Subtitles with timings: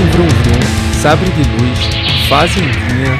[0.00, 1.78] tem vrum vrum, sabre de luz,
[2.28, 3.18] fazendinha,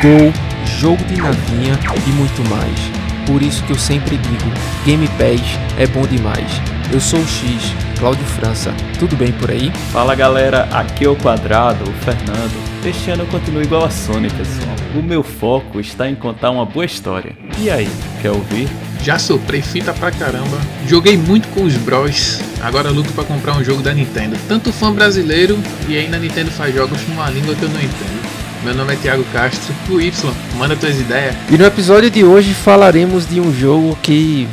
[0.00, 0.32] gol,
[0.78, 2.90] jogo de navinha e muito mais.
[3.26, 4.50] Por isso que eu sempre digo,
[4.86, 6.50] Game Pass é bom demais.
[6.90, 8.72] Eu sou o X, Cláudio França.
[8.98, 9.70] Tudo bem por aí?
[9.92, 12.64] Fala galera, aqui é o Quadrado, o Fernando.
[12.86, 14.76] Este ano eu continuo igual a Sony, pessoal.
[14.94, 17.36] O meu foco está em contar uma boa história.
[17.58, 17.90] E aí,
[18.22, 18.68] quer ouvir?
[19.06, 20.58] Já soprei fita pra caramba,
[20.88, 24.36] joguei muito com os bros, agora luto pra comprar um jogo da Nintendo.
[24.48, 25.56] Tanto fã brasileiro
[25.88, 28.26] e ainda a Nintendo faz jogos numa língua que eu não entendo.
[28.64, 30.12] Meu nome é Thiago Castro, o Y,
[30.56, 31.36] manda tuas ideias.
[31.48, 34.48] E no episódio de hoje falaremos de um jogo que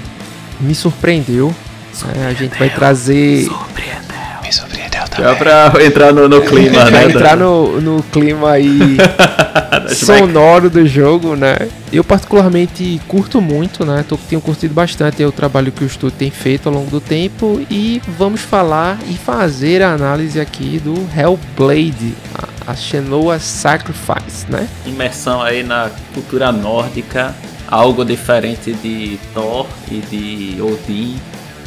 [0.59, 1.51] me surpreendeu.
[2.15, 3.37] É, a gente vai trazer.
[3.37, 3.49] Me
[5.13, 7.05] surpreendeu Já pra entrar no, no clima, né?
[7.05, 8.97] Entrar no, no clima aí
[9.93, 11.57] sonoro do jogo, né?
[11.91, 14.03] Eu particularmente curto muito, né?
[14.07, 17.61] Tô, tenho curtido bastante o trabalho que o estúdio tem feito ao longo do tempo
[17.69, 22.13] e vamos falar e fazer a análise aqui do Hellblade,
[22.67, 24.67] a, Shenoa Sacrifice, né?
[24.85, 27.35] Imersão aí na cultura nórdica,
[27.67, 31.19] algo diferente de Thor e de Odin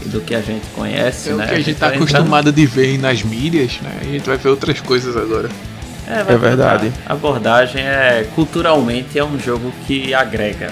[0.06, 1.46] do que a gente conhece, É o né?
[1.46, 3.90] que a gente tá vai entrar- acostumado de ver nas mídias, né?
[4.00, 5.48] A gente vai ver outras coisas agora.
[6.08, 6.92] É, É verdade.
[7.04, 10.70] A abordagem é culturalmente é um jogo que agrega.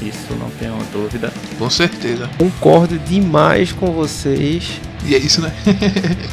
[0.00, 1.32] Isso não tenho dúvida.
[1.58, 2.28] Com certeza.
[2.38, 4.80] Concordo demais com vocês.
[5.04, 5.52] E é isso, né?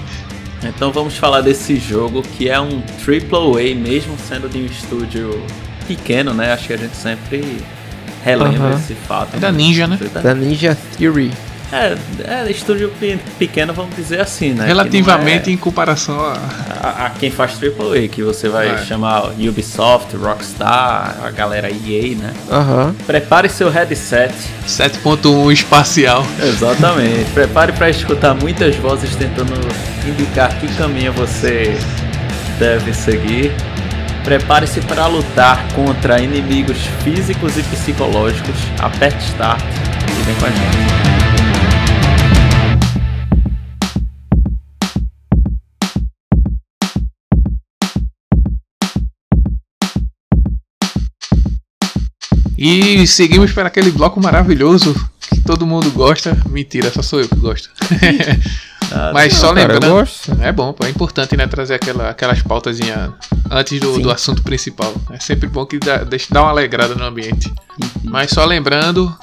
[0.66, 5.44] Então vamos falar desse jogo que é um AAA, mesmo sendo de um estúdio
[5.88, 6.54] pequeno, né?
[6.54, 7.58] Acho que a gente sempre
[8.24, 8.76] relembra Aham.
[8.80, 9.36] esse fato.
[9.36, 10.00] É da Ninja, né?
[10.24, 11.32] Da Ninja Theory.
[11.74, 11.98] É,
[12.46, 14.66] é estúdio pe- pequeno, vamos dizer assim, né?
[14.68, 16.34] Relativamente não em comparação a.
[16.34, 18.78] é a, a quem faz AAA, que você vai É.
[18.86, 22.34] chamar Ubisoft, Rockstar, a galera EA, né?
[22.52, 22.96] Aham.
[23.08, 24.34] Prepare seu headset
[24.68, 26.26] 7.1 espacial.
[26.42, 27.26] Exatamente.
[27.34, 29.54] Prepare para escutar muitas vozes tentando
[30.08, 31.76] indicar que caminho você
[32.60, 33.52] deve seguir.
[34.24, 38.56] Prepare-se para lutar contra inimigos físicos e psicológicos.
[38.80, 41.13] Aperte Start e vem com a gente.
[52.66, 56.38] E seguimos para aquele bloco maravilhoso que todo mundo gosta.
[56.50, 57.70] Mentira, só sou eu que gosto.
[59.14, 60.10] Mas só Cara, eu lembrando.
[60.40, 63.12] É bom, pô, é importante, né, trazer aquela, aquelas pautazinhas
[63.52, 64.94] antes do, do assunto principal.
[65.12, 67.52] É sempre bom que dá, deixa, dá uma alegrada no ambiente.
[68.02, 69.14] Mas só lembrando,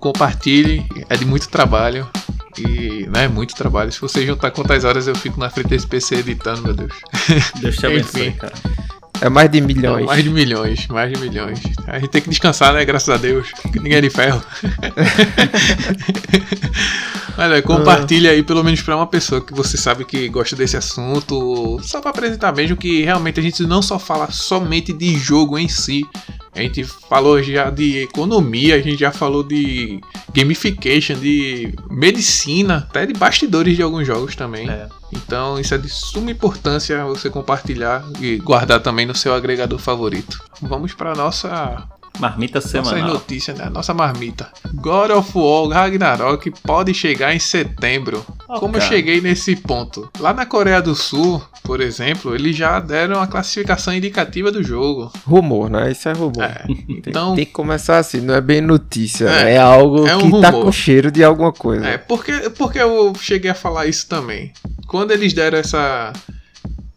[0.00, 2.08] compartilhe, é de muito trabalho.
[2.56, 3.92] E, né, muito trabalho.
[3.92, 6.94] Se você juntar quantas horas eu fico na frente desse PC editando, meu Deus.
[7.60, 8.38] Deus te abençoe, Enfim.
[8.38, 8.54] cara.
[9.20, 10.06] É mais de milhões.
[10.06, 11.60] Mais de milhões, mais de milhões.
[11.86, 12.84] A gente tem que descansar, né?
[12.84, 13.50] Graças a Deus.
[13.52, 14.42] Que ninguém é de ferro.
[17.38, 21.78] Olha, compartilha aí pelo menos pra uma pessoa que você sabe que gosta desse assunto.
[21.82, 25.68] Só pra apresentar mesmo que realmente a gente não só fala somente de jogo em
[25.68, 26.02] si.
[26.54, 30.00] A gente falou já de economia, a gente já falou de
[30.32, 34.68] gamification, de medicina, até de bastidores de alguns jogos também.
[34.68, 34.88] É.
[35.12, 40.42] Então isso é de suma importância você compartilhar e guardar também no seu agregador favorito.
[40.62, 41.86] Vamos para nossa
[42.18, 43.08] Marmita nossas semanal.
[43.14, 43.68] notícias, né?
[43.68, 44.48] Nossa marmita.
[44.74, 48.24] God of War Ragnarok pode chegar em setembro.
[48.48, 48.90] Oh, Como eu cara.
[48.92, 50.08] cheguei nesse ponto?
[50.20, 55.10] Lá na Coreia do Sul, por exemplo, eles já deram a classificação indicativa do jogo.
[55.26, 55.90] Rumor, né?
[55.92, 56.42] Isso é rumor.
[56.44, 60.16] É, Tem- então Tem que começar assim, não é bem notícia, É, é algo é
[60.16, 60.64] um que tá rumor.
[60.66, 61.86] com cheiro de alguma coisa.
[61.86, 64.52] É, porque, porque eu cheguei a falar isso também.
[64.86, 66.12] Quando eles deram essa.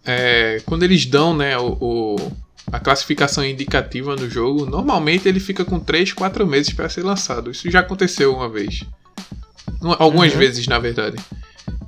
[0.06, 2.32] é, quando eles dão, né, o, o-
[2.72, 7.52] a classificação indicativa no jogo, normalmente ele fica com 3, 4 meses para ser lançado.
[7.52, 8.84] Isso já aconteceu uma vez.
[9.82, 10.40] Uma- Algumas Uhum.
[10.40, 11.18] vezes, na verdade.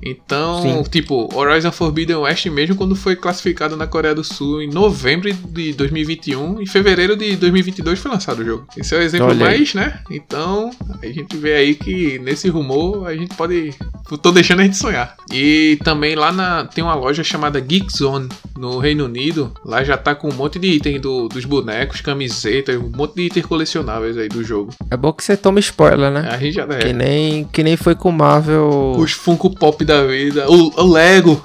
[0.04, 0.82] Então, Sim.
[0.90, 5.72] tipo, Horizon Forbidden West mesmo quando foi classificado na Coreia do Sul em novembro de
[5.74, 8.66] 2021, em fevereiro de 2022 foi lançado o jogo.
[8.76, 10.00] Esse é o exemplo mais, né?
[10.10, 10.70] Então,
[11.02, 13.74] a gente vê aí que nesse rumor a gente pode
[14.20, 15.16] tô deixando a gente sonhar.
[15.32, 18.28] E também lá na tem uma loja chamada Geek Zone
[18.58, 22.76] no Reino Unido, lá já tá com um monte de item do- dos bonecos, camisetas,
[22.76, 24.72] um monte de itens colecionáveis aí do jogo.
[24.90, 26.28] É bom que você tome spoiler, né?
[26.30, 28.94] A gente já Que é, nem, que nem foi com o Marvel.
[28.98, 31.42] os Funko Pop da vida, o, o Lego,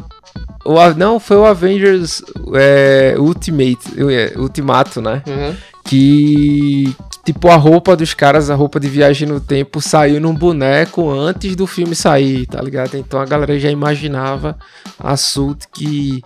[0.68, 2.22] O, não, foi o Avengers
[2.54, 5.24] é, Ultimate, é, Ultimato, né?
[5.26, 5.56] Uhum.
[5.86, 11.10] Que, tipo, a roupa dos caras, a roupa de viagem no tempo, saiu num boneco
[11.10, 12.98] antes do filme sair, tá ligado?
[12.98, 14.58] Então a galera já imaginava
[15.00, 16.22] a suit que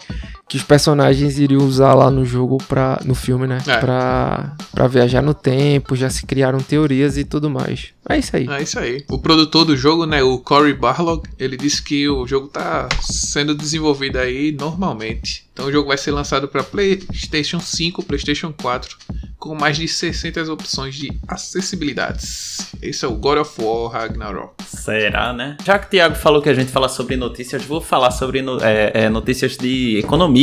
[0.51, 3.63] que os personagens iriam usar lá no jogo pra, no filme, né?
[3.65, 3.77] É.
[3.77, 7.93] Pra, pra viajar no tempo, já se criaram teorias e tudo mais.
[8.09, 8.47] É isso aí.
[8.49, 9.01] É isso aí.
[9.09, 13.55] O produtor do jogo, né, o Cory Barlog, ele disse que o jogo tá sendo
[13.55, 15.49] desenvolvido aí normalmente.
[15.53, 18.97] Então o jogo vai ser lançado para PlayStation 5, PlayStation 4,
[19.37, 22.71] com mais de 600 opções de acessibilidades.
[22.81, 24.53] Esse é o God of War Ragnarok.
[24.65, 25.57] Será, né?
[25.63, 28.63] Já que o Thiago falou que a gente fala sobre notícias, vou falar sobre no,
[28.63, 30.40] é, é, notícias de economia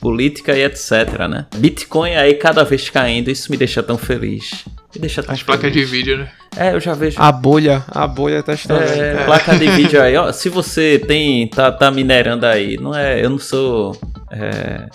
[0.00, 1.46] política e etc, né?
[1.56, 4.64] Bitcoin aí cada vez caindo, isso me deixa tão feliz.
[4.94, 5.60] Me deixa tão As feliz.
[5.60, 6.28] placas de vídeo, né?
[6.56, 7.16] É, eu já vejo.
[7.20, 8.92] A bolha, a bolha tá estourando.
[8.92, 10.30] É, é, placa de vídeo aí, ó.
[10.30, 13.96] Se você tem, tá, tá minerando aí, não é, eu não sou
[14.30, 14.86] é,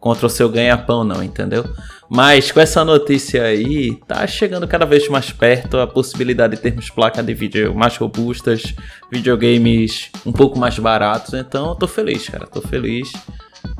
[0.00, 1.64] contra o seu ganha-pão, não, entendeu?
[2.08, 6.90] Mas com essa notícia aí, tá chegando cada vez mais perto a possibilidade de termos
[6.90, 8.74] placas de vídeo mais robustas,
[9.10, 11.34] videogames um pouco mais baratos.
[11.34, 13.10] Então, eu tô feliz, cara, tô feliz.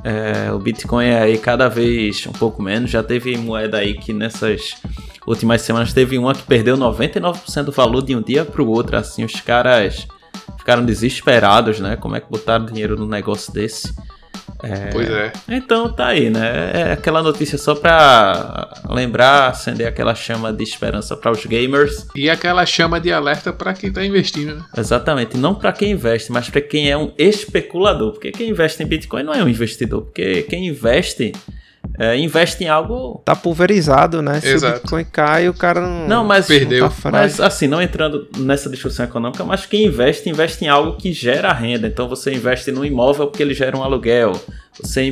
[0.05, 2.91] É, o Bitcoin é aí cada vez um pouco menos.
[2.91, 4.75] Já teve moeda aí que nessas
[5.27, 8.97] últimas semanas teve uma que perdeu 99% do valor de um dia para o outro.
[8.97, 10.07] Assim, os caras
[10.59, 11.97] ficaram desesperados, né?
[11.97, 13.95] Como é que botaram dinheiro num negócio desse?
[14.63, 15.33] É, pois é.
[15.49, 16.71] Então tá aí, né?
[16.73, 22.07] É aquela notícia só pra lembrar, acender aquela chama de esperança para os gamers.
[22.15, 24.65] E aquela chama de alerta para quem tá investindo, né?
[24.77, 25.37] Exatamente.
[25.37, 28.13] Não para quem investe, mas para quem é um especulador.
[28.13, 30.03] Porque quem investe em Bitcoin não é um investidor.
[30.03, 31.33] Porque quem investe
[31.99, 33.23] é, investe em algo.
[33.25, 34.41] Tá pulverizado, né?
[34.41, 34.77] Se Exato.
[34.77, 36.09] o Bitcoin cai, o cara não.
[36.09, 36.47] Não, mas.
[36.47, 36.85] Perdeu.
[36.85, 40.97] Não tá mas assim, não entrando nessa discussão econômica, mas quem investe, investe em algo
[40.97, 41.87] que gera renda.
[41.87, 44.33] Então você investe no imóvel porque ele gera um aluguel.
[44.81, 45.11] Você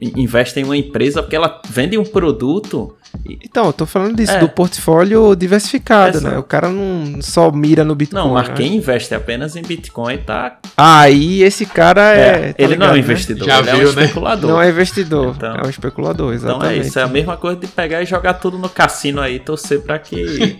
[0.00, 4.38] investe em uma empresa porque ela vende um produto então, eu tô falando disso, é.
[4.38, 6.38] do portfólio diversificado, né?
[6.38, 8.22] O cara não só mira no Bitcoin.
[8.22, 8.54] Não, mas né?
[8.54, 10.58] quem investe apenas em Bitcoin tá.
[10.76, 12.20] Aí esse cara é.
[12.20, 12.98] é tá ele ligado, não é um né?
[12.98, 14.02] investidor, Já ele viu, é um né?
[14.04, 14.50] especulador.
[14.50, 16.64] Não é investidor, então, é um especulador, exatamente.
[16.66, 19.38] Então é isso, é a mesma coisa de pegar e jogar tudo no cassino aí,
[19.38, 20.58] torcer pra que,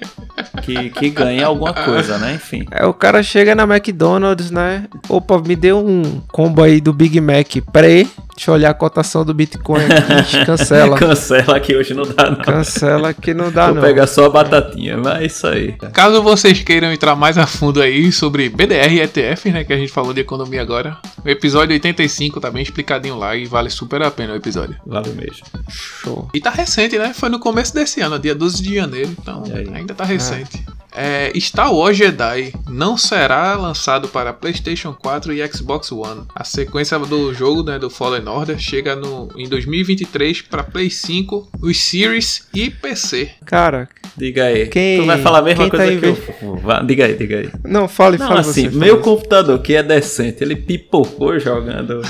[0.62, 2.35] que, que ganhe alguma coisa, né?
[2.35, 2.67] Enfim.
[2.70, 4.87] É, o cara chega na McDonald's, né?
[5.09, 8.06] Opa, me deu um combo aí do Big Mac pré
[8.37, 10.44] Deixa eu olhar a cotação do Bitcoin aqui.
[10.44, 10.99] Cancela.
[10.99, 12.44] Cancela que hoje não dá, não.
[12.44, 13.81] Cancela que não dá, Vou não.
[13.81, 15.73] Vou pegar só a batatinha, mas é isso aí.
[15.93, 19.65] Caso vocês queiram entrar mais a fundo aí sobre BDR e ETF, né?
[19.65, 20.99] Que a gente falou de economia agora.
[21.25, 24.77] O episódio 85 tá bem explicadinho lá e vale super a pena o episódio.
[24.87, 25.47] Vale mesmo.
[25.71, 26.29] Show.
[26.35, 27.15] E tá recente, né?
[27.15, 29.17] Foi no começo desse ano, dia 12 de janeiro.
[29.19, 29.44] Então
[29.75, 30.62] ainda tá recente.
[30.69, 30.86] É.
[30.96, 36.22] É, Star Wars Jedi não será lançado para PlayStation 4 e Xbox One.
[36.34, 41.48] A sequência do jogo, né, do Fallen Order, chega no, em 2023 para Play 5,
[41.60, 43.31] os Series e PC.
[43.44, 44.66] Cara, diga aí.
[44.69, 46.87] Quem, tu vai falar a mesma coisa tá que eu.
[46.87, 47.50] Diga aí, diga aí.
[47.64, 52.00] Não, fale, não, fale assim, você, meu computador que é decente, ele pipocou jogando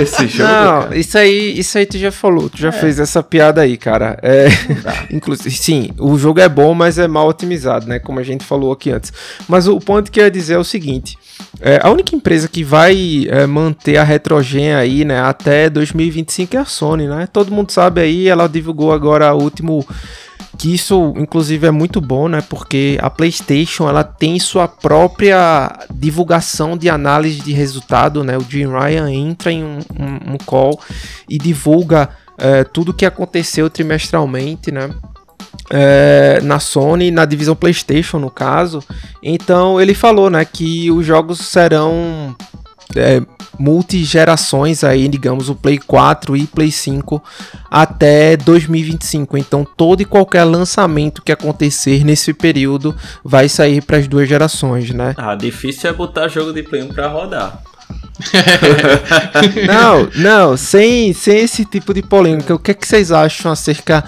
[0.00, 0.50] esse jogo.
[0.50, 0.96] Não, cara.
[0.96, 2.72] isso aí, isso aí tu já falou, tu já é.
[2.72, 4.18] fez essa piada aí, cara.
[4.22, 4.48] É,
[5.10, 7.98] inclusive, sim, o jogo é bom, mas é mal otimizado, né?
[7.98, 9.12] Como a gente falou aqui antes.
[9.48, 11.18] Mas o ponto que eu ia dizer é o seguinte:
[11.60, 16.60] é, a única empresa que vai é, manter a Retrogen aí, né, até 2025 é
[16.60, 17.28] a Sony, né?
[17.32, 19.86] Todo mundo sabe aí, ela divulgou agora o último
[20.58, 22.42] que isso inclusive é muito bom, né?
[22.48, 28.36] Porque a PlayStation ela tem sua própria divulgação de análise de resultado, né?
[28.36, 30.78] O Jim Ryan entra em um, um, um call
[31.28, 34.90] e divulga é, tudo o que aconteceu trimestralmente, né?
[35.70, 38.82] é, na Sony, na divisão PlayStation no caso.
[39.22, 42.36] Então ele falou, né, que os jogos serão
[42.96, 43.22] é,
[43.58, 47.22] multigerações aí, digamos, o Play 4 e Play 5
[47.70, 49.36] até 2025.
[49.36, 54.90] Então todo e qualquer lançamento que acontecer nesse período vai sair para as duas gerações,
[54.90, 55.14] né?
[55.16, 57.62] Ah, difícil é botar jogo de Play 1 para rodar.
[59.66, 64.04] não, não, sem, sem esse tipo de polêmica, o que, é que vocês acham acerca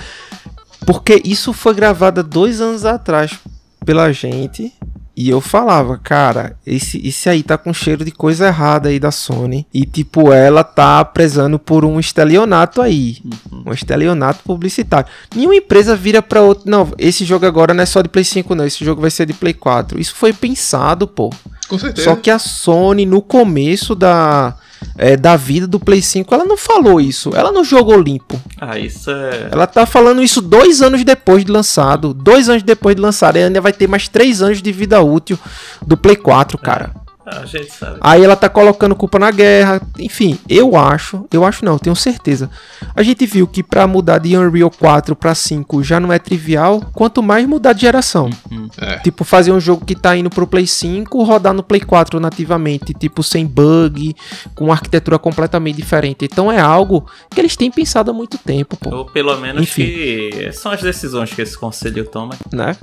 [0.85, 3.39] porque isso foi gravado dois anos atrás
[3.85, 4.73] pela gente.
[5.17, 9.13] E eu falava, cara, esse, esse aí tá com cheiro de coisa errada aí da
[9.13, 9.65] Sony.
[9.73, 13.19] E, tipo, ela tá prezando por um estelionato aí.
[13.25, 13.65] Uhum.
[13.67, 15.09] Um estelionato publicitário.
[15.35, 16.69] Nenhuma empresa vira pra outra.
[16.69, 18.67] Não, esse jogo agora não é só de Play 5, não.
[18.67, 20.01] Esse jogo vai ser de Play 4.
[20.01, 21.33] Isso foi pensado, pô.
[21.69, 22.11] Com certeza.
[22.11, 24.57] Só que a Sony, no começo da
[24.97, 27.31] é, da vida do Play 5, ela não falou isso.
[27.35, 28.41] Ela não jogou limpo.
[28.61, 29.49] Ah, isso é.
[29.51, 32.15] Ela tá falando isso dois anos depois de lançado.
[32.15, 33.37] Dois anos depois de lançado.
[33.37, 35.39] E ainda vai ter mais três anos de vida útil
[35.87, 37.04] do Play 4, cara.
[37.27, 37.99] A gente sabe.
[38.01, 39.81] Aí ela tá colocando culpa na guerra.
[39.99, 42.51] Enfim, eu acho, eu acho não, tenho certeza.
[42.95, 46.83] A gente viu que para mudar de Unreal 4 para 5 já não é trivial,
[46.93, 48.29] quanto mais mudar de geração.
[48.51, 48.69] Uhum.
[48.79, 48.99] É.
[48.99, 52.93] Tipo, fazer um jogo que tá indo pro Play 5, rodar no Play 4 nativamente,
[52.93, 54.15] tipo, sem bug,
[54.55, 56.25] com arquitetura completamente diferente.
[56.25, 58.95] Então é algo que eles têm pensado há muito tempo, pô.
[58.95, 59.87] Ou pelo menos Enfim.
[59.87, 62.35] que são as decisões que esse conselho toma.
[62.53, 62.77] Né?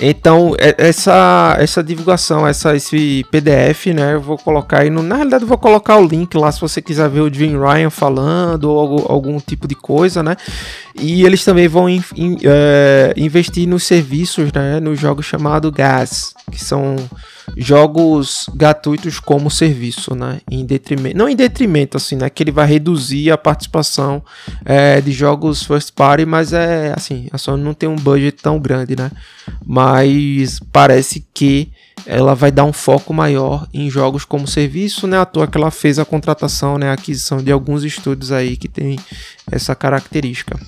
[0.00, 4.14] Então, é, essa, essa divulgação, essa, esse PDF, né?
[4.14, 4.90] Eu vou colocar aí.
[4.90, 7.60] No, na realidade, eu vou colocar o link lá se você quiser ver o Dream
[7.60, 10.36] Ryan falando ou algum, algum tipo de coisa, né?
[10.94, 14.78] E eles também vão in, in, é, investir nos serviços, né?
[14.80, 16.96] Nos jogos chamados GAS, que são
[17.56, 20.40] jogos gratuitos como serviço, né?
[20.50, 22.28] Em detrimento, não em detrimento, assim, né?
[22.30, 24.22] Que ele vai reduzir a participação
[24.64, 28.58] é, de jogos first party, mas é assim, a Sony não tem um budget tão
[28.58, 29.10] grande, né?
[29.64, 31.70] Mas parece que
[32.06, 35.18] ela vai dar um foco maior em jogos como serviço, né?
[35.18, 36.90] À toa que ela fez a contratação, né?
[36.90, 38.98] A aquisição de alguns estúdios aí que tem
[39.50, 40.58] essa característica.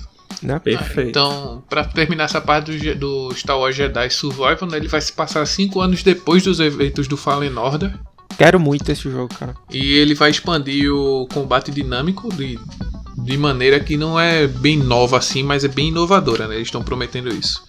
[0.41, 0.59] Né?
[0.59, 1.09] Perfeito.
[1.09, 2.95] Então, para terminar essa parte do,
[3.29, 7.07] do, Star Wars Jedi Survival, né, ele vai se passar cinco anos depois dos eventos
[7.07, 7.93] do Fallen Order.
[8.37, 9.53] Quero muito esse jogo, cara.
[9.71, 12.59] E ele vai expandir o combate dinâmico de,
[13.23, 16.55] de maneira que não é bem nova assim, mas é bem inovadora, né?
[16.55, 17.63] Eles estão prometendo isso.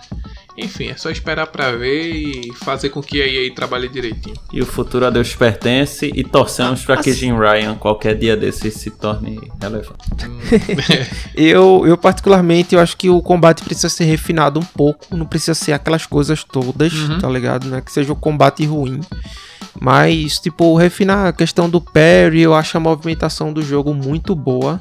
[0.56, 4.36] Enfim, é só esperar para ver e fazer com que a EA trabalhe direitinho.
[4.52, 8.36] E o futuro a Deus pertence e torcemos ah, para que Jim Ryan qualquer dia
[8.36, 10.26] desses se torne relevante.
[10.26, 10.38] Hum.
[11.34, 15.54] eu, eu particularmente eu acho que o combate precisa ser refinado um pouco, não precisa
[15.54, 17.18] ser aquelas coisas todas, uhum.
[17.18, 17.68] tá ligado?
[17.68, 19.00] Não é que seja o um combate ruim.
[19.80, 24.80] Mas, tipo, refinar a questão do parry, eu acho a movimentação do jogo muito boa.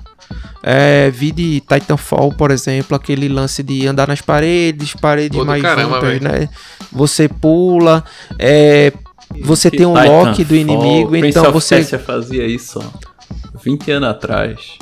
[0.62, 5.62] É, vi de Titanfall, por exemplo, aquele lance de andar nas paredes, paredes Pô, mais
[5.62, 6.50] caramba, juntas, né?
[6.92, 8.04] Você pula,
[8.40, 8.94] é,
[9.42, 13.60] você que tem um Titanfall, lock do inimigo, Prince então você Persia fazia isso, ó,
[13.62, 14.78] 20 anos atrás.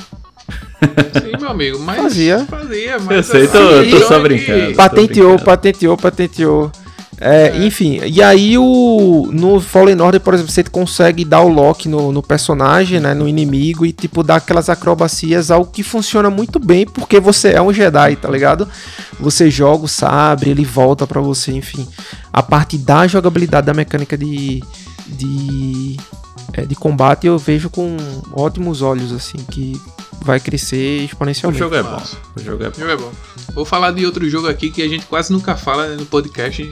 [0.82, 4.76] Sim, meu amigo, mas fazia, fazia mas eu sei, tô, tô só brincando.
[4.76, 6.72] Patenteou, patenteou, patenteou.
[7.22, 7.66] É, é.
[7.66, 12.12] Enfim, e aí o no Fallen Order, por exemplo, você consegue dar o lock no,
[12.12, 16.86] no, personagem, né, no inimigo e tipo dar aquelas acrobacias, algo que funciona muito bem
[16.86, 18.68] porque você é um Jedi, tá ligado?
[19.20, 21.88] Você joga o sabre, ele volta para você, enfim.
[22.34, 24.64] A parte da jogabilidade da mecânica de
[25.08, 25.98] de
[26.54, 27.98] é, de combate eu vejo com
[28.34, 29.80] ótimos olhos assim, que
[30.22, 31.62] vai crescer exponencialmente.
[31.62, 32.04] O jogo é bom.
[32.36, 32.78] O jogo é bom.
[32.78, 33.14] O jogo é bom.
[33.54, 36.72] Vou falar de outro jogo aqui que a gente quase nunca fala né, no podcast.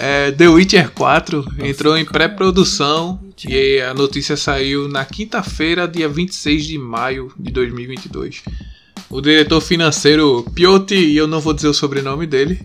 [0.00, 6.08] É, The Witcher 4 Nossa, entrou em pré-produção e a notícia saiu na quinta-feira, dia
[6.08, 8.44] 26 de maio de 2022.
[9.10, 12.64] O diretor financeiro Piotr, e eu não vou dizer o sobrenome dele,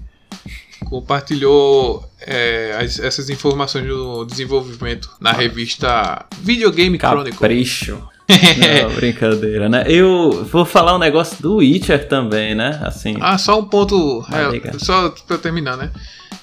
[0.85, 7.31] compartilhou é, as, essas informações do desenvolvimento na revista Videogame Chronicle.
[7.31, 8.12] Capricho.
[8.29, 9.83] Não, brincadeira, né?
[9.87, 12.79] Eu vou falar um negócio do Witcher também, né?
[12.83, 13.15] Assim.
[13.19, 14.25] Ah, só um ponto.
[14.31, 15.91] É, só pra terminar, né?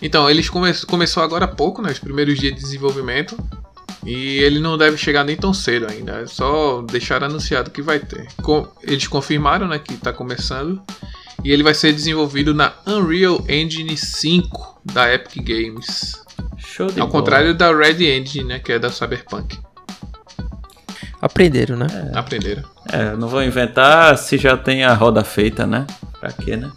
[0.03, 1.91] Então, eles come começou agora há pouco, né?
[1.91, 3.37] Os primeiros dias de desenvolvimento.
[4.05, 6.13] E ele não deve chegar nem tão cedo ainda.
[6.23, 8.27] É só deixar anunciado que vai ter.
[8.43, 9.79] Com eles confirmaram, né?
[9.79, 10.81] Que tá começando.
[11.45, 16.15] E ele vai ser desenvolvido na Unreal Engine 5 da Epic Games.
[16.59, 17.21] Show de Ao bola.
[17.21, 18.59] contrário da Red Engine, né?
[18.59, 19.59] Que é da Cyberpunk.
[21.21, 21.87] Aprenderam, né?
[22.15, 22.19] É.
[22.19, 22.63] Aprenderam.
[22.91, 25.87] É, não vou inventar se já tem a roda feita, né?
[26.19, 26.71] Pra quê, né?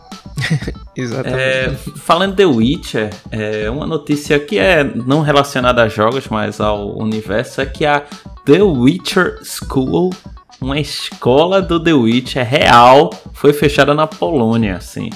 [0.95, 1.39] Exatamente.
[1.39, 6.59] É, falando de The Witcher, é, uma notícia que é não relacionada a jogos, mas
[6.59, 8.03] ao universo, é que a
[8.45, 10.11] The Witcher School,
[10.59, 15.09] uma escola do The Witcher real, foi fechada na Polônia, assim.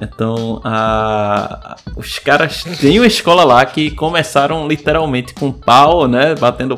[0.00, 6.34] Então, a, os caras têm uma escola lá que começaram literalmente com pau, né?
[6.34, 6.76] Batendo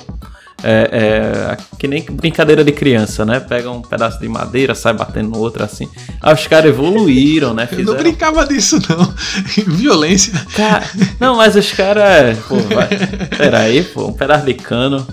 [0.62, 3.40] é, é, que nem brincadeira de criança, né?
[3.40, 5.88] Pega um pedaço de madeira, sai batendo no outro assim.
[6.20, 7.66] Aí os caras evoluíram, né?
[7.66, 7.88] Fizeram...
[7.90, 9.14] Eu não brincava disso, não.
[9.74, 10.32] Violência.
[10.54, 10.84] Cara,
[11.18, 12.38] não, mas os caras.
[12.40, 12.88] Pô, vai.
[13.36, 15.06] Peraí, pô, um pedaço de cano.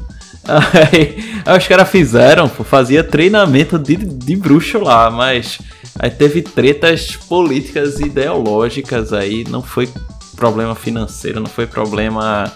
[0.47, 5.59] Aí, aí os caras fizeram, pô, fazia treinamento de, de bruxo lá, mas
[5.99, 9.89] aí teve tretas políticas e ideológicas aí, não foi
[10.37, 12.49] problema financeiro, não foi problema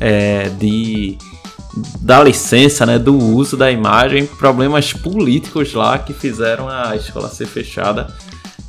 [0.00, 1.16] é, de
[2.00, 7.46] da licença, né, do uso da imagem, problemas políticos lá que fizeram a escola ser
[7.46, 8.08] fechada.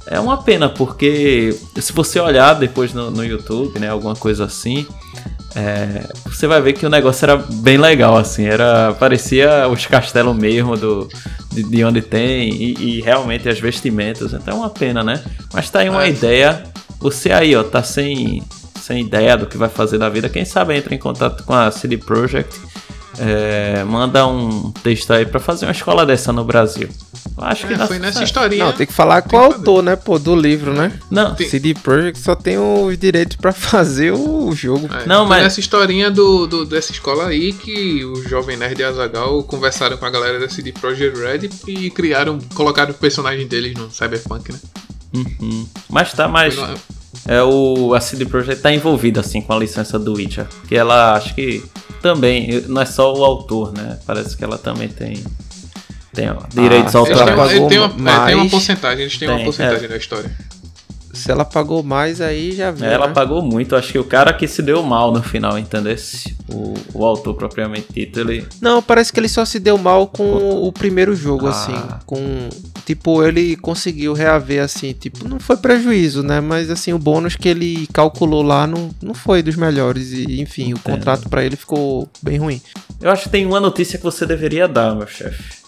[0.06, 4.86] É uma pena, porque se você olhar depois no, no YouTube, né, alguma coisa assim,
[5.56, 10.36] é, você vai ver que o negócio era bem legal, assim, era parecia os castelos
[10.36, 11.10] mesmo do,
[11.52, 15.22] de, de onde tem e, e, realmente as vestimentas, então é uma pena, né?
[15.54, 16.64] Mas tá aí uma ideia,
[17.00, 18.44] você aí, ó, tá sem
[18.82, 21.70] sem ideia do que vai fazer da vida, quem sabe entra em contato com a
[21.70, 22.58] CD Projekt
[23.18, 26.90] é, manda um texto aí pra fazer uma escola dessa no Brasil.
[27.38, 28.66] Acho é, que foi nessa historinha.
[28.66, 30.92] Não, tem que falar com o autor, né, pô, do livro, né?
[31.10, 31.36] Não.
[31.36, 31.48] Tem...
[31.48, 34.90] CD Projekt só tem os direitos pra fazer o jogo.
[34.94, 38.84] É, não, mas nessa historinha do, do, dessa escola aí que o jovem nerd e
[38.84, 43.74] Azagal conversaram com a galera da CD Projekt Red e criaram, colocaram o personagem deles
[43.76, 44.60] no Cyberpunk, né?
[45.14, 45.68] Uhum.
[45.90, 46.56] Mas tá mais
[47.28, 51.14] é o a CD Projekt tá envolvida assim com a licença do Witcher, que ela
[51.14, 51.64] acho que
[52.02, 54.00] também não é só o autor, né?
[54.06, 55.24] Parece que ela também tem
[56.14, 57.52] tem ó, direitos ah, autorais.
[57.52, 59.88] Ele tem uma, mais, é, tem uma porcentagem, eles têm tem, uma porcentagem é.
[59.88, 60.32] da história.
[61.18, 62.86] Se ela pagou mais, aí já viu.
[62.86, 63.14] Ela né?
[63.14, 63.76] pagou muito.
[63.76, 65.96] Acho que o cara que se deu mal no final, entendeu?
[66.50, 68.46] O, o autor propriamente dito, ele.
[68.62, 71.50] Não, parece que ele só se deu mal com o primeiro jogo, ah.
[71.50, 71.76] assim.
[72.06, 72.50] Com.
[72.86, 74.94] Tipo, ele conseguiu reaver, assim.
[74.94, 76.40] Tipo, não foi prejuízo, né?
[76.40, 80.14] Mas, assim, o bônus que ele calculou lá não, não foi dos melhores.
[80.14, 80.78] E, enfim, Entendo.
[80.78, 82.62] o contrato para ele ficou bem ruim.
[83.02, 85.67] Eu acho que tem uma notícia que você deveria dar, meu chefe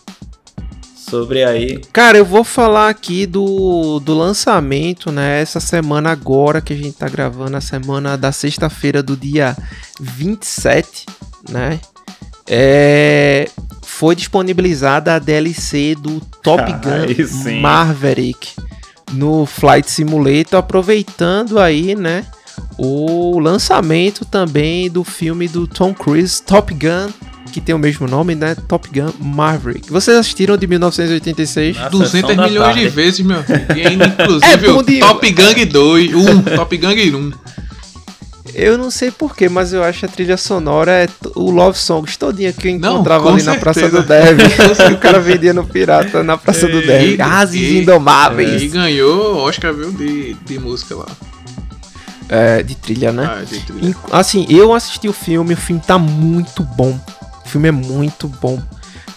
[1.09, 1.81] sobre aí.
[1.91, 5.41] Cara, eu vou falar aqui do, do lançamento, né?
[5.41, 9.57] Essa semana agora que a gente tá gravando, a semana da sexta-feira do dia
[9.99, 11.05] 27,
[11.49, 11.79] né?
[12.47, 13.49] É,
[13.83, 18.49] foi disponibilizada a DLC do Top Gun Maverick
[19.11, 22.25] no Flight Simulator, aproveitando aí, né?
[22.77, 27.11] O lançamento também do filme do Tom Cruise, Top Gun
[27.49, 28.55] que tem o mesmo nome, né?
[28.67, 29.91] Top Gun Maverick.
[29.91, 31.77] Vocês assistiram de 1986?
[31.77, 32.79] Na 200 milhões tarde.
[32.81, 33.65] de vezes, meu filho.
[33.75, 34.99] E ainda, inclusive, é de...
[34.99, 37.31] Top Gun 2, 1, Top Gun 1.
[38.53, 42.51] Eu não sei porquê, mas eu acho a trilha sonora é o Love Songs todinha
[42.51, 43.55] que eu encontrava não, ali certeza.
[43.55, 44.39] na Praça do Dev.
[44.93, 47.21] o cara vendia no Pirata na Praça é, do Dev.
[47.21, 48.61] Ases Indomáveis.
[48.61, 51.05] É, e ganhou Oscar, viu, de, de música lá.
[52.27, 53.29] É, de trilha, né?
[53.31, 53.95] Ah, de trilha.
[54.11, 56.99] Assim, eu assisti o filme, o filme tá muito bom.
[57.49, 58.61] O filme é muito bom.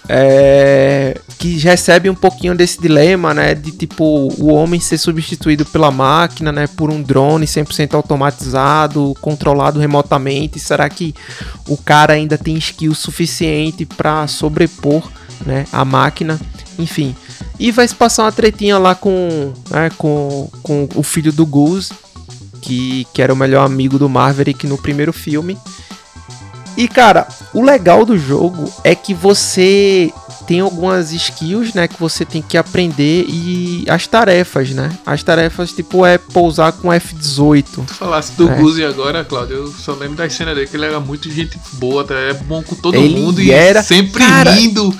[0.09, 4.05] É, que recebe um pouquinho desse dilema, né, de tipo
[4.39, 10.59] o homem ser substituído pela máquina, né, por um drone 100% automatizado, controlado remotamente.
[10.59, 11.15] Será que
[11.69, 15.07] o cara ainda tem skill suficiente para sobrepor,
[15.45, 16.41] né, a máquina?
[16.79, 17.15] Enfim.
[17.61, 21.93] E vai se passar uma tretinha lá com, né, com, com o filho do Goose,
[22.63, 25.59] que, que era o melhor amigo do Maverick no primeiro filme.
[26.77, 30.13] E cara, o legal do jogo é que você
[30.47, 34.91] tem algumas skills, né, que você tem que aprender e as tarefas, né?
[35.07, 37.65] As tarefas tipo é pousar com F18.
[37.87, 38.57] Tu falasse do é.
[38.57, 42.05] Guzi agora, Claudio, eu só lembro da cena dele que ele era muito gente boa,
[42.05, 42.15] tá?
[42.15, 43.83] é bom com todo ele mundo e era...
[43.83, 44.51] sempre cara...
[44.51, 44.95] rindo.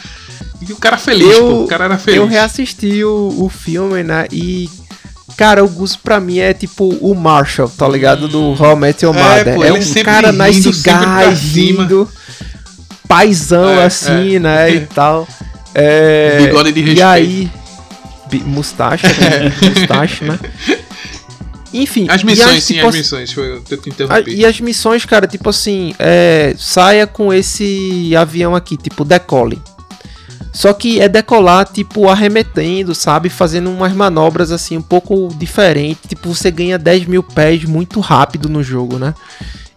[0.61, 2.21] E o cara feliz, eu, pô, o cara era feliz.
[2.21, 4.71] Eu reassisti o, o filme, né, e
[5.37, 8.29] Cara, o Gus pra mim é tipo o Marshall, tá ligado?
[8.29, 9.49] Do How I Met Your é, Mother.
[9.49, 12.09] É, pô, é um cara nice guy, rindo,
[13.09, 14.41] paizão é, assim, é.
[14.41, 15.27] né, e tal.
[15.75, 16.99] É, Bigode de respeito.
[16.99, 17.51] E aí,
[18.45, 19.53] mustache, né?
[19.75, 20.39] mustache, né?
[21.73, 22.07] Enfim.
[22.09, 23.33] As missões, as, sim, tipo, as missões.
[23.33, 24.35] Foi, eu te interrompi.
[24.35, 29.61] E as missões, cara, tipo assim, é, saia com esse avião aqui, tipo, decole.
[30.53, 33.31] Só que é decolar, tipo, arremetendo, sabe?
[33.31, 36.03] Fazendo umas manobras assim um pouco diferentes.
[36.09, 39.15] Tipo, você ganha 10 mil pés muito rápido no jogo, né?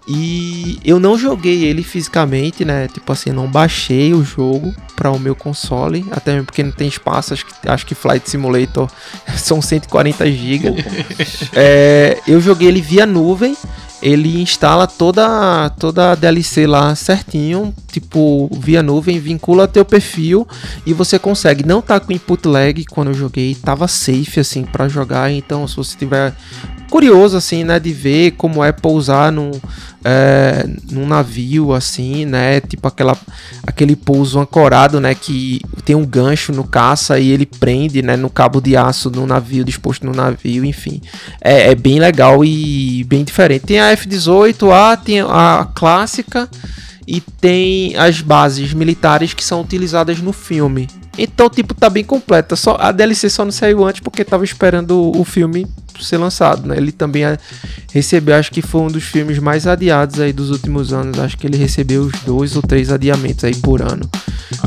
[0.08, 2.88] E eu não joguei ele fisicamente, né?
[2.88, 6.88] Tipo assim, não baixei o jogo para o meu console, até mesmo porque não tem
[6.88, 7.34] espaço.
[7.34, 8.90] Acho que, acho que Flight Simulator
[9.36, 10.76] são 140 GB.
[11.54, 13.56] é, eu joguei ele via nuvem
[14.06, 20.48] ele instala toda toda a DLC lá certinho, tipo via nuvem, vincula teu perfil
[20.86, 21.66] e você consegue.
[21.66, 25.32] Não tá com input lag quando eu joguei, tava safe assim para jogar.
[25.32, 26.36] Então, se você tiver
[26.96, 29.52] curioso assim, né, de ver como é pousar num,
[30.02, 33.18] é, num navio assim, né, tipo aquela
[33.68, 38.30] aquele pouso ancorado, né, que tem um gancho no caça e ele prende, né, no
[38.30, 41.02] cabo de aço no navio disposto no navio, enfim,
[41.42, 43.66] é, é bem legal e bem diferente.
[43.66, 46.50] Tem a F-18A, tem a clássica
[47.06, 50.88] e tem as bases militares que são utilizadas no filme.
[51.18, 52.56] Então, tipo, tá bem completa.
[52.56, 55.68] Só a DLC só não saiu antes porque tava esperando o filme
[56.00, 56.76] ser lançado, né?
[56.78, 57.24] Ele também
[57.94, 61.20] recebeu, acho que foi um dos filmes mais adiados aí dos últimos anos.
[61.20, 64.10] Acho que ele recebeu os dois ou três adiamentos aí por ano.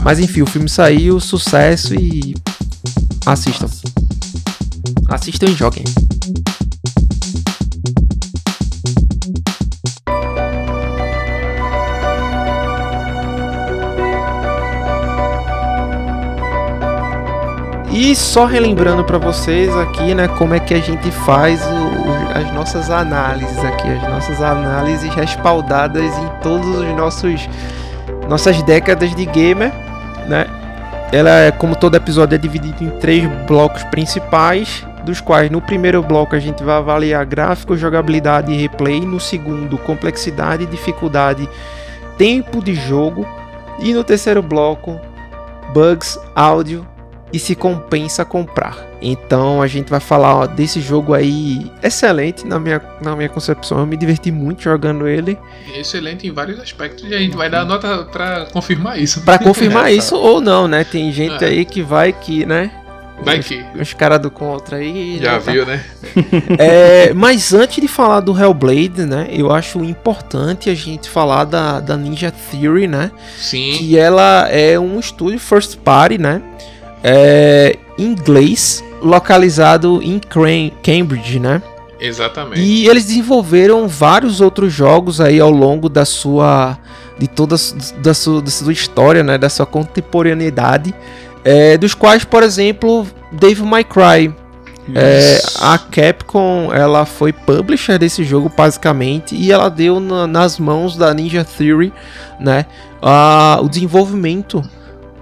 [0.02, 2.34] Mas enfim, o filme saiu, sucesso e
[3.26, 3.68] assistam.
[5.08, 5.84] Assistam e joguem.
[18.00, 22.54] E só relembrando para vocês aqui, né, como é que a gente faz o, as
[22.54, 27.48] nossas análises aqui, as nossas análises respaldadas em todos os nossos
[28.28, 29.72] nossas décadas de gamer,
[30.28, 30.46] né?
[31.11, 36.00] Ela é como todo episódio é dividido em três blocos principais, dos quais no primeiro
[36.00, 41.48] bloco a gente vai avaliar gráfico, jogabilidade e replay, no segundo complexidade, dificuldade,
[42.16, 43.26] tempo de jogo
[43.80, 45.00] e no terceiro bloco
[45.74, 46.87] bugs, áudio
[47.32, 48.86] e se compensa comprar.
[49.00, 53.78] Então a gente vai falar ó, desse jogo aí excelente na minha, na minha concepção.
[53.78, 55.38] Eu me diverti muito jogando ele.
[55.74, 59.22] Excelente em vários aspectos e a gente vai dar nota para confirmar isso.
[59.22, 60.84] Para confirmar isso ou não, né?
[60.84, 61.48] Tem gente é.
[61.48, 62.72] aí que vai que, né?
[63.22, 63.64] Vai que.
[63.74, 65.18] Os, os caras do contra aí.
[65.20, 65.72] Já, viu, tá.
[65.72, 65.84] né?
[66.58, 69.28] é, mas antes de falar do Hellblade, né?
[69.30, 73.10] Eu acho importante a gente falar da, da Ninja Theory, né?
[73.36, 73.74] Sim.
[73.76, 76.42] Que ela é um estúdio first party, né?
[77.02, 80.20] É, inglês localizado em
[80.82, 81.62] Cambridge, né?
[82.00, 82.61] Exatamente.
[82.61, 86.78] E eles desenvolveram vários outros jogos aí ao longo da sua
[87.18, 87.56] de toda
[88.00, 90.94] da sua, da sua história, né, da sua contemporaneidade,
[91.44, 94.32] é, dos quais, por exemplo, Dave My Cry.
[94.94, 100.96] É, a Capcom ela foi publisher desse jogo basicamente e ela deu na, nas mãos
[100.96, 101.92] da Ninja Theory,
[102.40, 102.64] né,
[103.02, 104.64] a, o desenvolvimento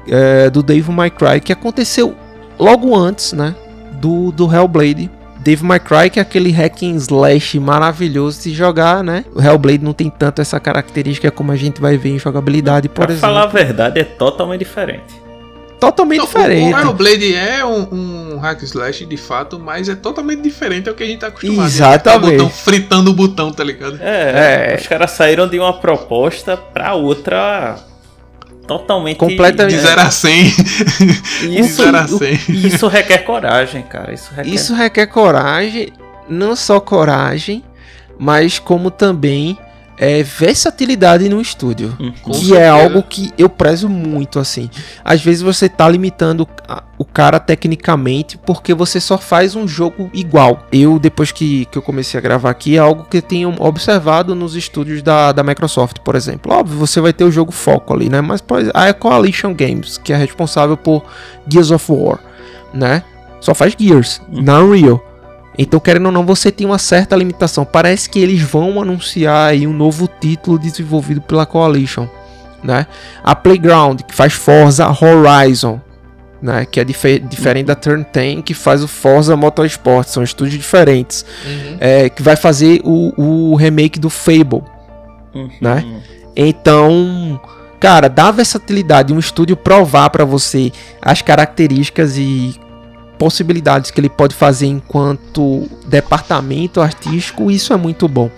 [0.09, 2.15] é, do Dave My Cry que aconteceu
[2.59, 3.55] logo antes, né,
[3.93, 5.11] do, do Hellblade.
[5.39, 9.25] Dave My Cry, que é aquele hack and slash maravilhoso de jogar, né?
[9.33, 13.05] O Hellblade não tem tanto essa característica como a gente vai ver em jogabilidade, por
[13.05, 13.21] pra exemplo.
[13.21, 15.27] Pra falar a verdade, é totalmente diferente.
[15.79, 16.75] Totalmente não, diferente.
[16.75, 21.05] O Hellblade é um, um hack slash de fato, mas é totalmente diferente ao que
[21.05, 21.69] a gente tá acostumado.
[21.69, 22.33] Exatamente.
[22.33, 23.99] Botão, fritando o botão, tá ligado?
[24.01, 24.77] É, é.
[24.81, 27.77] os caras saíram de uma proposta pra outra
[28.67, 30.47] totalmente completamente de 0 a 100.
[31.59, 32.39] Isso, a 100.
[32.49, 34.13] isso requer coragem, cara.
[34.13, 34.51] Isso requer...
[34.51, 35.93] isso requer coragem,
[36.29, 37.63] não só coragem,
[38.19, 39.59] mas como também
[39.99, 41.97] é, versatilidade no estúdio.
[41.99, 42.59] Hum, que certeza.
[42.59, 44.71] é algo que eu prezo muito, assim.
[45.05, 46.47] Às vezes você tá limitando
[46.99, 50.67] o cara tecnicamente porque você só faz um jogo igual.
[50.71, 54.35] Eu, depois que, que eu comecei a gravar aqui, é algo que eu tenho observado
[54.35, 56.53] nos estúdios da, da Microsoft, por exemplo.
[56.53, 58.21] Óbvio, você vai ter o jogo foco ali, né?
[58.21, 61.05] Mas exemplo, a Coalition Games, que é responsável por
[61.49, 62.19] Gears of War,
[62.73, 63.03] né?
[63.41, 64.43] Só faz Gears, hum.
[64.43, 65.03] na Unreal.
[65.59, 67.65] Então, querendo ou não, você tem uma certa limitação.
[67.65, 72.07] Parece que eles vão anunciar aí um novo título desenvolvido pela Coalition,
[72.63, 72.87] né?
[73.25, 75.81] A Playground, que faz Forza Horizon,
[76.43, 76.67] né?
[76.67, 80.07] Que é dif diferente da Turn 10, que faz o Forza Motorsport.
[80.09, 81.25] São estúdios diferentes.
[81.45, 81.77] Uhum.
[81.81, 83.13] É, que vai fazer o,
[83.53, 84.63] o remake do Fable,
[85.35, 85.51] uhum.
[85.61, 86.03] né?
[86.37, 87.41] Então,
[87.81, 92.61] cara, dá versatilidade um estúdio provar para você as características e
[93.19, 98.31] possibilidades que ele pode fazer enquanto departamento artístico, isso é muito bom.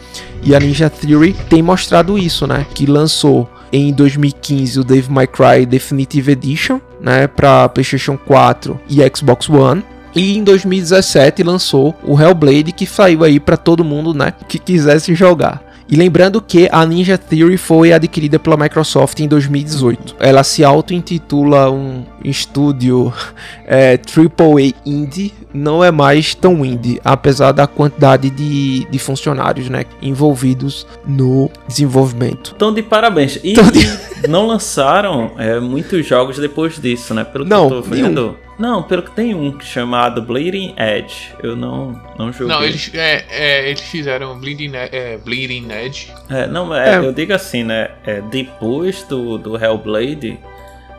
[0.43, 2.67] E a Ninja Theory tem mostrado isso, né?
[2.75, 8.99] Que lançou em 2015 o Dave My Cry Definitive Edition, né, para PlayStation 4 e
[9.15, 9.85] Xbox One.
[10.15, 15.15] E em 2017 lançou o Hellblade que saiu aí para todo mundo, né, que quisesse
[15.15, 15.63] jogar.
[15.91, 20.17] E lembrando que a Ninja Theory foi adquirida pela Microsoft em 2018.
[20.21, 23.13] Ela se auto-intitula um estúdio
[23.67, 29.85] é, AAA indie, não é mais tão indie, apesar da quantidade de, de funcionários né,
[30.03, 32.53] envolvidos no desenvolvimento.
[32.55, 33.37] Então, de parabéns.
[33.43, 34.29] E, de...
[34.29, 37.25] não lançaram é, muitos jogos depois disso, né?
[37.25, 38.23] Pelo não, que eu tô vendo.
[38.23, 38.48] Nenhum.
[38.59, 41.33] Não, pelo que tem um chamado Bleeding Edge.
[41.43, 42.49] Eu não, não joguei.
[42.49, 46.13] Não, eles, é, é, eles fizeram Bleeding, é, Bleeding Edge.
[46.29, 47.91] É, não, é, eu digo assim, né?
[48.05, 50.39] É, depois do, do Hellblade.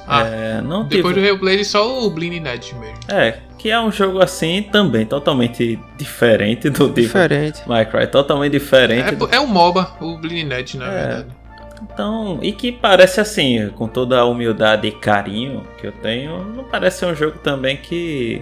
[0.08, 1.28] Ah, não depois tive...
[1.28, 2.98] do Hellblade só o Bleeding Edge mesmo.
[3.10, 7.62] É, que é um jogo assim também totalmente diferente do diferente.
[7.68, 9.10] Minecraft, totalmente diferente.
[9.10, 9.30] É, do...
[9.32, 11.39] é um MOBA, o Bleeding Edge, na verdade.
[11.82, 16.64] Então, e que parece assim, com toda a humildade e carinho que eu tenho, não
[16.64, 18.42] parece ser um jogo também que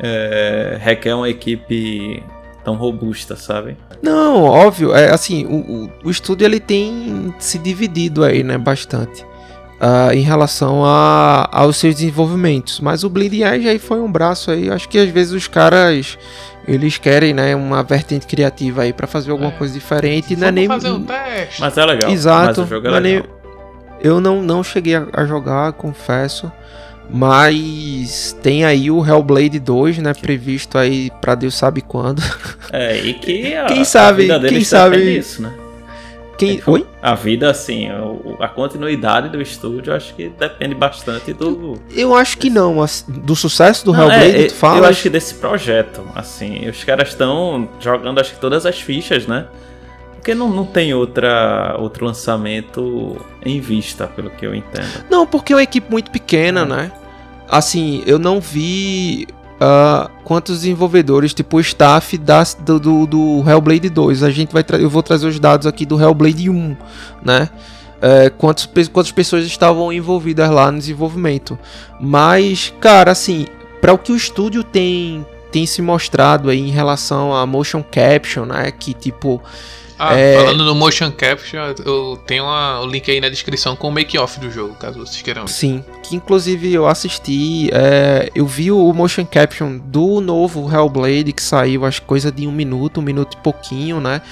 [0.00, 2.22] é, requer uma equipe
[2.64, 3.76] tão robusta, sabe?
[4.02, 9.26] Não, óbvio, é assim, o, o, estúdio ele tem se dividido aí, né, bastante.
[9.80, 14.50] Uh, em relação a, aos seus desenvolvimentos, mas o Bleeding Edge aí foi um braço
[14.50, 16.18] aí, acho que às vezes os caras
[16.68, 19.52] eles querem, né, uma vertente criativa aí para fazer alguma é.
[19.52, 20.36] coisa diferente.
[20.36, 20.68] Não é nem...
[20.68, 21.60] fazer um teste.
[21.60, 22.10] Mas é legal.
[22.10, 22.46] Exato.
[22.46, 23.00] Mas o jogo é legal.
[23.00, 23.38] Nem...
[24.00, 26.52] Eu não, não cheguei a, a, jogar, confesso.
[27.10, 32.22] Mas tem aí o Hellblade 2, né, previsto aí para Deus sabe quando.
[32.70, 35.50] É, e que a, quem sabe, quem sabe isso, né?
[36.38, 36.62] Quem...
[36.64, 36.86] Oi?
[37.02, 37.88] A vida, assim,
[38.38, 41.74] a continuidade do estúdio, acho que depende bastante do.
[41.90, 42.76] Eu acho que não,
[43.08, 44.78] do sucesso do não, Hellblade, é, tu fala.
[44.78, 49.26] Eu acho que desse projeto, assim, os caras estão jogando, acho que todas as fichas,
[49.26, 49.48] né?
[50.14, 55.04] Porque não, não tem outra, outro lançamento em vista, pelo que eu entendo.
[55.10, 56.64] Não, porque é uma equipe muito pequena, é.
[56.66, 56.92] né?
[57.48, 59.26] Assim, eu não vi
[59.60, 64.22] uh, quantos desenvolvedores, tipo o staff da, do, do, do Hellblade 2.
[64.22, 66.76] A gente vai eu vou trazer os dados aqui do Hellblade 1,
[67.22, 67.50] né?
[68.00, 71.58] É, quantas, quantas pessoas estavam envolvidas lá no desenvolvimento.
[72.00, 73.46] Mas, cara, assim,
[73.80, 78.46] para o que o estúdio tem, tem se mostrado aí em relação a motion capture,
[78.46, 78.70] né?
[78.70, 79.42] Que tipo
[79.98, 80.36] ah, é...
[80.36, 84.38] falando no motion capture, eu tenho uma, o link aí na descrição com o make-off
[84.38, 85.46] do jogo, caso vocês queiram.
[85.46, 91.42] Sim, que inclusive eu assisti, é, eu vi o motion capture do novo Hellblade que
[91.42, 94.22] saiu, acho coisa de um minuto, um minuto e pouquinho, né?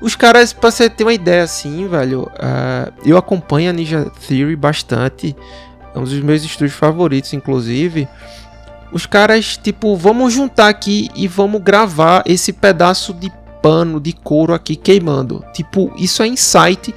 [0.00, 4.54] Os caras, pra você ter uma ideia assim, velho, uh, eu acompanho a Ninja Theory
[4.54, 5.34] bastante,
[5.94, 8.06] é um dos meus estúdios favoritos, inclusive.
[8.92, 13.30] Os caras, tipo, vamos juntar aqui e vamos gravar esse pedaço de
[13.68, 15.44] pano de couro aqui queimando.
[15.52, 16.94] Tipo, isso é insight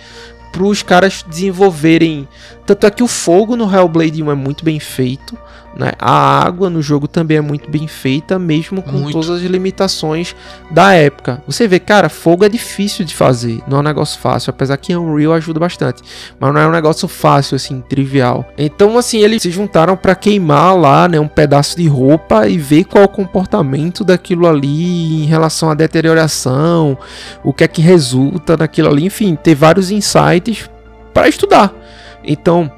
[0.53, 2.25] para os caras desenvolverem.
[2.65, 5.37] Tanto é que o fogo no Hellblade 1 é muito bem feito.
[5.75, 5.93] Né?
[5.97, 9.13] A água no jogo também é muito bem feita, mesmo com muito.
[9.13, 10.35] todas as limitações
[10.69, 11.41] da época.
[11.47, 14.95] Você vê, cara, fogo é difícil de fazer, não é um negócio fácil, apesar que
[14.95, 16.01] Unreal ajuda bastante,
[16.39, 18.45] mas não é um negócio fácil, assim, trivial.
[18.57, 22.83] Então, assim, eles se juntaram para queimar lá, né, um pedaço de roupa e ver
[22.83, 26.97] qual é o comportamento daquilo ali em relação à deterioração,
[27.43, 30.69] o que é que resulta daquilo ali, enfim, ter vários insights
[31.13, 31.73] para estudar.
[32.23, 32.71] Então,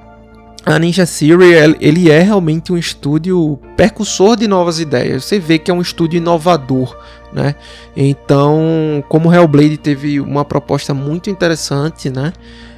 [0.65, 5.25] a Ninja Theory ele é realmente um estúdio percussor de novas ideias.
[5.25, 6.95] Você vê que é um estúdio inovador,
[7.33, 7.55] né?
[7.95, 12.31] Então, como Hellblade teve uma proposta muito interessante, né?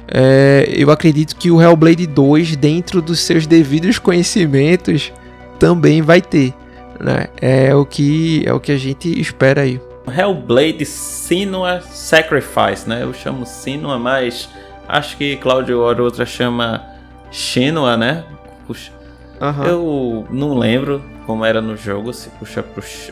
[0.08, 5.12] É, eu acredito que o Hellblade 2, dentro dos seus devidos conhecimentos,
[5.58, 6.54] também vai ter,
[7.00, 7.26] né?
[7.40, 9.80] É o que é o que a gente espera aí.
[10.08, 13.02] Hellblade Sinua Sacrifice, né?
[13.02, 14.48] Eu chamo Sinua, mas
[14.88, 16.84] acho que Claudio Orotra chama
[17.30, 18.24] Shenua, né?
[18.66, 18.92] Puxa.
[19.40, 19.64] Uhum.
[19.64, 22.64] Eu não lembro como era no jogo, se puxa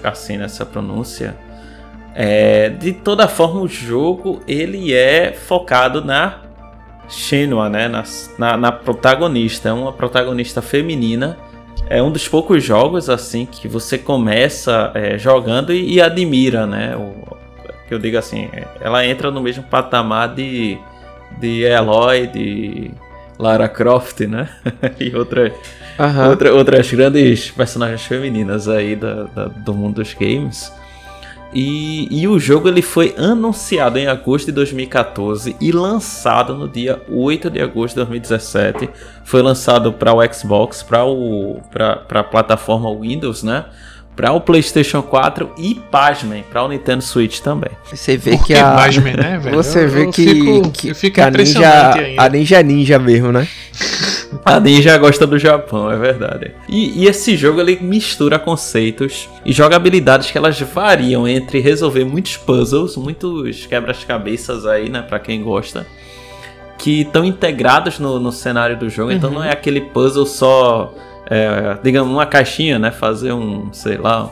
[0.03, 1.37] assim nessa pronúncia.
[2.15, 6.41] É, de toda forma, o jogo ele é focado na
[7.09, 7.89] Shenua, né?
[7.89, 8.05] Na,
[8.39, 9.69] na, na, protagonista.
[9.69, 11.37] É uma protagonista feminina.
[11.89, 16.97] É um dos poucos jogos assim que você começa é, jogando e, e, admira, né?
[16.97, 17.35] O,
[17.87, 18.49] que eu digo assim,
[18.81, 20.79] ela entra no mesmo patamar de,
[21.41, 22.91] de Eloy, de
[23.39, 24.49] Lara Croft, né?
[24.99, 25.53] e outra,
[25.99, 26.31] uhum.
[26.31, 30.73] outra, outras grandes personagens femininas aí da, da, do mundo dos games.
[31.55, 37.01] E, e, o jogo ele foi anunciado em agosto de 2014 e lançado no dia
[37.09, 38.91] 8 de agosto de 2017.
[39.23, 43.67] Foi lançado para o Xbox, para a plataforma Windows, né?
[44.17, 47.71] Para o PlayStation 4 e, pasmem, para o Nintendo Switch também.
[47.91, 48.73] Você vê que, que a.
[48.73, 49.57] Pasmem, né, velho?
[49.57, 53.33] Você vê eu que, fico, que, fico que a, ninja, a Ninja é Ninja mesmo,
[53.33, 53.49] né?
[54.45, 56.53] a Ninja gosta do Japão, é verdade.
[56.69, 62.37] E, e, esse jogo ele mistura conceitos e jogabilidades que elas variam entre resolver muitos
[62.37, 65.87] puzzles, muitos quebras-cabeças aí, né, para quem gosta.
[66.79, 69.37] Que estão integrados no, no cenário do jogo, então uhum.
[69.37, 70.93] então não é aquele puzzle só
[71.35, 72.93] é, digamos, uma caixinha, né?
[72.93, 74.31] Fazer um, sei lá,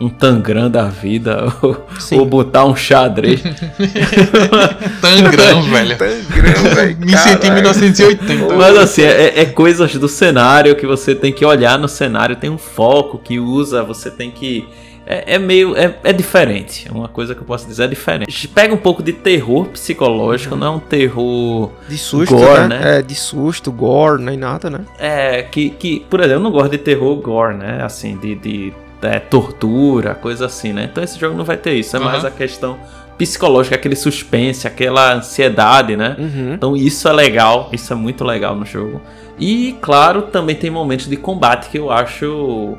[0.00, 3.42] um tangram da vida, ou, ou botar um xadrez.
[5.02, 5.98] tangram, velho.
[5.98, 6.96] Tangram, velho.
[7.04, 8.54] Me senti em 1980.
[8.56, 12.48] Mas assim, é, é, coisas do cenário que você tem que olhar no cenário, tem
[12.48, 14.66] um foco que usa, você tem que
[15.10, 15.76] é, é meio.
[15.76, 16.88] É, é, diferente.
[16.88, 18.46] Uma coisa que eu posso dizer é diferente.
[18.46, 21.72] Pega um pouco de terror psicológico, não é um terror.
[21.88, 22.68] De susto, gore, né?
[22.68, 22.98] né?
[22.98, 24.80] É, de susto, gore, nem nada, né?
[25.00, 26.06] É, que, que.
[26.08, 27.82] Por exemplo, eu não gosto de terror gore, né?
[27.82, 28.36] Assim, de.
[28.36, 30.88] de é, tortura, coisa assim, né?
[30.90, 31.96] Então esse jogo não vai ter isso.
[31.96, 32.04] É uhum.
[32.04, 32.78] mais a questão
[33.18, 36.16] psicológica, aquele suspense, aquela ansiedade, né?
[36.18, 36.54] Uhum.
[36.54, 39.00] Então isso é legal, isso é muito legal no jogo.
[39.38, 42.76] E claro, também tem momentos de combate que eu acho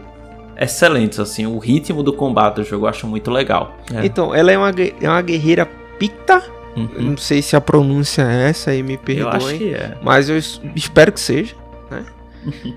[0.63, 1.45] excelentes, assim.
[1.45, 3.77] O ritmo do combate do jogo eu acho muito legal.
[3.93, 4.05] É.
[4.05, 4.71] Então, ela é uma,
[5.01, 5.65] é uma guerreira
[5.97, 6.41] picta.
[6.75, 6.89] Uhum.
[6.97, 9.23] Não sei se a pronúncia é essa aí, me perdoe.
[9.23, 9.97] Eu acho que é.
[10.01, 10.37] Mas eu
[10.75, 11.55] espero que seja,
[11.89, 12.05] né?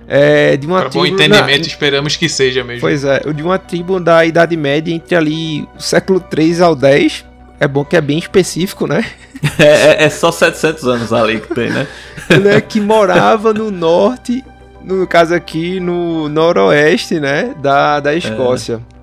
[0.07, 1.67] É, de uma Para bom entendimento, da...
[1.67, 2.81] esperamos que seja mesmo.
[2.81, 7.25] Pois é, de uma tribo da Idade Média entre ali o século 3 ao 10.
[7.61, 9.05] É bom que é bem específico, né?
[9.59, 11.87] É, é, é só 700 anos ali que tem, né?
[12.43, 12.61] né?
[12.63, 14.43] Que morava no norte
[14.85, 18.81] no caso aqui no noroeste, né, da, da Escócia.
[18.91, 18.95] É.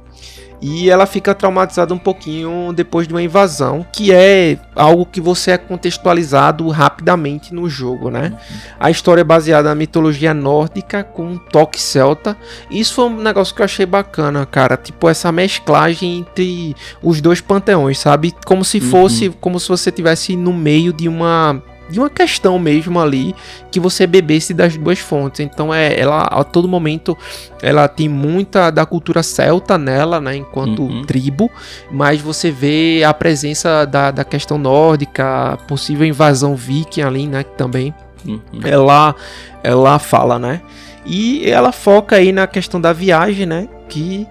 [0.61, 5.51] e ela fica traumatizada um pouquinho depois de uma invasão, que é algo que você
[5.51, 8.37] é contextualizado rapidamente no jogo, né?
[8.79, 12.37] A história é baseada na mitologia nórdica com um toque celta.
[12.69, 14.77] Isso foi um negócio que eu achei bacana, cara.
[14.77, 18.31] Tipo essa mesclagem entre os dois panteões, sabe?
[18.45, 19.33] Como se fosse, uhum.
[19.41, 21.59] como se você tivesse no meio de uma
[21.91, 23.35] de uma questão mesmo ali
[23.71, 25.41] que você bebesse das duas fontes.
[25.41, 27.17] Então é ela a todo momento
[27.61, 31.03] ela tem muita da cultura celta nela, né, enquanto uhum.
[31.03, 31.49] tribo,
[31.91, 37.93] mas você vê a presença da, da questão nórdica, possível invasão viking ali, né, também
[38.25, 38.39] uhum.
[38.63, 39.15] ela
[39.63, 40.61] ela fala, né?
[41.05, 44.27] E ela foca aí na questão da viagem, né, que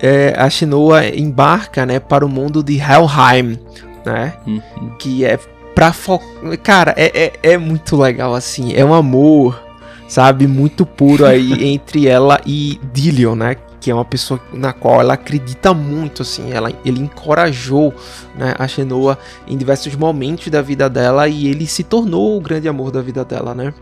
[0.00, 3.58] é, a Shinoa embarca, né, para o mundo de Helheim,
[4.04, 4.34] né?
[4.46, 4.90] Uhum.
[4.98, 5.38] Que é
[5.76, 6.58] pra focar.
[6.62, 8.72] Cara, é, é, é muito legal, assim.
[8.72, 9.62] É um amor,
[10.08, 10.46] sabe?
[10.46, 13.56] Muito puro aí entre ela e Dillion, né?
[13.78, 16.50] Que é uma pessoa na qual ela acredita muito, assim.
[16.50, 17.94] Ela, ele encorajou
[18.34, 22.66] né, a Shenoa em diversos momentos da vida dela e ele se tornou o grande
[22.66, 23.74] amor da vida dela, né?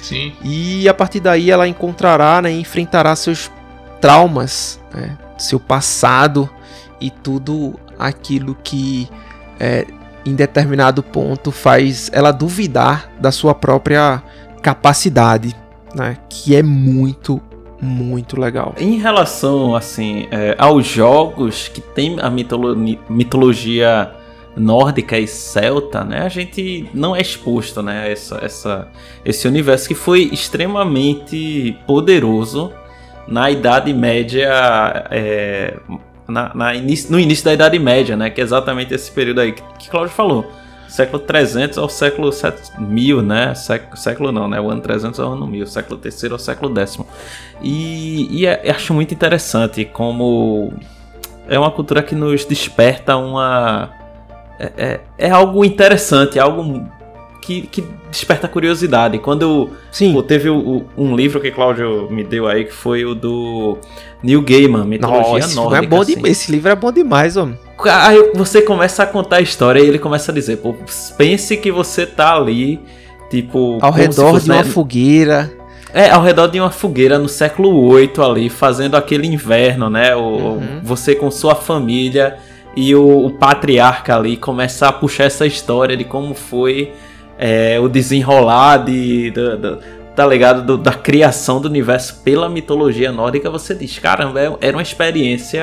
[0.00, 0.32] Sim.
[0.42, 2.50] E a partir daí ela encontrará, né?
[2.50, 3.50] Enfrentará seus
[4.00, 6.48] traumas, né, seu passado
[7.00, 9.08] e tudo aquilo que
[9.58, 9.86] é,
[10.26, 14.22] em determinado ponto faz ela duvidar da sua própria
[14.62, 15.54] capacidade,
[15.94, 16.18] né?
[16.28, 17.40] Que é muito,
[17.80, 18.74] muito legal.
[18.78, 22.76] Em relação, assim, é, aos jogos que tem a mitolo
[23.08, 24.12] mitologia
[24.56, 26.22] nórdica e celta, né?
[26.22, 28.10] A gente não é exposto, né?
[28.10, 28.88] Essa, essa,
[29.24, 32.72] esse universo que foi extremamente poderoso
[33.28, 34.48] na Idade Média
[35.10, 35.76] é,
[36.28, 38.30] na, na inicio, no início da Idade Média, né?
[38.30, 40.50] Que é exatamente esse período aí que, que Cláudio falou.
[40.88, 42.30] Século 300 ao século
[42.78, 43.54] 1000, né?
[43.54, 44.60] Século, século não, né?
[44.60, 46.98] O ano 300 ao ano 1000, século 3 ao século X.
[47.62, 50.72] E, e é, acho muito interessante como
[51.48, 53.90] é uma cultura que nos desperta uma.
[54.58, 56.88] É, é, é algo interessante, é algo
[57.46, 59.20] que, que desperta curiosidade.
[59.20, 60.12] Quando Sim.
[60.12, 63.78] Pô, teve o, um livro que Cláudio me deu aí, que foi o do
[64.20, 65.84] Neil Gaiman, Mitologia Nossa, Nórdica.
[65.84, 66.20] É bom assim.
[66.20, 67.56] de, esse livro é bom demais, homem.
[67.84, 70.74] Aí você começa a contar a história e ele começa a dizer, pô,
[71.16, 72.80] pense que você tá ali,
[73.30, 73.78] tipo...
[73.80, 74.68] Ao redor fosse, de uma né?
[74.68, 75.52] fogueira...
[75.94, 80.14] É, ao redor de uma fogueira no século VIII ali, fazendo aquele inverno, né?
[80.14, 80.80] O, uhum.
[80.82, 82.36] Você com sua família
[82.74, 86.92] e o, o patriarca ali começar a puxar essa história de como foi
[87.38, 89.78] é, o desenrolar de, de, de
[90.16, 90.62] tá ligado?
[90.62, 95.60] Do, da criação do universo pela mitologia nórdica, você diz, caramba, é, era uma experiência.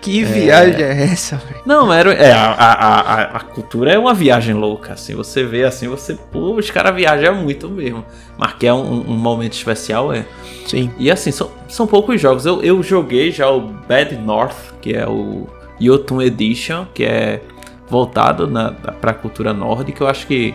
[0.00, 1.62] Que viagem é, é essa, velho?
[1.64, 5.64] Não, era, é, a, a, a, a, cultura é uma viagem louca, assim, você vê
[5.64, 8.04] assim, você, pô, os caras viajam muito mesmo.
[8.36, 10.26] Mas que é um, um, momento especial, é.
[10.66, 10.90] Sim.
[10.98, 12.44] E assim, são, são poucos jogos.
[12.44, 15.48] Eu, eu joguei já o Bad North, que é o
[15.80, 17.40] Jotun Edition, que é
[17.88, 20.04] voltado na, pra cultura nórdica.
[20.04, 20.54] Eu acho que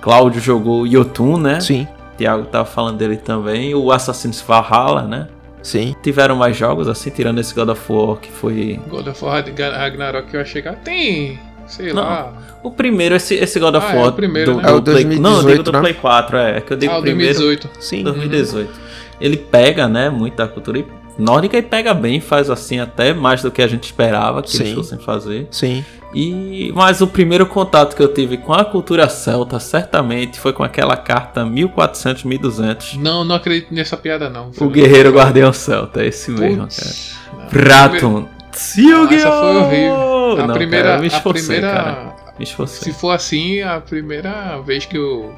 [0.00, 1.60] Cláudio jogou Yotun, né?
[1.60, 1.86] Sim.
[2.16, 3.74] Thiago tava falando dele também.
[3.74, 5.28] O Assassin's Valhalla, né?
[5.62, 5.94] Sim.
[6.02, 8.80] Tiveram mais jogos assim, tirando esse God of War que foi.
[8.88, 11.38] God of War Ragnarok que eu achei que tem.
[11.66, 12.32] Sei não, lá.
[12.62, 14.06] O primeiro, esse, esse God of ah, War.
[14.06, 14.68] É o primeiro, do, né?
[14.68, 15.80] é o 2018, Não, eu digo do né?
[15.80, 16.56] Play 4, é.
[16.56, 17.38] É que eu digo ah, primeiro.
[17.38, 17.70] 2018.
[17.80, 18.02] Sim.
[18.02, 18.68] 2018.
[18.68, 18.74] Uhum.
[19.20, 20.86] Ele pega, né, muito da cultura e
[21.20, 24.62] nórdica e pega bem, faz assim até mais do que a gente esperava que Sim.
[24.62, 25.46] eles fossem fazer.
[25.50, 25.84] Sim.
[26.12, 30.64] E mas o primeiro contato que eu tive com a cultura celta certamente foi com
[30.64, 32.96] aquela carta 1400 1200.
[32.96, 34.52] Não, não acredito nessa piada não.
[34.52, 37.48] Foi o Guerreiro Guardião Celta, é esse mesmo, cara.
[37.48, 38.26] Praton.
[38.52, 40.40] Sim, essa foi horrível.
[40.40, 42.16] A não, primeira, cara, me esforcei, a primeira, cara.
[42.38, 42.92] Me esforcei.
[42.92, 45.32] Se for assim, a primeira vez que eu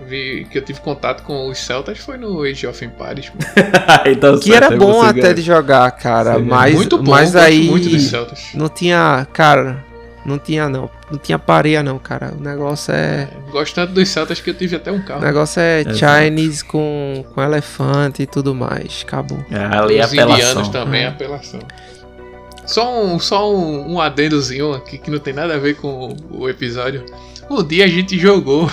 [0.00, 3.32] vi que eu tive contato com os Celtas foi no Age of Empires.
[4.06, 5.34] então, que era bom até ganha.
[5.34, 8.48] de jogar, cara, mas muito bom, mas aí muito dos Celtas.
[8.54, 9.84] não tinha, cara,
[10.24, 12.34] não tinha não, não tinha pareia não, cara.
[12.36, 15.20] O negócio é, é Gosto tanto dos Celtas que eu tive até um carro.
[15.20, 19.38] O negócio é Chinese com, com elefante e tudo mais, acabou.
[19.50, 20.34] É, ali é Os apelação.
[20.34, 21.60] indianos também é apelação.
[22.66, 26.48] Só um, só um, um adendozinho aqui que não tem nada a ver com o
[26.48, 27.06] episódio.
[27.48, 28.70] Um dia a gente jogou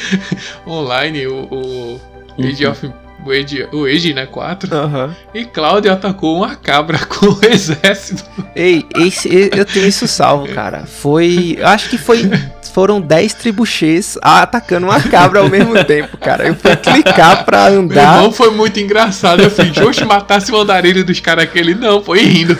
[0.66, 2.00] online o, o
[2.38, 2.92] Age of
[3.24, 4.26] o Age, o Age, né?
[4.26, 4.76] 4.
[4.76, 5.14] Uhum.
[5.32, 8.24] E Cláudio atacou uma cabra com o exército.
[8.54, 10.84] Ei, esse, eu tenho isso salvo, cara.
[10.86, 11.58] Foi.
[11.62, 12.28] Acho que foi.
[12.74, 16.48] Foram 10 tribuchês atacando uma cabra ao mesmo tempo, cara.
[16.48, 17.94] Eu fui clicar pra andar.
[17.94, 19.42] Meu irmão foi muito engraçado.
[19.42, 21.74] Eu fiz, oxe, matasse o andarilho dos caras aquele.
[21.74, 22.58] Não, foi rindo.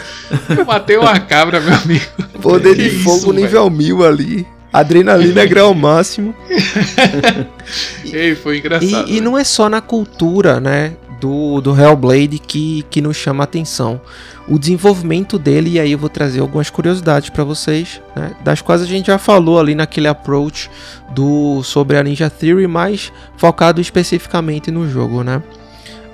[0.48, 2.04] Eu matei uma cabra, meu amigo.
[2.42, 4.46] Poder de fogo nível mil ali.
[4.72, 6.35] Adrenalina é grau máximo.
[8.11, 9.08] Ei, foi engraçado.
[9.08, 10.94] E, e, não é só na cultura, né?
[11.22, 14.00] do, do Hellblade que, que nos chama a atenção.
[14.48, 18.82] O desenvolvimento dele, e aí eu vou trazer algumas curiosidades para vocês, né, das quais
[18.82, 20.68] a gente já falou ali naquele approach
[21.11, 25.40] do sobre a Ninja Theory, mas focado especificamente no jogo, né?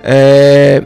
[0.04, 0.84] É,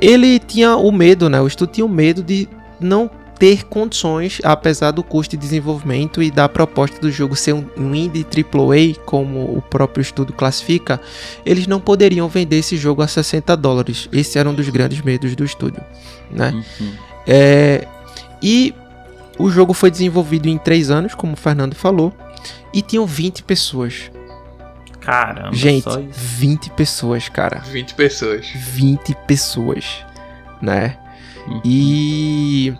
[0.00, 1.40] ele tinha o medo, né?
[1.40, 2.48] O estúdio tinha o medo de
[2.78, 3.10] não
[3.40, 7.94] ter condições, apesar do custo de desenvolvimento e da proposta do jogo ser um, um
[7.94, 11.00] indie AAA, como o próprio estudo classifica,
[11.44, 14.10] eles não poderiam vender esse jogo a 60 dólares.
[14.12, 15.82] Esse era um dos grandes medos do estúdio,
[16.30, 16.50] né?
[16.78, 16.92] Uhum.
[17.26, 17.88] É,
[18.42, 18.74] e
[19.38, 22.12] o jogo foi desenvolvido em 3 anos, como o Fernando falou,
[22.74, 24.10] e tinham 20 pessoas.
[25.00, 27.60] Caramba, Gente, 20 pessoas, cara.
[27.60, 28.46] 20 pessoas.
[28.54, 30.04] 20 pessoas,
[30.60, 30.98] né?
[31.48, 31.62] Uhum.
[31.64, 32.74] E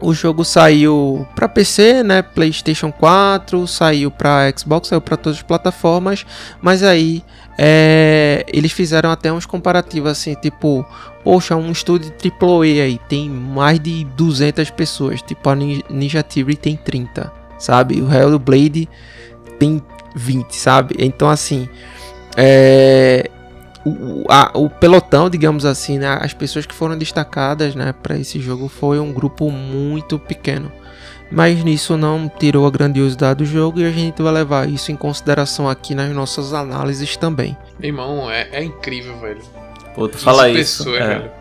[0.00, 5.42] o jogo saiu para PC, né, PlayStation 4, saiu para Xbox, saiu para todas as
[5.42, 6.24] plataformas,
[6.60, 7.22] mas aí
[7.58, 10.84] é, eles fizeram até uns comparativos assim, tipo,
[11.22, 16.76] poxa, um estúdio AAA aí tem mais de 200 pessoas, tipo a Ninja Theory tem
[16.76, 18.00] 30, sabe?
[18.00, 18.88] O Hellblade
[19.58, 19.82] tem
[20.14, 20.94] 20, sabe?
[20.98, 21.68] Então assim,
[22.36, 23.30] é,
[23.84, 28.40] o, a, o pelotão, digamos assim, né, as pessoas que foram destacadas né, para esse
[28.40, 30.70] jogo foi um grupo muito pequeno.
[31.32, 34.96] Mas nisso não tirou a grandiosidade do jogo e a gente vai levar isso em
[34.96, 37.56] consideração aqui nas nossas análises também.
[37.80, 39.40] Irmão, é, é incrível, velho.
[39.94, 40.84] Pô, tu fala isso.
[40.84, 41.32] Pessoas, é.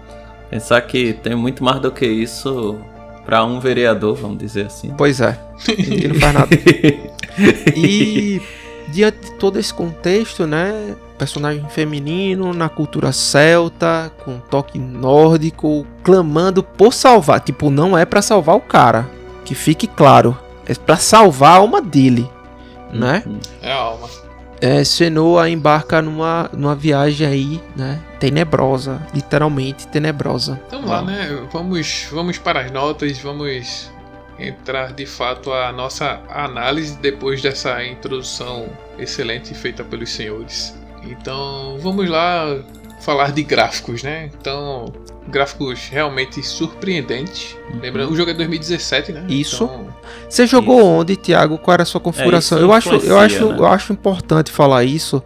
[0.52, 2.80] Pensar que tem muito mais do que isso
[3.26, 4.94] para um vereador, vamos dizer assim.
[4.96, 5.40] Pois é.
[5.68, 6.50] E não faz nada.
[7.76, 8.42] e
[8.90, 16.64] diante de todo esse contexto, né, personagem feminino na cultura celta, com toque nórdico, clamando
[16.64, 17.42] por salvar.
[17.42, 19.10] Tipo, não é para salvar o cara,
[19.44, 20.38] que fique claro.
[20.66, 22.30] É para salvar a alma dele,
[22.94, 23.24] né?
[23.26, 23.40] Uhum.
[23.62, 24.08] É a alma.
[24.62, 28.00] É, Senua embarca numa, numa viagem aí, né?
[28.20, 30.60] Tenebrosa, literalmente tenebrosa.
[30.68, 31.48] Então lá, né?
[31.52, 33.90] Vamos, vamos para as notas, vamos
[34.40, 40.78] entrar de fato a nossa análise depois dessa introdução excelente feita pelos senhores.
[41.04, 42.64] Então vamos lá
[43.00, 44.30] falar de gráficos, né?
[44.40, 44.92] Então,
[45.28, 47.56] gráficos realmente surpreendentes.
[47.72, 47.80] Uhum.
[47.80, 49.26] Lembrando, o jogo é 2017, né?
[49.30, 49.64] Isso.
[49.64, 49.94] Então,
[50.30, 50.88] Você jogou isso.
[50.88, 51.58] onde, Thiago?
[51.58, 52.58] Qual era a sua configuração?
[52.58, 53.56] É, eu acho, eu acho, né?
[53.58, 55.24] eu acho importante falar isso,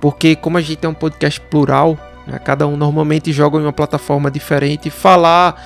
[0.00, 2.38] porque como a gente é um podcast plural, né?
[2.38, 5.62] cada um normalmente joga em uma plataforma diferente, falar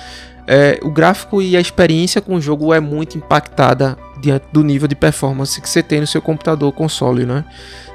[0.51, 4.87] é, o gráfico e a experiência com o jogo é muito impactada diante do nível
[4.87, 7.45] de performance que você tem no seu computador console, né?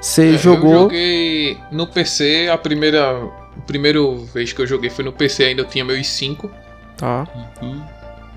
[0.01, 0.73] Você é, jogou.
[0.73, 3.99] Eu joguei no PC, a primeira, a primeira
[4.33, 6.49] vez que eu joguei foi no PC, ainda eu tinha meu i5.
[6.97, 7.27] Tá.
[7.61, 7.83] Uhum.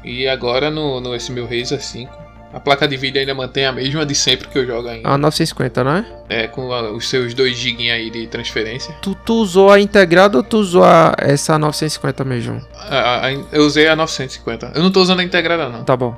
[0.03, 2.26] E agora no, no esse meu Razer 5.
[2.54, 5.08] A placa de vídeo ainda mantém a mesma de sempre que eu jogo ainda.
[5.08, 6.06] A 950, né?
[6.30, 8.95] É, com a, os seus 2 GB aí de transferência.
[9.02, 12.62] Tu, tu, usou a integrada ou tu usou a, essa 950 mesmo?
[12.74, 14.72] A, a, eu usei a 950.
[14.76, 15.84] Eu não tô usando a integrada não.
[15.84, 16.16] Tá bom.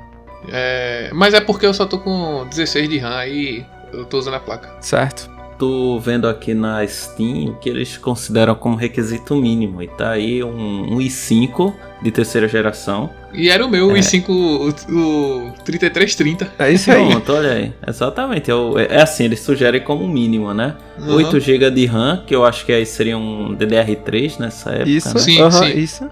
[0.51, 4.35] É, mas é porque eu só tô com 16 de RAM aí eu tô usando
[4.35, 4.69] a placa.
[4.79, 9.83] Certo tô vendo aqui na Steam que eles consideram como requisito mínimo.
[9.83, 13.09] E tá aí um, um i5 de terceira geração.
[13.33, 13.93] E era o meu, é.
[13.93, 16.53] o i5, o, o 3330.
[16.57, 17.09] É isso aí.
[17.09, 17.73] Pronto, olha aí.
[17.85, 18.49] Exatamente.
[18.49, 18.55] É,
[18.95, 20.75] é assim, eles sugerem como mínimo, né?
[20.97, 21.15] Uhum.
[21.15, 24.89] 8 GB de RAM, que eu acho que aí seria um DDR3 nessa época.
[24.89, 25.19] Isso, né?
[25.19, 25.77] sim, uhum, sim.
[25.77, 26.09] Isso.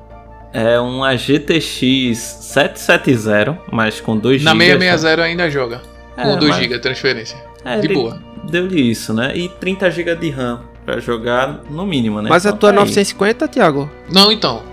[0.54, 4.54] É uma GTX 770, mas com 2 GB.
[4.54, 5.82] Na 660 ainda joga.
[6.16, 6.82] Com é, 2 GB mas...
[6.82, 7.38] transferência.
[7.64, 9.36] É, de boa deu-lhe isso, né?
[9.36, 12.30] E 30 GB de RAM para jogar no mínimo, né?
[12.30, 13.92] Mas então, a tua é tá 950, Thiago?
[14.10, 14.64] Não, então.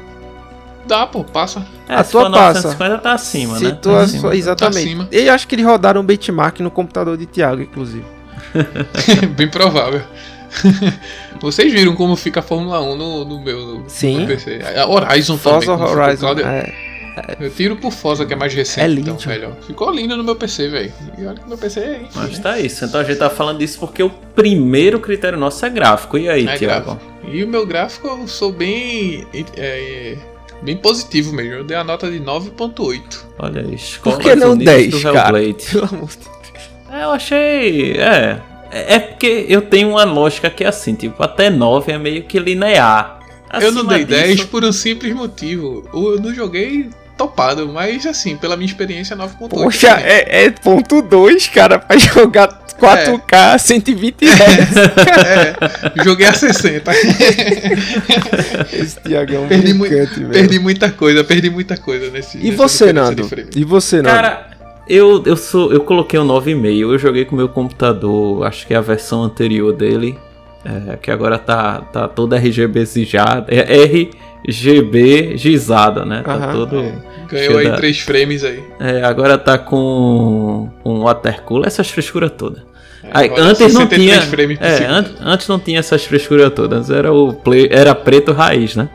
[0.86, 1.66] Dá, pô, passa.
[1.88, 2.68] É, a tua passa.
[2.68, 3.70] 950 tá acima, se né?
[3.72, 4.36] Tua, tá acima.
[4.36, 4.74] Exatamente.
[4.74, 5.08] Tá acima.
[5.10, 8.04] E acho que eles rodaram um benchmark no computador de Thiago, inclusive.
[9.36, 10.02] Bem provável.
[11.40, 14.20] Vocês viram como fica a Fórmula 1 no, no meu no, Sim.
[14.20, 14.60] No PC.
[14.76, 15.92] A Horizon Forza também.
[15.92, 16.93] Horizon, é.
[17.38, 18.80] Eu tiro por Forza, que é mais recente.
[18.80, 19.10] É lindo.
[19.10, 19.56] Então, velho.
[19.66, 20.92] Ficou lindo no meu PC, velho.
[21.16, 21.96] E olha que meu PC é.
[22.02, 22.84] Enfim, Mas tá isso.
[22.84, 26.18] Então a gente tá falando disso porque o primeiro critério nosso é gráfico.
[26.18, 27.00] E aí, é Tiago?
[27.30, 29.26] E o meu gráfico eu sou bem.
[29.56, 30.16] É,
[30.62, 31.54] bem positivo mesmo.
[31.54, 33.24] Eu dei a nota de 9.8.
[33.38, 35.38] Olha escola Por que não 10, cara?
[35.70, 36.70] Pelo amor de Deus.
[36.90, 37.92] É, eu achei.
[37.92, 38.40] É.
[38.70, 42.40] É porque eu tenho uma lógica que é assim, tipo, até 9 é meio que
[42.40, 43.20] linear.
[43.48, 44.20] Acima eu não dei disso...
[44.20, 45.88] 10 por um simples motivo.
[45.94, 49.48] Eu não joguei topado, mas assim, pela minha experiência, 9.8.
[49.48, 53.58] Poxa, é, é ponto 2, cara, pra jogar 4K, é.
[53.58, 54.76] 120 Hz.
[55.26, 56.92] é, joguei a 60.
[58.72, 59.84] Esse Tiagão é perdi, mu
[60.32, 63.28] perdi muita coisa, perdi muita coisa nesse E você, Nando?
[63.54, 64.08] E você, Nando?
[64.08, 64.50] Cara,
[64.88, 68.66] eu, eu, sou, eu coloquei o um 9,5, eu joguei com o meu computador, acho
[68.66, 70.18] que é a versão anterior dele.
[70.64, 73.46] É, que agora tá, tá toda RGB zijada.
[73.48, 76.22] É RGB gizada, né?
[76.24, 76.78] Tá todo.
[76.80, 76.94] É.
[77.28, 77.76] Ganhou aí da...
[77.76, 78.62] três frames aí.
[78.80, 82.62] É, agora tá com um watercooler, essas frescuras todas.
[83.02, 84.16] É, aí, antes não tinha.
[84.60, 86.90] É, an antes não tinha essas frescuras todas.
[86.90, 88.88] Era o play, era preto raiz, né?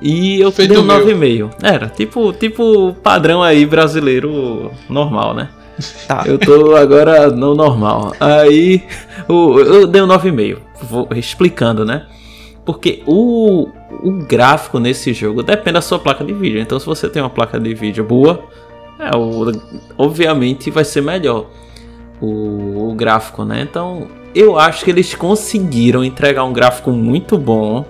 [0.00, 1.50] E eu Feito dei um 9,5.
[1.62, 5.48] Era, tipo, tipo padrão aí brasileiro normal, né?
[6.06, 6.24] Tá.
[6.26, 8.12] Eu tô agora no normal.
[8.20, 8.82] Aí
[9.28, 10.67] o, eu dei um 9,5.
[10.82, 12.06] Vou explicando, né?
[12.64, 13.68] Porque o,
[14.02, 16.60] o gráfico nesse jogo depende da sua placa de vídeo.
[16.60, 18.44] Então, se você tem uma placa de vídeo boa,
[18.98, 19.52] é, o,
[19.96, 21.46] obviamente vai ser melhor
[22.20, 23.62] o, o gráfico, né?
[23.62, 27.84] Então, eu acho que eles conseguiram entregar um gráfico muito bom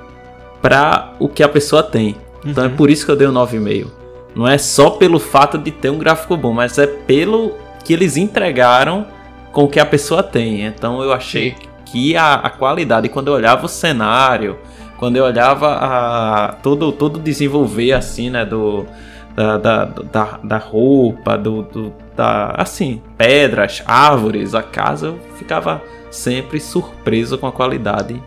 [0.62, 2.16] para o que a pessoa tem.
[2.44, 2.72] Então é uhum.
[2.72, 3.86] é por isso que eu dei um 9,5.
[4.34, 8.16] Não é só pelo fato de ter um gráfico bom, mas é pelo que eles
[8.16, 9.06] entregaram
[9.52, 10.64] com o que a pessoa tem.
[10.64, 11.67] Então eu achei Sim.
[11.90, 14.58] Que a, a qualidade, quando eu olhava o cenário,
[14.98, 18.86] quando eu olhava a, todo, todo desenvolver assim, né, do,
[19.34, 25.82] da, da, da, da roupa, do, do, da, assim, pedras, árvores, a casa, eu ficava
[26.10, 28.20] sempre surpreso com a qualidade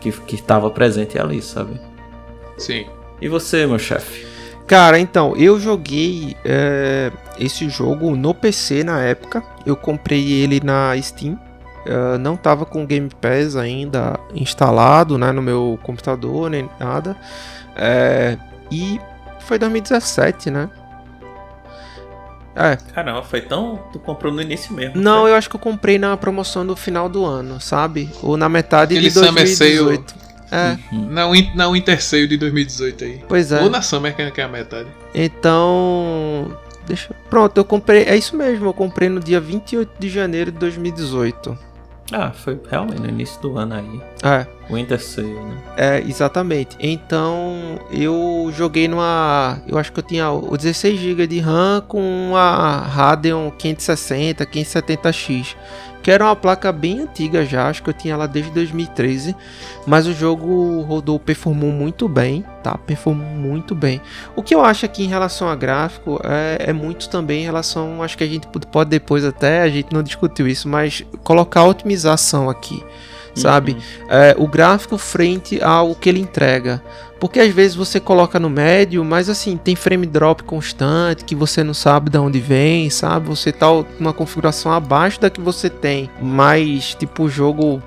[0.00, 1.80] que, que estava presente ali, sabe?
[2.58, 2.86] Sim.
[3.20, 4.26] E você, meu chefe?
[4.66, 9.42] Cara, então, eu joguei é, esse jogo no PC na época.
[9.64, 11.38] Eu comprei ele na Steam.
[11.86, 17.16] Uh, não tava com o Game Pass ainda instalado né, no meu computador, nem nada.
[17.76, 18.36] É,
[18.70, 19.00] e
[19.40, 20.68] foi 2017, né?
[22.56, 22.76] É.
[22.94, 23.76] Caramba, foi tão.
[23.92, 25.00] Tu comprou no início mesmo.
[25.00, 25.30] Não, foi?
[25.30, 28.10] eu acho que eu comprei na promoção do final do ano, sabe?
[28.22, 30.10] Ou na metade Aquele de 2018.
[30.10, 30.78] Summer é.
[30.92, 31.10] Uhum.
[31.10, 33.24] Na, na Winter Sale de 2018 aí.
[33.28, 33.62] Pois é.
[33.62, 34.88] Ou na Summer, que é a metade.
[35.14, 36.56] Então.
[36.86, 37.12] Deixa.
[37.28, 38.04] Pronto, eu comprei.
[38.04, 41.58] É isso mesmo, eu comprei no dia 28 de janeiro de 2018.
[42.12, 44.00] Ah, foi realmente no início do ano aí.
[44.22, 44.46] É.
[44.70, 45.56] Winter Sale, né?
[45.76, 46.76] É, exatamente.
[46.80, 49.60] Então, eu joguei numa.
[49.66, 55.56] Eu acho que eu tinha o 16 GB de RAM com a Radeon 560, 570X
[56.06, 59.34] que era uma placa bem antiga já, acho que eu tinha ela desde 2013,
[59.88, 62.78] mas o jogo rodou, performou muito bem, tá?
[62.78, 64.00] Performou muito bem.
[64.36, 68.04] O que eu acho aqui em relação a gráfico é, é muito também em relação,
[68.04, 72.48] acho que a gente pode depois até, a gente não discutiu isso, mas colocar otimização
[72.48, 72.84] aqui
[73.36, 73.72] sabe?
[73.72, 74.06] Uhum.
[74.08, 76.82] É, o gráfico frente ao que ele entrega.
[77.18, 81.64] Porque às vezes você coloca no médio, mas assim, tem frame drop constante, que você
[81.64, 83.28] não sabe de onde vem, sabe?
[83.28, 83.66] Você tá
[83.98, 87.82] numa configuração abaixo da que você tem, mas tipo o jogo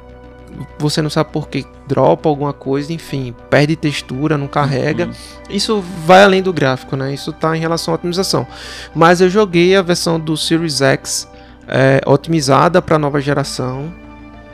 [0.80, 5.06] você não sabe por que dropa alguma coisa, enfim, perde textura, não carrega.
[5.06, 5.12] Uhum.
[5.50, 7.14] Isso vai além do gráfico, né?
[7.14, 8.48] Isso tá em relação à otimização.
[8.94, 11.28] Mas eu joguei a versão do Series X
[11.68, 13.94] é, otimizada para nova geração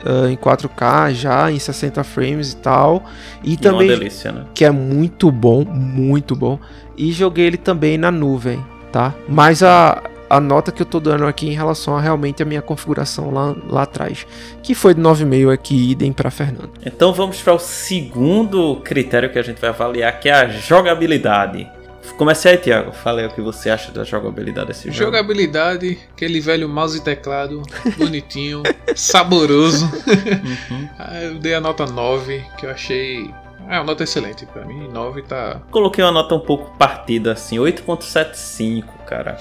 [0.06, 3.04] uh, em 4K já, em 60 frames e tal.
[3.42, 3.88] E, e também.
[3.88, 4.44] Delícia, né?
[4.54, 6.58] Que é muito bom, muito bom.
[6.96, 9.14] E joguei ele também na nuvem, tá?
[9.28, 12.62] Mas a, a nota que eu tô dando aqui em relação a realmente a minha
[12.62, 14.26] configuração lá, lá atrás,
[14.62, 16.70] que foi de 9,5 aqui, idem para Fernando.
[16.84, 21.68] Então vamos para o segundo critério que a gente vai avaliar, que é a jogabilidade.
[22.16, 22.92] Comece aí, Thiago.
[22.92, 25.04] Falei o que você acha da jogabilidade desse jogo.
[25.04, 27.62] Jogabilidade, aquele velho mouse e teclado,
[27.96, 28.62] bonitinho,
[28.94, 29.84] saboroso.
[29.86, 30.86] Uhum.
[30.98, 33.30] Ah, eu dei a nota 9, que eu achei.
[33.68, 34.88] É uma nota excelente para mim.
[34.88, 35.60] 9 tá.
[35.70, 39.36] Coloquei uma nota um pouco partida, assim, 8.75, cara.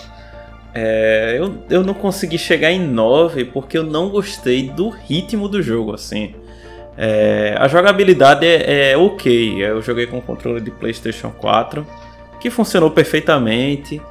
[0.73, 5.61] É, eu, eu não consegui chegar em 9 porque eu não gostei do ritmo do
[5.61, 6.35] jogo, assim.
[6.97, 9.63] É, a jogabilidade é, é ok.
[9.63, 11.85] Eu joguei com controle de PlayStation 4
[12.39, 14.01] que funcionou perfeitamente.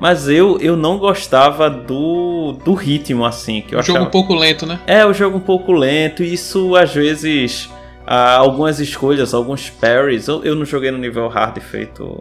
[0.00, 3.62] Mas eu, eu não gostava do, do ritmo, assim.
[3.62, 3.98] Que eu o achava...
[3.98, 4.80] jogo um pouco lento, né?
[4.84, 6.24] É, o jogo um pouco lento.
[6.24, 7.70] E isso, às vezes,
[8.04, 10.26] algumas escolhas, alguns parries.
[10.26, 12.20] Eu, eu não joguei no nível hard feito,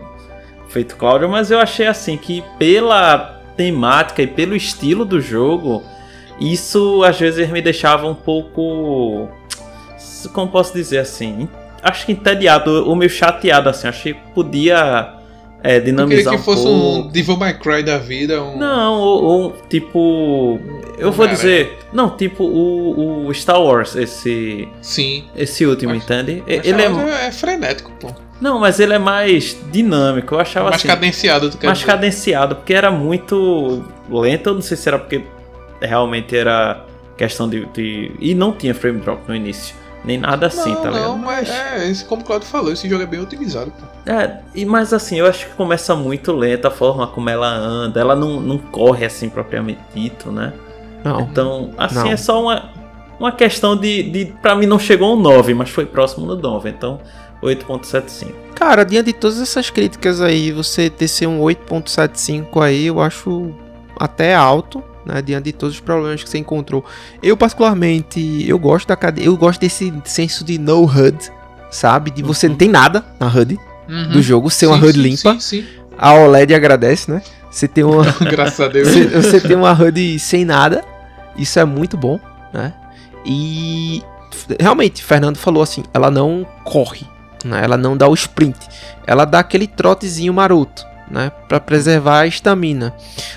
[0.69, 5.81] feito Cláudio, mas eu achei, assim, que pela temática e pelo estilo do jogo,
[6.39, 9.27] isso, às vezes, me deixava um pouco...
[10.33, 11.49] Como posso dizer, assim...
[11.81, 13.87] Acho que entediado, ou meio chateado, assim.
[13.87, 15.15] Achei que podia
[15.63, 18.41] é, dinamizar eu que fosse um, Devil May Cry da vida.
[18.41, 18.57] Um...
[18.57, 20.59] Não, ou, ou tipo.
[20.97, 21.77] Eu um vou dizer.
[21.93, 24.67] Não, tipo o, o, Star Wars, esse.
[24.81, 25.25] Sim.
[25.35, 26.43] Esse último, mas, entende?
[26.47, 27.27] Mas ele é...
[27.27, 28.09] é frenético, pô.
[28.39, 30.33] Não, mas ele é mais dinâmico.
[30.33, 30.87] Eu achava mais assim.
[30.87, 31.91] Mais cadenciado do que Mais dizer.
[31.91, 34.49] cadenciado, porque era muito lento.
[34.49, 35.21] Eu não sei se era porque
[35.79, 36.83] realmente era
[37.15, 38.11] questão de, de.
[38.19, 39.75] E não tinha frame drop no início.
[40.03, 41.09] Nem nada assim, não, tá ligado?
[41.09, 44.11] Não, mas é, esse, como o Claudio falou, esse jogo é bem otimizado, pô.
[44.11, 47.99] É, e, mas assim, eu acho que começa muito lenta a forma como ela anda.
[47.99, 50.53] Ela não, não corre assim propriamente dito, né?
[51.03, 51.21] Não.
[51.21, 52.07] Então, assim, não.
[52.07, 52.71] é só uma,
[53.19, 56.69] uma questão de, de para mim não chegou um 9, mas foi próximo do 9,
[56.69, 56.99] então
[57.43, 58.33] 8.75.
[58.55, 63.51] Cara, diante de todas essas críticas aí, você ter um 8.75 aí, eu acho
[63.99, 66.83] até alto, né, diante de todos os problemas que você encontrou.
[67.21, 71.17] Eu particularmente, eu gosto da eu gosto desse senso de no HUD,
[71.69, 72.11] sabe?
[72.11, 72.51] De você uhum.
[72.51, 74.09] não tem nada na HUD uhum.
[74.09, 75.33] do jogo, ser uma HUD sim, limpa.
[75.33, 75.65] Sim, sim.
[75.97, 77.21] A OLED agradece, né?
[77.49, 78.87] Você tem uma Graças a Deus.
[78.87, 80.83] Você, você tem uma HUD sem nada.
[81.37, 82.19] Isso é muito bom,
[82.53, 82.73] né?
[83.25, 84.01] E
[84.59, 87.05] realmente, Fernando falou assim, ela não corre,
[87.45, 87.61] né?
[87.63, 88.57] Ela não dá o sprint.
[89.05, 92.95] Ela dá aquele trotezinho maroto né, para preservar a estamina.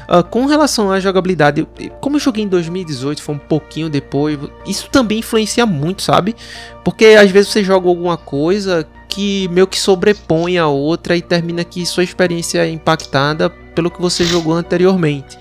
[0.09, 1.67] Uh, com relação à jogabilidade,
[2.01, 6.37] como eu joguei em 2018, foi um pouquinho depois, isso também influencia muito, sabe?
[6.85, 11.65] Porque às vezes você joga alguma coisa que meio que sobrepõe a outra e termina
[11.65, 15.37] que sua experiência é impactada pelo que você jogou anteriormente,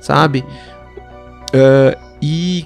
[0.00, 0.44] sabe?
[1.54, 2.64] Uh, e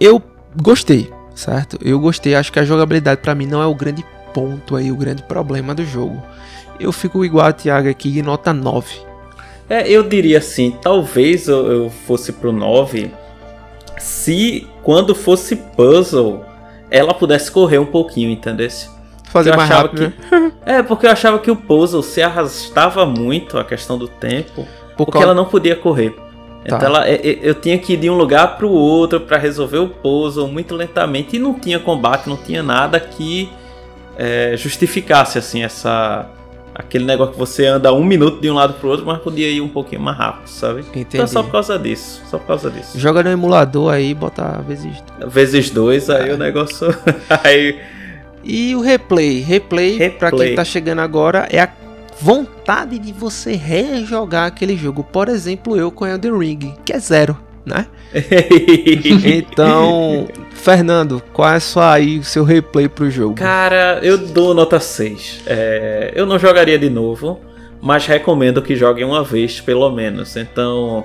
[0.00, 0.22] eu
[0.60, 1.78] gostei, certo?
[1.82, 4.96] Eu gostei, acho que a jogabilidade para mim não é o grande ponto aí, o
[4.96, 6.22] grande problema do jogo
[6.78, 9.06] eu fico igual a Thiago aqui, nota 9.
[9.68, 13.10] É, eu diria assim, talvez eu, eu fosse pro 9
[13.98, 16.44] se quando fosse puzzle
[16.90, 18.68] ela pudesse correr um pouquinho, entendeu?
[19.24, 20.34] Fazer eu mais rápido, que...
[20.34, 20.52] né?
[20.64, 24.66] É, porque eu achava que o puzzle se arrastava muito a questão do tempo,
[24.96, 25.24] Por porque qual...
[25.24, 26.10] ela não podia correr.
[26.10, 26.76] Tá.
[26.76, 29.88] Então ela, eu tinha que ir de um lugar para o outro para resolver o
[29.88, 33.48] puzzle muito lentamente e não tinha combate, não tinha nada que
[34.16, 36.28] é, justificasse assim essa
[36.78, 39.60] aquele negócio que você anda um minuto de um lado pro outro, mas podia ir
[39.60, 40.80] um pouquinho mais rápido, sabe?
[40.80, 41.06] Entendi.
[41.08, 42.98] Então é só por causa disso, só por causa disso.
[42.98, 46.34] Joga no emulador aí, bota vezes vezes dois, aí é.
[46.34, 46.88] o negócio
[47.42, 47.80] aí
[48.48, 50.10] e o replay, replay, replay.
[50.10, 51.68] para quem tá chegando agora é a
[52.20, 55.02] vontade de você rejogar aquele jogo.
[55.02, 57.86] Por exemplo, eu com Elden Ring, que é zero, né?
[59.24, 63.34] então, Fernando, qual é só aí o seu replay pro jogo?
[63.34, 65.42] Cara, eu dou nota 6.
[65.46, 67.40] É, eu não jogaria de novo,
[67.82, 70.36] mas recomendo que joguem uma vez, pelo menos.
[70.36, 71.04] Então,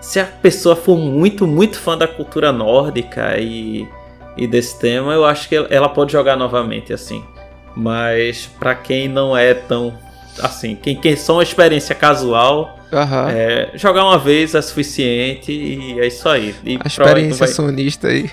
[0.00, 3.88] se a pessoa for muito, muito fã da cultura nórdica e,
[4.36, 7.24] e desse tema, eu acho que ela pode jogar novamente, assim.
[7.76, 9.96] Mas para quem não é tão
[10.40, 13.28] assim, quem, quem só uma experiência casual, Uhum.
[13.30, 16.54] É, jogar uma vez é suficiente e é isso aí.
[16.62, 17.48] E a experiência vai...
[17.48, 18.30] sonista aí.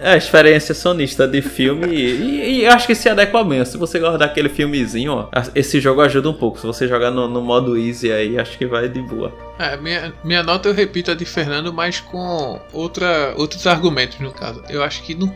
[0.00, 3.66] É, a experiência sonista de filme e, e, acho que se adequa mesmo.
[3.66, 6.58] Se você gosta daquele filmezinho, ó, esse jogo ajuda um pouco.
[6.58, 9.32] Se você jogar no, no modo easy aí, acho que vai de boa.
[9.58, 14.32] É, minha, minha nota eu repito a de Fernando, mas com outra, outros argumentos no
[14.32, 14.62] caso.
[14.70, 15.32] Eu acho que não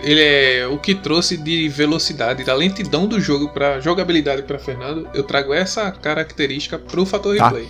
[0.00, 5.08] ele é o que trouxe de velocidade, da lentidão do jogo para jogabilidade para Fernando.
[5.14, 7.48] Eu trago essa característica pro fator tá.
[7.48, 7.68] replay.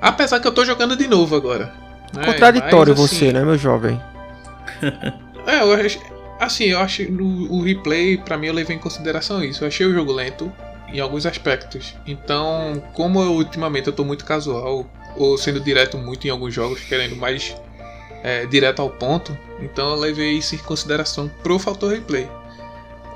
[0.00, 1.74] Apesar que eu tô jogando de novo agora.
[2.14, 2.24] Né?
[2.24, 4.00] Contraditório Mas, assim, você, né, meu jovem?
[5.46, 6.00] é, eu acho,
[6.38, 9.64] assim, eu acho no, o replay para mim eu levei em consideração isso.
[9.64, 10.50] Eu achei o jogo lento
[10.92, 11.94] em alguns aspectos.
[12.06, 14.86] Então, como eu, ultimamente eu tô muito casual
[15.16, 17.54] ou sendo direto muito em alguns jogos, querendo mais
[18.22, 22.28] é, direto ao ponto, então eu levei isso em consideração pro fator replay.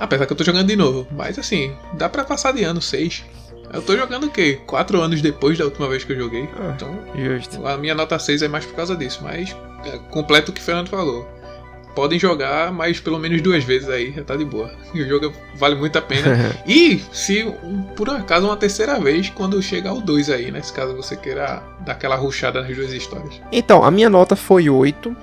[0.00, 3.24] Apesar que eu tô jogando de novo, mas assim, dá pra passar de ano 6.
[3.72, 4.60] Eu tô jogando o quê?
[4.66, 6.48] 4 anos depois da última vez que eu joguei.
[6.58, 7.66] Ah, então, justo.
[7.66, 10.64] a minha nota 6 é mais por causa disso, mas é completo o que o
[10.64, 11.33] Fernando falou
[11.94, 14.72] podem jogar, mas pelo menos duas vezes aí já tá de boa.
[14.92, 16.54] E o jogo vale muito a pena.
[16.66, 17.44] e se
[17.96, 20.60] por um acaso uma terceira vez quando chegar o 2 aí, né?
[20.62, 23.40] Se caso você queira dar aquela ruchada nas duas histórias.
[23.52, 25.14] Então, a minha nota foi 8,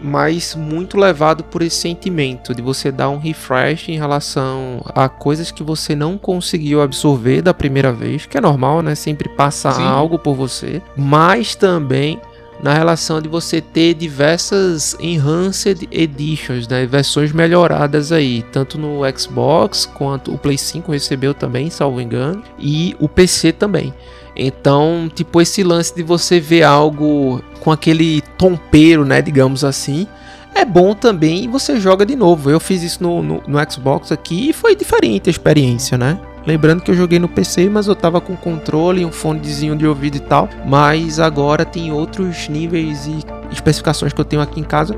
[0.00, 5.50] mas muito levado por esse sentimento de você dar um refresh em relação a coisas
[5.50, 8.94] que você não conseguiu absorver da primeira vez, que é normal, né?
[8.94, 9.84] Sempre passa Sim.
[9.84, 12.20] algo por você, mas também
[12.62, 19.86] na relação de você ter diversas Enhanced Editions, né, versões melhoradas aí, tanto no Xbox
[19.86, 23.94] quanto o Play 5 recebeu também, salvo engano, e o PC também.
[24.34, 30.06] Então, tipo, esse lance de você ver algo com aquele tompeiro, né, digamos assim,
[30.54, 32.50] é bom também e você joga de novo.
[32.50, 36.18] Eu fiz isso no, no, no Xbox aqui e foi diferente a experiência, né?
[36.48, 40.16] Lembrando que eu joguei no PC, mas eu tava com controle, um fonezinho de ouvido
[40.16, 40.48] e tal.
[40.64, 43.18] Mas agora tem outros níveis e
[43.52, 44.96] especificações que eu tenho aqui em casa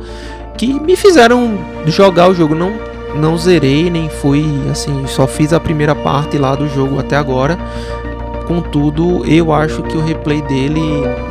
[0.57, 2.55] que me fizeram jogar o jogo.
[2.55, 2.73] Não,
[3.17, 7.59] não zerei, nem fui assim, só fiz a primeira parte lá do jogo até agora.
[8.47, 10.81] Contudo, eu acho que o replay dele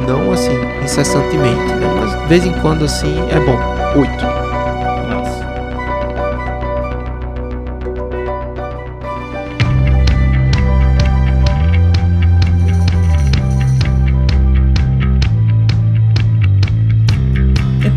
[0.05, 0.51] não assim
[0.83, 1.95] incessantemente, né?
[1.97, 3.57] mas de vez em quando assim é bom.
[3.97, 4.38] 8.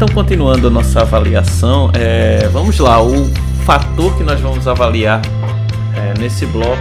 [0.03, 3.25] Então, continuando a nossa avaliação, é, vamos lá, o
[3.65, 5.23] fator que nós vamos avaliar
[5.95, 6.77] é, nesse bloco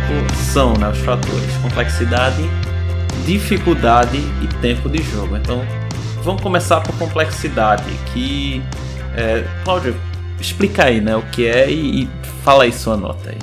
[0.52, 2.42] são né, os fatores complexidade,
[3.24, 5.38] dificuldade e tempo de jogo.
[5.38, 5.62] Então,
[6.24, 8.60] vamos começar por complexidade, que
[9.16, 9.96] é, Cláudio,
[10.40, 12.10] explica aí, né, o que é e, e
[12.44, 13.38] fala aí sua nota aí.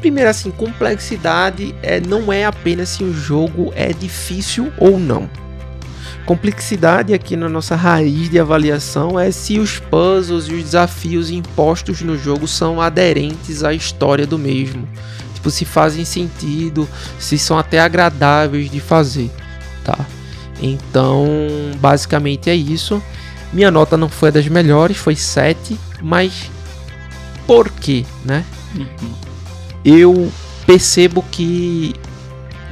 [0.00, 5.28] Primeiro assim, complexidade é, não é apenas se o jogo é difícil ou não.
[6.26, 12.00] Complexidade aqui na nossa raiz de avaliação é se os puzzles e os desafios impostos
[12.00, 14.88] no jogo são aderentes à história do mesmo.
[15.34, 19.30] Tipo, se fazem sentido, se são até agradáveis de fazer,
[19.84, 19.98] tá?
[20.62, 21.26] Então,
[21.78, 23.02] basicamente é isso.
[23.52, 26.50] Minha nota não foi das melhores, foi 7, mas
[27.46, 28.44] por quê, né?
[28.74, 29.12] Uhum.
[29.84, 30.32] Eu
[30.66, 31.94] percebo que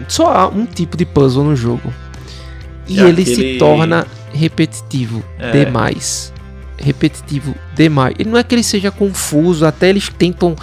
[0.09, 1.93] só há um tipo de puzzle no jogo.
[2.87, 3.55] E é ele aquele...
[3.55, 5.65] se torna repetitivo é.
[5.65, 6.33] demais.
[6.79, 8.15] Repetitivo demais.
[8.19, 10.57] E não é que ele seja confuso, até eles tentam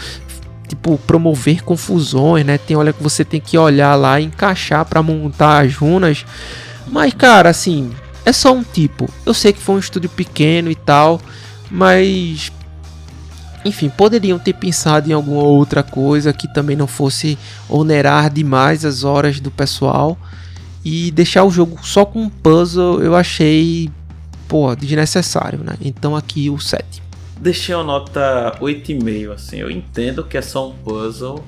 [0.68, 2.58] tipo promover confusões, né?
[2.58, 6.26] Tem olha que você tem que olhar lá e encaixar para montar as runas.
[6.88, 7.92] Mas cara, assim,
[8.26, 9.10] é só um tipo.
[9.26, 11.20] Eu sei que foi um estúdio pequeno e tal,
[11.72, 12.52] mas
[13.66, 19.04] enfim, poderiam ter pensado em alguma outra coisa que também não fosse onerar demais as
[19.04, 20.18] horas do pessoal
[20.84, 23.90] e deixar o jogo só com um puzzle eu achei,
[24.48, 25.76] pô, desnecessário, né?
[25.82, 27.02] Então aqui o 7.
[27.40, 29.58] Deixei a nota 8,5, assim.
[29.58, 31.44] Eu entendo que é só um puzzle,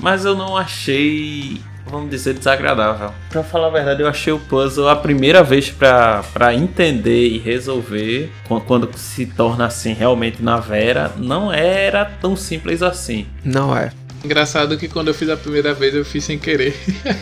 [0.00, 3.10] mas eu não achei vamos dizer, desagradável.
[3.28, 7.38] Pra falar a verdade, eu achei o puzzle a primeira vez pra, pra entender e
[7.38, 8.32] resolver,
[8.66, 13.26] quando se torna assim realmente na Vera, não era tão simples assim.
[13.44, 13.92] Não é.
[14.24, 16.74] Engraçado que quando eu fiz a primeira vez eu fiz sem querer.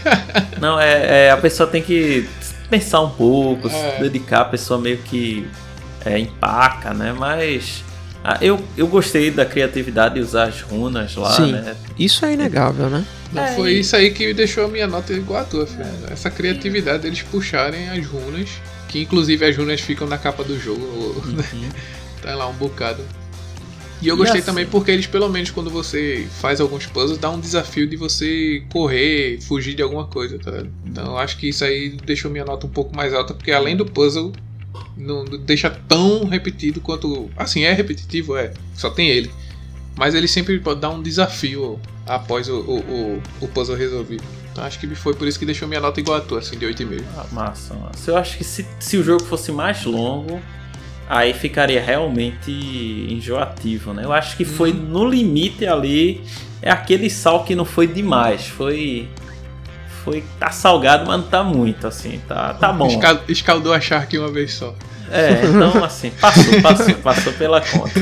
[0.60, 2.28] não, é, é a pessoa tem que
[2.68, 3.70] pensar um pouco, é.
[3.70, 5.46] se dedicar, a pessoa meio que
[6.04, 7.14] é, empaca, né?
[7.16, 7.82] Mas
[8.22, 11.74] ah, eu, eu gostei da criatividade de usar as runas lá, Sim, né?
[11.98, 13.04] Isso é inegável, né?
[13.32, 15.86] Não, é, foi isso aí que deixou a minha nota igual a tua, filho.
[16.08, 16.12] É.
[16.12, 18.50] Essa criatividade deles puxarem as runas,
[18.88, 20.84] que inclusive as runas ficam na capa do jogo.
[20.84, 21.68] Uhum.
[22.22, 23.02] tá lá um bocado.
[24.02, 27.18] E eu gostei e assim, também porque eles, pelo menos, quando você faz alguns puzzles,
[27.18, 30.70] dá um desafio de você correr, fugir de alguma coisa, tá ligado?
[30.86, 33.76] Então eu acho que isso aí deixou minha nota um pouco mais alta, porque além
[33.76, 34.32] do puzzle,
[34.96, 37.30] não deixa tão repetido quanto.
[37.36, 38.52] Assim, é repetitivo, é.
[38.74, 39.30] Só tem ele.
[39.96, 44.24] Mas ele sempre pode dar um desafio após o, o, o, o puzzle resolvido.
[44.50, 46.66] Então acho que foi por isso que deixou minha nota igual a tua, assim, de
[46.66, 47.02] 8,5.
[47.16, 48.10] Ah, massa, massa.
[48.10, 50.40] Eu acho que se, se o jogo fosse mais longo,
[51.10, 52.52] aí ficaria realmente
[53.10, 54.04] enjoativo, né?
[54.04, 54.78] Eu acho que foi uhum.
[54.78, 56.22] no limite ali.
[56.62, 58.46] É aquele sal que não foi demais.
[58.46, 59.08] Foi.
[60.04, 60.22] Foi.
[60.38, 62.20] Tá salgado, mas não tá muito, assim.
[62.28, 62.88] Tá, tá bom.
[63.28, 64.72] Escaldou a Shark uma vez só.
[65.10, 68.00] É, então assim, passou, passou, passou pela conta.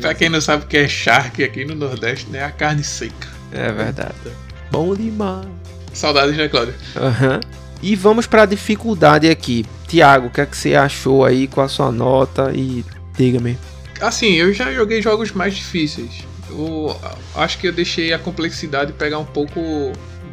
[0.00, 2.44] pra quem não sabe o que é Shark aqui no Nordeste, né?
[2.44, 3.26] A carne seca.
[3.50, 4.14] É verdade.
[4.70, 5.48] Bom demais.
[5.92, 6.74] Saudades, né, Cláudio?
[6.96, 7.40] Aham.
[7.42, 7.63] Uhum.
[7.84, 9.66] E vamos para a dificuldade aqui.
[9.86, 12.50] Tiago, o que, é que você achou aí com a sua nota?
[12.54, 12.82] E
[13.14, 13.58] diga-me.
[14.00, 16.24] Assim, eu já joguei jogos mais difíceis.
[16.48, 16.98] Eu
[17.34, 19.60] acho que eu deixei a complexidade pegar um pouco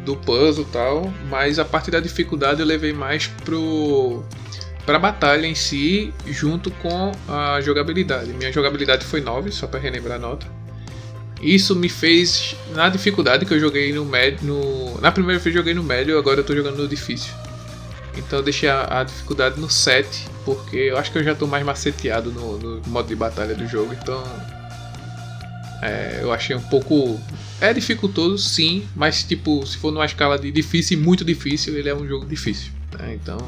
[0.02, 4.24] do puzzle e tal, mas a parte da dificuldade eu levei mais pro
[4.86, 8.32] para a batalha em si, junto com a jogabilidade.
[8.32, 10.46] Minha jogabilidade foi 9, só para relembrar a nota.
[11.42, 14.46] Isso me fez, na dificuldade que eu joguei no médio.
[14.46, 17.32] No, na primeira vez eu joguei no médio, agora eu tô jogando no difícil.
[18.16, 21.46] Então eu deixei a, a, dificuldade no 7, porque eu acho que eu já tô
[21.46, 23.92] mais maceteado no, no modo de batalha do jogo.
[24.00, 24.22] Então
[25.82, 27.20] é, eu achei um pouco.
[27.60, 31.88] É dificultoso, sim, mas tipo, se for numa escala de difícil e muito difícil, ele
[31.88, 32.70] é um jogo difícil.
[32.98, 33.14] Né?
[33.20, 33.38] Então,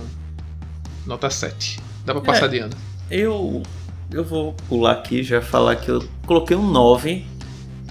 [1.06, 1.80] nota 7.
[2.04, 2.76] Dá pra passar é, de ano.
[3.10, 3.62] Eu,
[4.10, 7.24] eu vou pular aqui já falar que eu coloquei um 9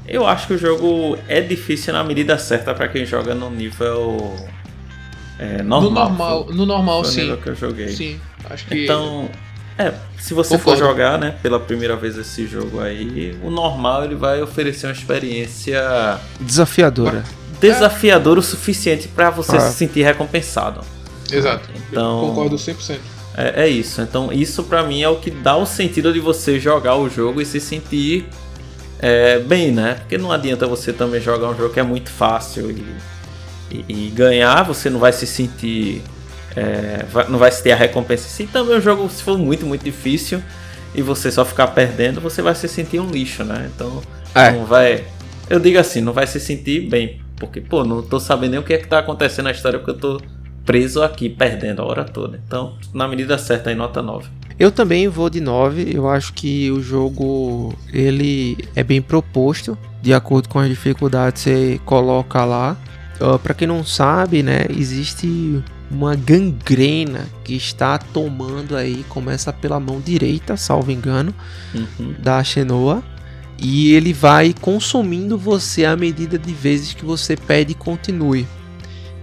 [0.08, 4.36] eu acho que o jogo é difícil na medida certa para quem joga no nível
[5.40, 5.82] é, normal.
[5.82, 7.36] No normal, no normal sim.
[7.38, 7.90] que eu joguei.
[7.90, 8.84] Sim, acho que.
[8.84, 9.30] Então,
[9.78, 10.80] é, se você Concordo.
[10.80, 14.94] for jogar, né, pela primeira vez esse jogo aí, o normal ele vai oferecer uma
[14.94, 17.24] experiência desafiadora.
[17.60, 19.62] Desafiadora o suficiente para você ah.
[19.62, 20.82] se sentir recompensado.
[21.32, 21.70] Exato.
[21.90, 22.98] Então, eu concordo 100%.
[23.36, 24.02] É, é isso.
[24.02, 27.42] Então, isso para mim é o que dá o sentido de você jogar o jogo
[27.42, 28.28] e se sentir
[29.04, 29.96] é, bem, né?
[30.00, 32.86] Porque não adianta você também jogar um jogo que é muito fácil e,
[33.70, 36.02] e, e ganhar, você não vai se sentir.
[36.56, 38.30] É, vai, não vai se ter a recompensa.
[38.30, 40.42] Se também o jogo se for muito, muito difícil
[40.96, 43.70] e você só ficar perdendo, você vai se sentir um lixo, né?
[43.76, 44.02] Então
[44.34, 44.52] é.
[44.52, 45.04] não vai.
[45.50, 47.22] Eu digo assim, não vai se sentir bem.
[47.36, 49.92] Porque, pô, não tô sabendo nem o que é que tá acontecendo na história, porque
[49.92, 50.22] eu tô
[50.66, 52.40] preso aqui, perdendo a hora toda.
[52.48, 54.30] Então, na medida certa, aí nota 9.
[54.60, 55.90] Eu também vou de 9.
[55.94, 61.50] Eu acho que o jogo ele é bem proposto, de acordo com as dificuldades que
[61.50, 62.78] você coloca lá.
[63.20, 69.80] Uh, para quem não sabe, né, existe uma gangrena que está tomando aí, começa pela
[69.80, 71.34] mão direita, salvo engano,
[71.74, 72.16] uhum.
[72.20, 73.04] da Xenoa.
[73.58, 78.48] E ele vai consumindo você à medida de vezes que você pede continue.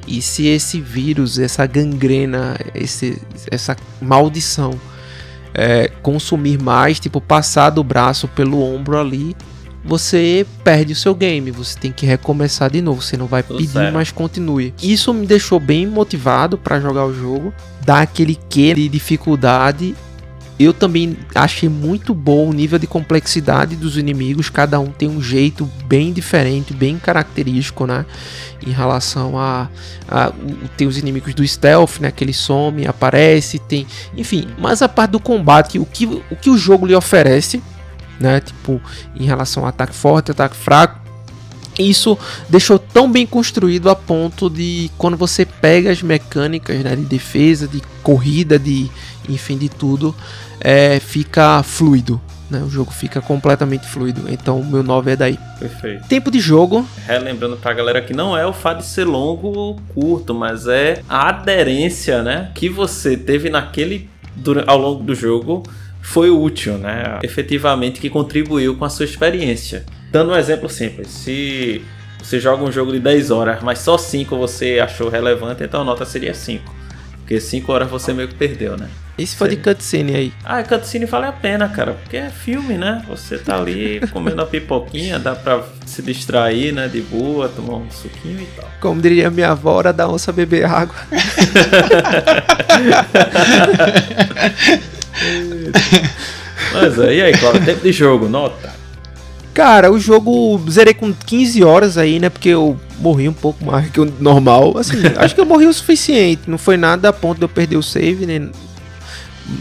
[0.07, 3.21] E se esse vírus, essa gangrena, esse,
[3.51, 4.79] essa maldição
[5.55, 9.37] é, consumir mais, tipo passar do braço pelo ombro ali,
[9.85, 13.59] você perde o seu game, você tem que recomeçar de novo, você não vai Tudo
[13.59, 13.95] pedir certo.
[13.95, 14.75] mais continue.
[14.83, 17.53] Isso me deixou bem motivado para jogar o jogo,
[17.85, 19.95] dá aquele que de dificuldade.
[20.61, 25.23] Eu também achei muito bom o nível de complexidade dos inimigos, cada um tem um
[25.23, 28.05] jeito bem diferente, bem característico, né?
[28.67, 29.71] Em relação a,
[30.07, 30.31] a
[30.77, 32.11] tem os inimigos do stealth, né?
[32.11, 34.49] Que ele some, aparece, tem, enfim.
[34.59, 37.63] Mas a parte do combate, o que o, que o jogo lhe oferece,
[38.21, 38.39] né?
[38.43, 38.83] Tipo,
[39.19, 41.01] em relação a ataque forte, ataque fraco.
[41.79, 42.19] Isso
[42.51, 47.67] deixou tão bem construído a ponto de quando você pega as mecânicas né, de defesa,
[47.67, 48.91] de corrida, de
[49.33, 50.15] enfim, de tudo,
[50.61, 52.21] é, fica fluido.
[52.51, 52.61] Né?
[52.61, 54.25] O jogo fica completamente fluido.
[54.29, 55.39] Então, o meu 9 é daí.
[55.59, 56.09] Perfeito.
[56.09, 56.85] Tempo de jogo.
[57.07, 61.03] Relembrando pra galera que não é o fato de ser longo ou curto, mas é
[61.09, 64.11] a aderência né, que você teve naquele
[64.67, 65.63] ao longo do jogo
[66.01, 67.19] foi útil, né?
[67.23, 69.85] Efetivamente que contribuiu com a sua experiência.
[70.11, 71.85] Dando um exemplo simples, se
[72.23, 75.85] você joga um jogo de 10 horas, mas só 5 você achou relevante, então a
[75.85, 76.75] nota seria 5.
[77.19, 78.89] Porque 5 horas você meio que perdeu, né?
[79.21, 80.33] E se for de cutscene aí?
[80.43, 81.93] Ah, cutscene vale a pena, cara.
[81.93, 83.05] Porque é filme, né?
[83.07, 86.89] Você tá ali comendo a pipoquinha, dá pra se distrair, né?
[86.89, 88.67] De boa, tomar um suquinho e tal.
[88.81, 90.97] Como diria minha avó, hora da onça beber água.
[96.73, 98.73] Mas aí, aí, Cláudio, tempo de jogo, nota.
[99.53, 102.31] Cara, o jogo zerei com 15 horas aí, né?
[102.31, 104.79] Porque eu morri um pouco mais que o normal.
[104.79, 106.43] Assim, acho que eu morri o suficiente.
[106.47, 108.51] Não foi nada a ponto de eu perder o save, nem,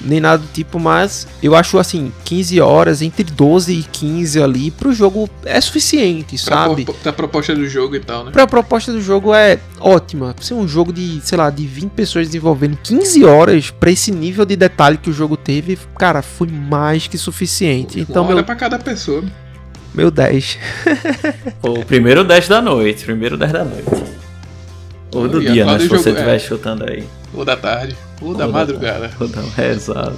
[0.05, 4.71] nem nada do tipo, mas eu acho assim, 15 horas, entre 12 e 15 ali,
[4.71, 6.85] pro jogo é suficiente, pra sabe?
[7.01, 8.31] Pra proposta do jogo e tal, né?
[8.31, 10.35] Pra proposta do jogo é ótima.
[10.39, 14.45] Ser um jogo de, sei lá, de 20 pessoas desenvolvendo 15 horas pra esse nível
[14.45, 17.99] de detalhe que o jogo teve, cara, foi mais que suficiente.
[17.99, 18.45] Então, Uma hora meu...
[18.45, 19.23] pra cada pessoa.
[19.93, 20.57] Meu 10.
[21.63, 24.09] o primeiro 10 da noite, primeiro 10 da noite.
[25.13, 25.79] Ou do dia, né?
[25.79, 26.39] Se você estiver é.
[26.39, 27.03] chutando aí.
[27.33, 27.95] Ou da tarde.
[28.21, 29.11] Ou, da, da madrugada.
[29.19, 29.41] Ou da...
[29.57, 30.17] É, exato.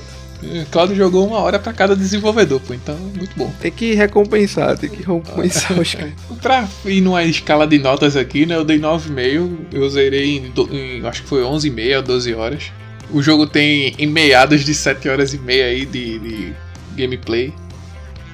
[0.72, 3.54] Claudio jogou uma hora para cada desenvolvedor, pô, então muito bom.
[3.62, 6.14] Tem que recompensar, tem que recompensar os caras.
[6.41, 11.06] pra ir numa escala de notas aqui, né, eu dei 9,5, eu zerei em, em,
[11.06, 12.72] acho que foi 11,5 ou 12 horas.
[13.12, 16.54] O jogo tem em meados de 7 horas e meia aí de, de
[16.95, 17.54] gameplay.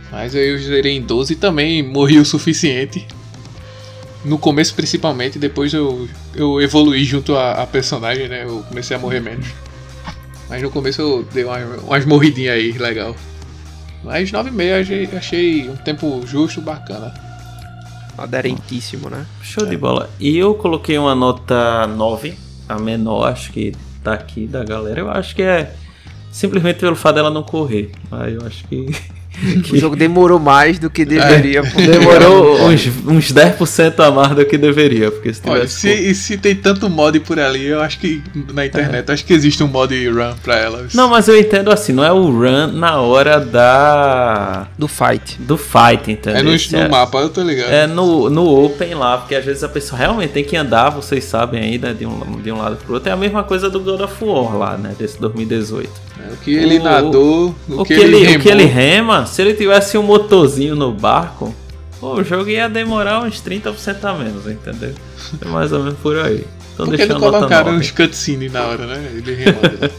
[0.10, 3.06] Mas aí eu zerei em 12 e também morri o suficiente
[4.26, 8.44] no começo principalmente, depois eu, eu evoluí junto à, personagem, né?
[8.44, 9.48] Eu comecei a morrer menos.
[10.50, 13.16] Mas no começo eu dei umas, umas morridinhas aí, legal.
[14.04, 17.14] Mas 9,5 achei, achei um tempo justo, bacana.
[18.18, 19.26] Aderentíssimo, né?
[19.42, 19.70] Show é.
[19.70, 20.10] de bola.
[20.20, 22.38] E eu coloquei uma nota 9,
[22.68, 25.02] a menor, acho que tá aqui da galera.
[25.02, 25.76] Eu acho que é
[26.32, 27.92] simplesmente pelo fato dela não correr.
[28.10, 28.88] Mas eu acho que
[29.72, 31.60] o jogo demorou mais do que deveria.
[31.60, 35.12] É, demorou uns, uns 10% a mais do que deveria.
[35.12, 38.22] Porque se, Olha, se, e se tem tanto mod por ali, eu acho que
[38.54, 39.14] na internet, é.
[39.14, 40.94] acho que existe um mod run pra elas.
[40.94, 44.68] Não, mas eu entendo assim, não é o run na hora da.
[44.78, 45.38] Do fight.
[45.40, 46.40] Do fight, entendeu?
[46.40, 47.72] É no, no é, mapa, eu tô ligado.
[47.72, 51.24] É no, no open lá, porque às vezes a pessoa realmente tem que andar, vocês
[51.24, 53.10] sabem ainda, de um, de um lado pro outro.
[53.10, 54.96] É a mesma coisa do God of War lá, né?
[54.98, 56.08] Desse 2018.
[56.20, 58.66] É, o que ele o, nadou, o, o que, que, ele, ele o que ele
[58.66, 61.54] rema, se ele tivesse um motorzinho no barco,
[62.00, 64.94] pô, o jogo ia demorar uns 30% a menos, entendeu?
[65.42, 66.46] É mais ou menos por aí.
[66.74, 69.12] Então Porque não colocaram uns cutscenes na hora, né?
[69.14, 69.36] Ele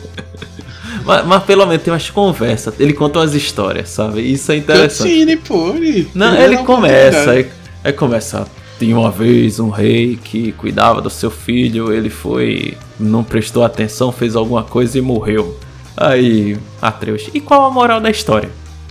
[1.05, 4.21] mas, mas, pelo menos tem umas conversas, ele conta umas histórias, sabe?
[4.21, 5.09] Isso é interessante.
[5.09, 5.75] Cutscene, pô.
[5.75, 7.51] Ele, não, ele, ele começa, aí,
[7.83, 8.47] aí começa.
[8.79, 12.77] Tinha uma vez um rei que cuidava do seu filho, ele foi.
[12.99, 15.59] não prestou atenção, fez alguma coisa e morreu.
[15.97, 18.49] Aí, Atreus, e qual a moral da história?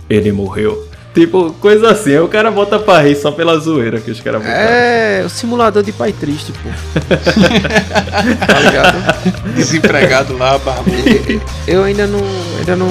[0.08, 0.88] Ele morreu.
[1.14, 4.40] Tipo, coisa assim, aí o cara bota pra rir só pela zoeira que os caras
[4.40, 4.60] botaram.
[4.60, 6.68] É, o simulador de pai triste, pô.
[8.46, 9.54] tá ligado?
[9.54, 11.42] Desempregado lá, barbudo.
[11.66, 12.20] Eu ainda não,
[12.58, 12.88] ainda não,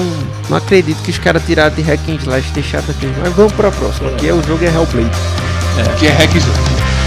[0.50, 3.06] não acredito que os caras tiraram de Hack and Slash deixaram aqui.
[3.18, 5.16] Mas vamos pra próxima, que é o jogo é Hellblade.
[5.78, 5.98] É.
[5.98, 6.97] Que é Hack and Slash.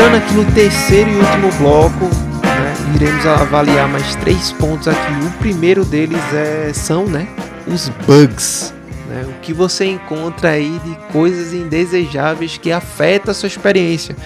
[0.00, 5.12] Entrando aqui no terceiro e último bloco, né, iremos avaliar mais três pontos aqui.
[5.26, 7.28] O primeiro deles é, são né,
[7.66, 8.72] os bugs.
[9.10, 14.16] Né, o que você encontra aí de coisas indesejáveis que afetam a sua experiência.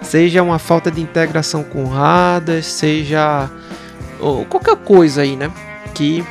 [0.00, 3.48] Seja uma falta de integração com radas, seja
[4.18, 5.52] ou qualquer coisa aí, né?
[5.94, 6.24] Que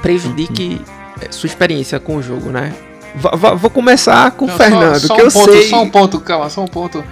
[0.00, 1.32] prejudique uhum.
[1.32, 2.72] sua experiência com o jogo, né?
[3.16, 5.62] V vou começar com o Fernando, só, só que um eu ponto, sei.
[5.68, 7.02] Só um ponto, calma, só um ponto.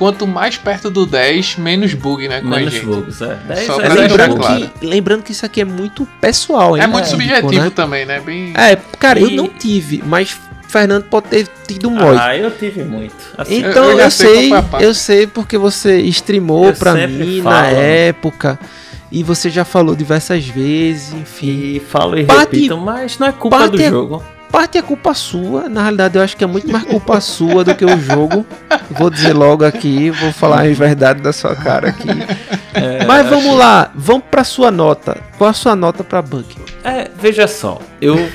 [0.00, 2.40] Quanto mais perto do 10, menos bug, né?
[2.40, 3.34] Com menos bugs, é.
[3.34, 4.70] 10 Só é lembrando, claro.
[4.80, 6.82] que, lembrando que isso aqui é muito pessoal, hein?
[6.82, 7.68] É muito é, subjetivo tipo, né?
[7.68, 8.18] também, né?
[8.18, 8.54] Bem...
[8.56, 9.24] É, cara, e...
[9.24, 10.34] eu não tive, mas
[10.66, 12.18] Fernando pode ter tido muito.
[12.18, 13.14] Ah, eu tive muito.
[13.36, 17.56] Assim, então eu, eu, eu sei, eu sei porque você streamou eu pra mim falo.
[17.56, 18.58] na época.
[19.12, 21.74] E você já falou diversas vezes, enfim.
[21.74, 24.24] E falo e parte, repito, mas não é culpa do é, jogo.
[24.60, 25.70] Parte é culpa sua.
[25.70, 28.44] Na realidade, eu acho que é muito mais culpa sua do que o jogo.
[28.90, 32.10] Vou dizer logo aqui, vou falar a verdade da sua cara aqui.
[32.74, 33.56] É, mas vamos acho...
[33.56, 35.16] lá, vamos pra sua nota.
[35.38, 36.44] Qual a sua nota pra Bug?
[36.84, 38.28] É, veja só, eu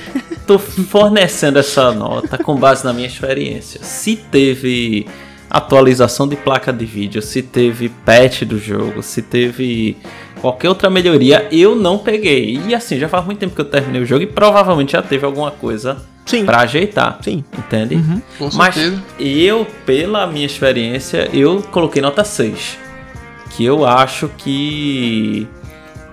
[0.48, 3.80] tô fornecendo essa nota com base na minha experiência.
[3.84, 5.06] Se teve
[5.48, 9.96] atualização de placa de vídeo, se teve patch do jogo, se teve
[10.42, 12.60] qualquer outra melhoria, eu não peguei.
[12.68, 15.24] E assim, já faz muito tempo que eu terminei o jogo e provavelmente já teve
[15.24, 16.46] alguma coisa Sim.
[16.46, 17.20] pra ajeitar.
[17.22, 17.44] Sim.
[17.58, 17.96] Entende?
[17.96, 18.22] Uhum.
[18.54, 18.76] Mas
[19.20, 22.78] eu, pela minha experiência, eu coloquei nota 6.
[23.52, 25.48] Que eu acho que.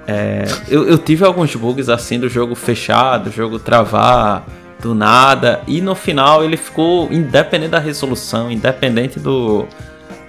[0.07, 4.45] É, eu, eu tive alguns bugs assim do jogo fechado, do jogo travar
[4.83, 5.63] do nada.
[5.67, 9.67] E no final ele ficou independente da resolução, independente do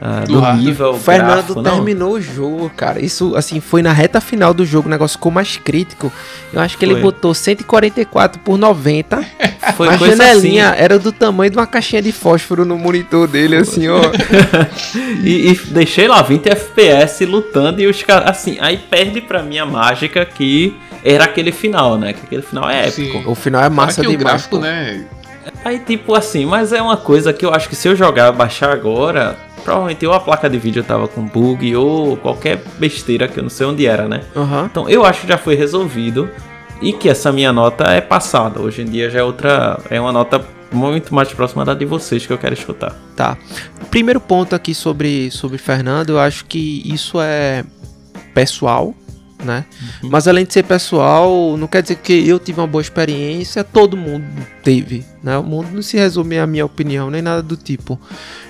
[0.04, 0.92] uh, do ah, nível.
[0.92, 2.18] O Fernando gráfico, terminou não.
[2.18, 3.04] o jogo, cara.
[3.04, 6.12] Isso, assim, foi na reta final do jogo, o negócio ficou mais crítico.
[6.52, 6.94] Eu acho que foi.
[6.94, 9.24] ele botou 144 por 90.
[9.78, 10.82] Foi a janelinha assim.
[10.82, 14.02] era do tamanho de uma caixinha de fósforo no monitor dele, assim, ó.
[15.24, 19.58] e, e, deixei lá 20 FPS lutando e os caras, assim, aí perde pra mim
[19.58, 22.12] a mágica que era aquele final, né?
[22.12, 23.20] Que aquele final é épico.
[23.20, 23.24] Sim.
[23.26, 25.06] O final é massa de gráfico, né?
[25.64, 28.72] Aí, tipo assim, mas é uma coisa que eu acho que se eu jogar, baixar
[28.72, 33.44] agora, provavelmente ou a placa de vídeo tava com bug ou qualquer besteira que eu
[33.44, 34.22] não sei onde era, né?
[34.36, 34.66] Uhum.
[34.66, 36.30] Então eu acho que já foi resolvido
[36.82, 38.62] e que essa minha nota é passada.
[38.62, 42.26] Hoje em dia já é outra, é uma nota muito mais próxima da de vocês
[42.26, 42.96] que eu quero escutar.
[43.16, 43.38] Tá.
[43.90, 47.64] Primeiro ponto aqui sobre sobre Fernando, eu acho que isso é
[48.34, 48.94] pessoal,
[49.44, 49.66] né?
[50.04, 50.10] Uhum.
[50.10, 53.98] Mas além de ser pessoal, não quer dizer que eu tive uma boa experiência, todo
[53.98, 54.26] mundo
[54.64, 55.38] teve, né?
[55.38, 58.00] O mundo não se resume à minha opinião, nem nada do tipo.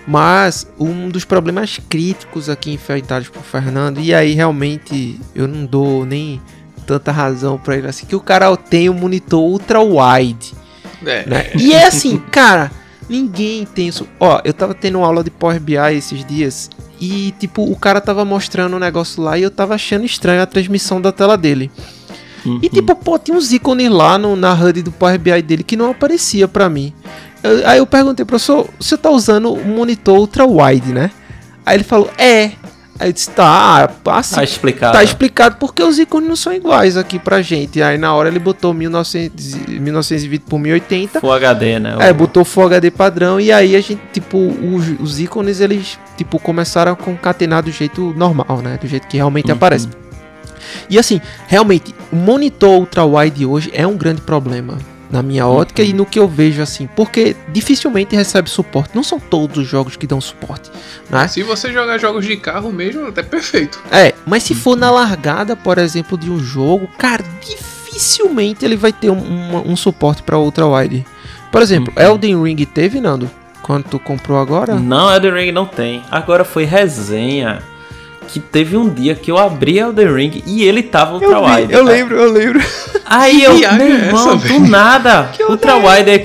[0.07, 6.05] Mas um dos problemas críticos aqui enfrentados por Fernando, e aí realmente eu não dou
[6.05, 6.41] nem
[6.85, 10.53] tanta razão para ele assim, que o cara tem um monitor ultra wide.
[11.05, 11.25] É.
[11.25, 11.49] Né?
[11.55, 12.71] E é assim, cara,
[13.13, 14.07] ninguém tem isso.
[14.19, 18.25] Ó, eu tava tendo aula de Power BI esses dias e, tipo, o cara tava
[18.25, 21.69] mostrando um negócio lá e eu tava achando estranho a transmissão da tela dele.
[22.43, 22.59] Uhum.
[22.61, 25.77] E, tipo, pô, tinha uns ícones lá no, na HUD do Power BI dele que
[25.77, 26.91] não aparecia para mim.
[27.43, 31.11] Eu, aí eu perguntei, professor, você tá usando um monitor ultra wide, né?
[31.63, 32.51] Aí ele falou, é.
[33.03, 34.93] Aí eu disse, tá, assim, tá explicado.
[34.93, 37.81] Tá explicado porque os ícones não são iguais aqui pra gente.
[37.81, 41.19] Aí na hora ele botou 1900, 1920 por 1080.
[41.19, 41.97] Full HD, né?
[41.99, 46.39] É, botou Full HD padrão e aí a gente, tipo, os, os ícones eles, tipo,
[46.39, 48.79] começaram a concatenar do jeito normal, né?
[48.81, 49.57] Do jeito que realmente uhum.
[49.57, 49.89] aparece.
[50.89, 54.77] E assim, realmente, o monitor ultra wide hoje é um grande problema
[55.13, 55.89] na minha ótica uhum.
[55.89, 58.95] e no que eu vejo assim, porque dificilmente recebe suporte.
[58.95, 60.71] Não são todos os jogos que dão suporte,
[61.07, 61.27] né?
[61.27, 63.79] Se você jogar jogos de carro mesmo, até perfeito.
[63.91, 68.91] É, mas se for na largada, por exemplo, de um jogo, cara, dificilmente ele vai
[68.91, 71.05] ter um, um, um suporte para ultra wide.
[71.51, 72.03] Por exemplo, uhum.
[72.03, 73.29] Elden Ring teve, Nando?
[73.61, 74.75] Quando tu comprou agora?
[74.75, 76.01] Não, Elden Ring não tem.
[76.09, 77.61] Agora foi resenha
[78.23, 81.67] que teve um dia que eu abri Elden Ring e ele tava ultra eu wide.
[81.67, 82.61] Vi, eu lembro, eu lembro.
[83.05, 86.19] Aí eu, meu é irmão, essa, do nada, ultra wide aí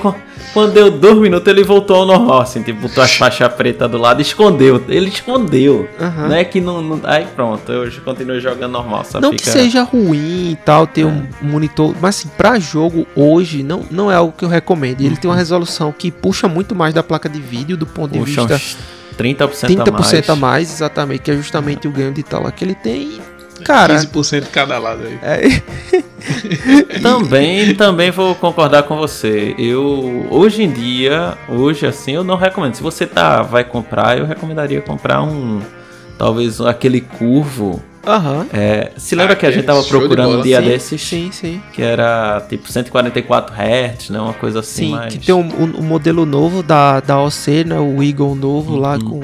[0.53, 3.97] quando deu dois minutos ele voltou ao normal, assim, tipo, botou as faixas pretas do
[3.97, 4.83] lado e escondeu.
[4.87, 5.87] Ele escondeu.
[5.99, 6.27] Uhum.
[6.27, 6.43] Né?
[6.43, 9.05] Que não, não, Aí pronto, eu continuo jogando normal.
[9.05, 9.43] Só não fica...
[9.43, 11.05] que seja ruim e tal, ter é.
[11.05, 11.95] um monitor.
[12.01, 15.01] Mas assim, pra jogo hoje, não, não é algo que eu recomendo.
[15.01, 15.15] Ele uhum.
[15.15, 18.45] tem uma resolução que puxa muito mais da placa de vídeo do ponto de puxa
[18.45, 18.98] vista.
[19.17, 20.29] 30%, 30 a mais.
[20.29, 23.19] a mais, exatamente, que é justamente o ganho de tela que ele tem.
[23.63, 25.19] Cara, 15% cada lado aí.
[25.21, 26.99] É...
[27.01, 29.53] também, também vou concordar com você.
[29.57, 32.75] Eu hoje em dia, hoje assim, eu não recomendo.
[32.75, 35.61] Se você tá vai comprar, eu recomendaria comprar um
[36.17, 38.47] talvez aquele curvo Aham.
[38.51, 41.01] É, se lembra ah, que a gente tava procurando um dia sim, desses?
[41.01, 41.61] Sim, sim.
[41.71, 44.19] Que era tipo 144 Hz, né?
[44.19, 44.87] Uma coisa assim.
[44.87, 45.13] Sim, mais...
[45.13, 47.79] que tem um, um, um, modelo novo da, da OC, né?
[47.79, 48.79] O Eagle novo uhum.
[48.79, 49.21] lá com.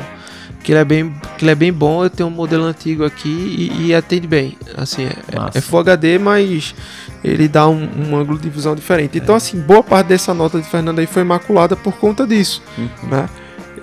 [0.64, 2.04] que ele é bem, que ele é bem bom.
[2.04, 4.56] Eu tenho um modelo antigo aqui e, e atende bem.
[4.78, 5.16] Assim, é,
[5.56, 6.76] é, Full HD, mas
[7.24, 9.18] ele dá um, um ângulo de visão diferente.
[9.18, 9.38] Então, é.
[9.38, 13.10] assim, boa parte dessa nota de Fernando aí foi maculada por conta disso, uhum.
[13.10, 13.28] né?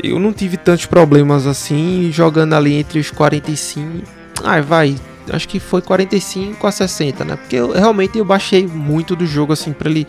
[0.01, 4.22] Eu não tive tantos problemas assim, jogando ali entre os 45.
[4.43, 4.97] Ai, vai,
[5.31, 7.37] acho que foi 45 a 60, né?
[7.37, 10.07] Porque eu, realmente eu baixei muito do jogo assim para ele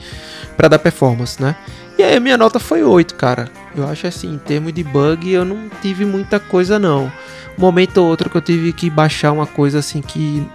[0.58, 1.56] para dar performance, né?
[1.98, 3.50] E aí a minha nota foi 8, cara.
[3.76, 7.12] Eu acho assim, em termos de bug, eu não tive muita coisa não.
[7.58, 10.46] Um momento ou outro que eu tive que baixar uma coisa assim que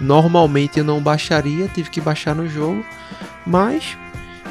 [0.00, 2.84] normalmente eu não baixaria, tive que baixar no jogo,
[3.44, 3.96] mas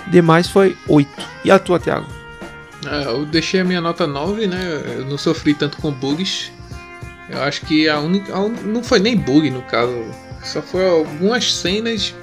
[0.07, 1.09] demais foi 8.
[1.45, 2.07] E a tua, Thiago?
[2.85, 4.81] É, eu deixei a minha nota 9, né?
[4.97, 6.51] Eu não sofri tanto com bugs.
[7.29, 8.33] Eu acho que a única.
[8.33, 8.49] A un...
[8.49, 9.93] Não foi nem bug no caso.
[10.43, 12.15] Só foi algumas cenas.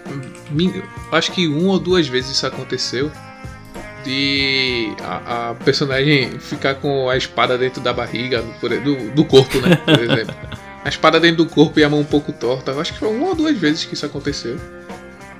[1.12, 3.10] Acho que uma ou duas vezes isso aconteceu.
[4.04, 9.76] De a, a personagem ficar com a espada dentro da barriga, do, do corpo, né?
[9.76, 10.34] Por exemplo.
[10.84, 12.72] a espada dentro do corpo e a mão um pouco torta.
[12.72, 14.58] Acho que foi uma ou duas vezes que isso aconteceu.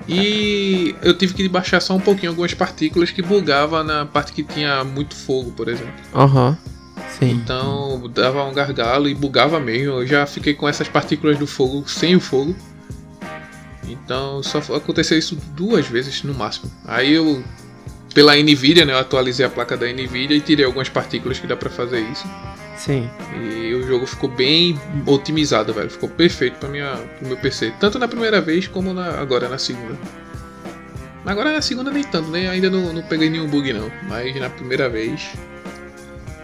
[0.07, 4.43] E eu tive que baixar só um pouquinho algumas partículas que bugava na parte que
[4.43, 5.93] tinha muito fogo, por exemplo.
[6.13, 6.49] Aham.
[6.49, 6.74] Uhum.
[7.09, 7.31] Sim.
[7.31, 9.99] Então dava um gargalo e bugava mesmo.
[9.99, 12.55] Eu já fiquei com essas partículas do fogo sem o fogo.
[13.87, 16.71] Então só aconteceu isso duas vezes no máximo.
[16.85, 17.43] Aí eu,
[18.13, 21.55] pela Nvidia, né, eu atualizei a placa da Nvidia e tirei algumas partículas que dá
[21.55, 22.27] pra fazer isso.
[22.77, 23.09] Sim.
[23.33, 25.89] E o jogo ficou bem otimizado, velho.
[25.89, 27.73] Ficou perfeito para minha, pro meu PC.
[27.79, 29.97] Tanto na primeira vez como na, agora na segunda.
[31.25, 32.49] Agora na segunda nem tanto, né?
[32.49, 33.89] Ainda não, não peguei nenhum bug não.
[34.07, 35.31] Mas na primeira vez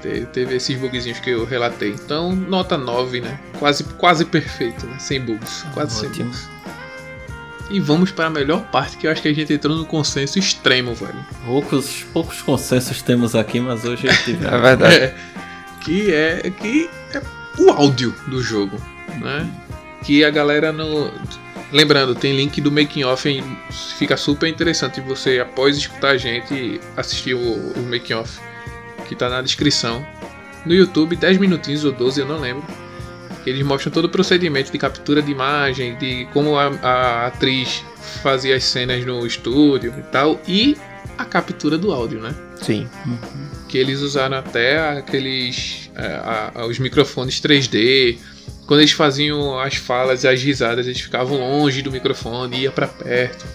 [0.02, 1.92] teve, teve esses bugzinhos que eu relatei.
[1.92, 3.40] Então, nota 9, né?
[3.60, 4.98] Quase, quase perfeito, né?
[5.00, 5.66] Sem bugs.
[5.74, 6.16] Quase Ótimo.
[6.16, 6.50] sem bugs.
[7.70, 10.38] E vamos para a melhor parte que eu acho que a gente entrou no consenso
[10.38, 11.26] extremo, velho.
[11.46, 14.44] Poucos, poucos consensos temos aqui, mas hoje eu tive.
[14.48, 14.96] é verdade.
[14.96, 15.16] É,
[15.80, 17.22] que é que é
[17.58, 18.78] o áudio do jogo,
[19.22, 19.50] né?
[20.04, 21.10] Que a galera no
[21.72, 23.44] lembrando, tem link do making off,
[23.98, 28.40] fica super interessante você após escutar a gente assistir o, o making off
[29.12, 30.06] que tá na descrição.
[30.66, 32.64] No YouTube, 10 minutinhos ou 12, eu não lembro.
[33.46, 37.84] Eles mostram todo o procedimento de captura de imagem, de como a, a atriz
[38.24, 40.78] fazia as cenas no estúdio e tal, e
[41.18, 42.34] a captura do áudio, né?
[42.56, 42.88] Sim.
[43.06, 48.18] Uhum que eles usaram até aqueles é, a, a, os microfones 3D.
[48.68, 52.88] Quando eles faziam as falas e as risadas, eles ficavam longe do microfone, ia para
[52.88, 53.46] perto,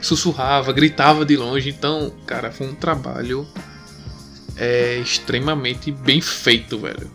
[0.00, 1.68] sussurrava, gritava de longe.
[1.68, 3.46] Então, cara, foi um trabalho
[4.56, 7.10] é, extremamente bem feito, velho.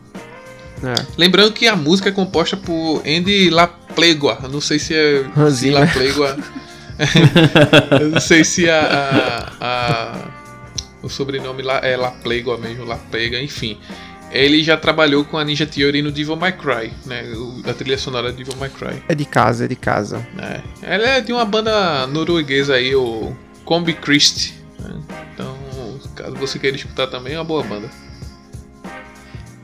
[0.84, 1.06] É.
[1.18, 4.40] Lembrando que a música é composta por Andy Laplegua.
[4.44, 6.38] Eu não sei se é Hansi Laplegua.
[8.02, 10.32] eu não sei se a, a, a
[11.04, 13.78] o sobrenome lá é Laplega mesmo, Laplega, enfim.
[14.32, 17.24] Ele já trabalhou com a Ninja Theory no Devil May Cry, né?
[17.68, 19.04] A trilha sonora do Devil May Cry.
[19.10, 20.26] É de casa, é de casa.
[20.40, 20.62] É.
[20.82, 23.36] Ela é de uma banda norueguesa aí, o
[23.66, 24.54] Combi Christ.
[24.80, 24.96] Né?
[25.34, 25.58] Então,
[26.22, 27.90] caso você queira escutar também, é uma boa banda.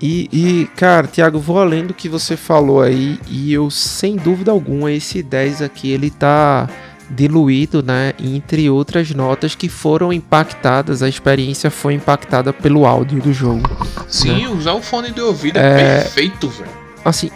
[0.02, 4.52] E, e, cara, Thiago, vou além do que você falou aí, e eu, sem dúvida
[4.52, 6.70] alguma, esse 10 aqui, ele tá
[7.10, 13.34] diluído, né, entre outras notas que foram impactadas, a experiência foi impactada pelo áudio do
[13.34, 13.64] jogo.
[14.08, 14.50] Sim, né?
[14.50, 16.70] usar o fone de ouvido é, é perfeito, velho.
[17.04, 17.32] Assim,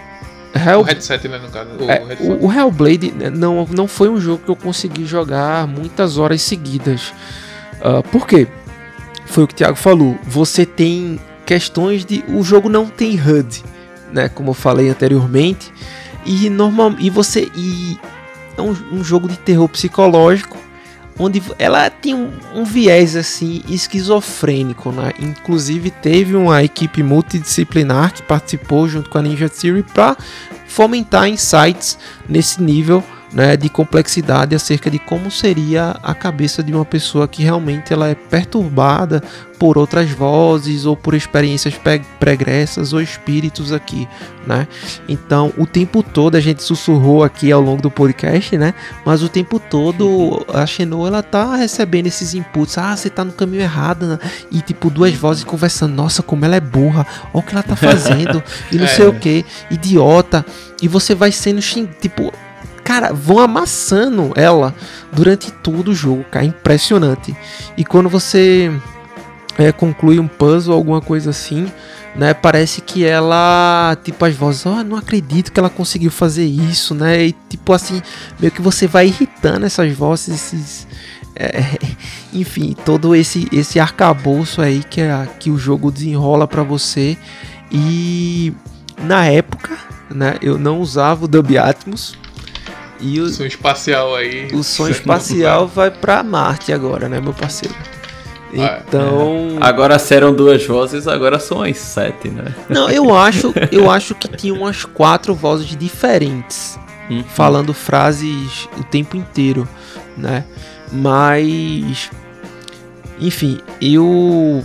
[0.54, 0.82] Hell...
[0.82, 1.70] O headset, né, no caso.
[1.80, 5.66] O, é, o, o Hellblade né, não, não foi um jogo que eu consegui jogar
[5.66, 7.14] muitas horas seguidas.
[7.80, 8.48] Uh, por quê?
[9.32, 10.18] Foi o que o Thiago falou.
[10.24, 12.24] Você tem questões de.
[12.28, 13.64] O jogo não tem HUD,
[14.12, 14.28] né?
[14.28, 15.72] Como eu falei anteriormente.
[16.26, 17.98] E normal e você e
[18.58, 20.58] é um, um jogo de terror psicológico
[21.18, 25.14] onde ela tem um, um, viés assim esquizofrênico, né?
[25.20, 30.18] Inclusive teve uma equipe multidisciplinar que participou junto com a Ninja Theory para
[30.68, 33.04] fomentar insights nesse nível
[33.34, 38.08] né, de complexidade acerca de como seria a cabeça de uma pessoa que realmente ela
[38.08, 39.24] é perturbada
[39.58, 41.76] por outras vozes ou por experiências
[42.20, 44.08] pregressas ou espíritos aqui,
[44.48, 44.68] né?
[45.08, 48.74] Então, o tempo todo a gente sussurrou aqui ao longo do podcast, né?
[49.06, 52.76] Mas o tempo todo a Xenu ela tá recebendo esses inputs.
[52.80, 54.20] Ah, você tá no caminho errado, né?
[54.52, 55.94] E tipo duas vozes conversando.
[55.94, 57.06] Nossa, como ela é burra.
[57.32, 58.42] Olha o que ela tá fazendo.
[58.72, 58.88] E não é.
[58.88, 59.46] sei o que.
[59.70, 60.46] Idiota.
[60.82, 61.62] E você vai sendo
[62.00, 62.34] tipo
[62.84, 64.74] cara, vão amassando ela
[65.12, 67.36] durante todo o jogo, cara, impressionante.
[67.78, 68.72] E quando você
[69.58, 71.72] é, conclui um puzzle, alguma coisa assim,
[72.16, 72.34] né?
[72.34, 77.26] Parece que ela, tipo, as vozes, oh, não acredito que ela conseguiu fazer isso, né?
[77.26, 78.02] E tipo assim,
[78.40, 80.88] meio que você vai irritando essas vozes, esses.
[81.36, 81.64] É,
[82.34, 87.18] enfim, todo esse esse arcabouço aí que, é, que o jogo desenrola para você.
[87.72, 88.54] E
[89.02, 89.78] na época,
[90.10, 92.18] né, eu não usava o Dolby Atmos.
[93.02, 94.48] E o som espacial aí.
[94.54, 97.76] O som espacial vai para Marte agora, né, meu parceiro?
[98.58, 99.58] Ah, então.
[99.62, 99.66] É.
[99.66, 102.54] Agora serão duas vozes, agora são as sete, né?
[102.70, 106.78] Não, eu acho, eu acho que tinha umas quatro vozes diferentes.
[107.10, 107.24] Uhum.
[107.24, 109.68] Falando frases o tempo inteiro,
[110.18, 110.46] né?
[110.92, 112.10] Mas.
[113.20, 114.64] Enfim, eu.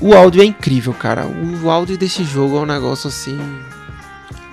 [0.00, 1.26] O áudio é incrível, cara.
[1.62, 3.38] O áudio desse jogo é um negócio assim.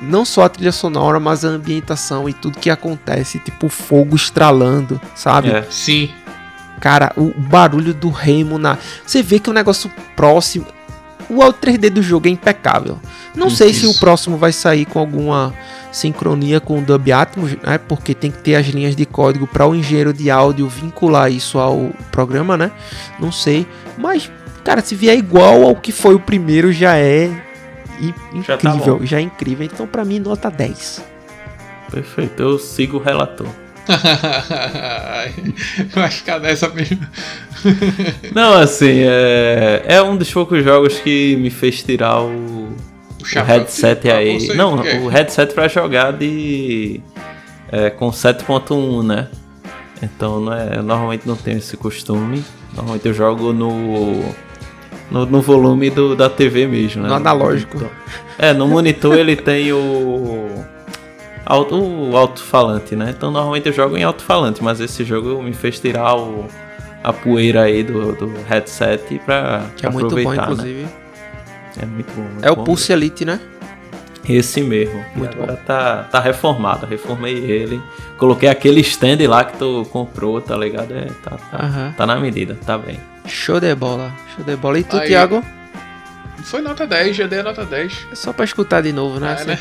[0.03, 4.99] Não só a trilha sonora, mas a ambientação e tudo que acontece, tipo fogo estralando,
[5.15, 5.49] sabe?
[5.49, 5.65] É.
[5.69, 6.09] Sim.
[6.79, 8.77] Cara, o barulho do remo na.
[9.05, 10.65] Você vê que é um negócio próximo.
[11.29, 12.99] O áudio 3D do jogo é impecável.
[13.33, 13.57] Não isso.
[13.57, 15.53] sei se o próximo vai sair com alguma
[15.93, 17.77] sincronia com o Dub Atmos, né?
[17.77, 21.57] Porque tem que ter as linhas de código para o engenheiro de áudio vincular isso
[21.57, 22.71] ao programa, né?
[23.19, 23.65] Não sei,
[23.97, 24.29] mas
[24.63, 27.52] cara, se vier igual ao que foi o primeiro já é
[27.99, 29.65] incrível, já, tá já é incrível.
[29.65, 31.03] Então para mim nota 10.
[31.91, 33.47] Perfeito, eu sigo o relator.
[35.93, 37.05] Vai ficar nessa mesmo.
[38.33, 42.73] Não, assim, é, é um dos poucos jogos que me fez tirar o, o,
[43.35, 44.47] o headset aí.
[44.55, 47.01] Não, o headset pra jogar de.
[47.71, 49.27] É, com 7.1, né?
[50.01, 52.43] Então não é, normalmente não tenho esse costume.
[52.73, 54.23] Normalmente eu jogo no.
[55.11, 57.09] No, no volume do, da TV mesmo, né?
[57.09, 57.89] No analógico.
[58.37, 60.63] É, no monitor ele tem o
[61.45, 63.13] o alto-falante, né?
[63.15, 66.45] Então normalmente eu jogo em alto-falante, mas esse jogo me fez tirar o,
[67.03, 70.37] a poeira aí do, do headset pra, que é muito bom, né?
[70.41, 70.83] inclusive.
[70.83, 70.89] Né?
[71.81, 72.21] É muito bom.
[72.21, 73.03] Muito é bom o Pulse mesmo.
[73.03, 73.39] Elite, né?
[74.27, 75.03] Esse mesmo.
[75.15, 75.59] Muito agora bom.
[75.65, 76.85] tá, tá reformado.
[76.85, 77.81] Reformei ele.
[78.17, 80.93] Coloquei aquele stand lá que tu comprou, tá ligado?
[80.93, 81.93] É, tá, tá, uhum.
[81.93, 82.99] tá na medida, tá bem.
[83.27, 84.11] Show de bola.
[84.35, 84.79] Show de bola.
[84.79, 85.43] E tu, Aí, Thiago?
[86.43, 88.07] Foi nota 10, já dei a nota 10.
[88.11, 89.37] É só pra escutar de novo, né?
[89.39, 89.59] É, né?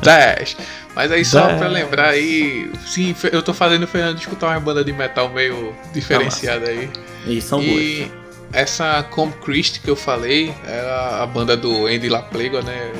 [0.00, 0.56] 10.
[0.94, 1.58] Mas aí só 10.
[1.58, 2.70] pra lembrar aí.
[2.86, 6.88] Sim, eu tô fazendo o Fernando escutar uma banda de metal meio diferenciada aí.
[7.26, 8.20] E são e boas.
[8.52, 10.80] Essa Com Christ que eu falei é
[11.20, 12.92] a banda do Andy LaPlego, né?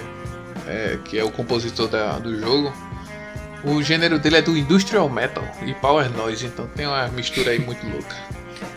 [0.71, 2.73] É, que é o compositor da, do jogo.
[3.65, 7.59] O gênero dele é do Industrial Metal e Power Noise, então tem uma mistura aí
[7.59, 8.17] muito louca.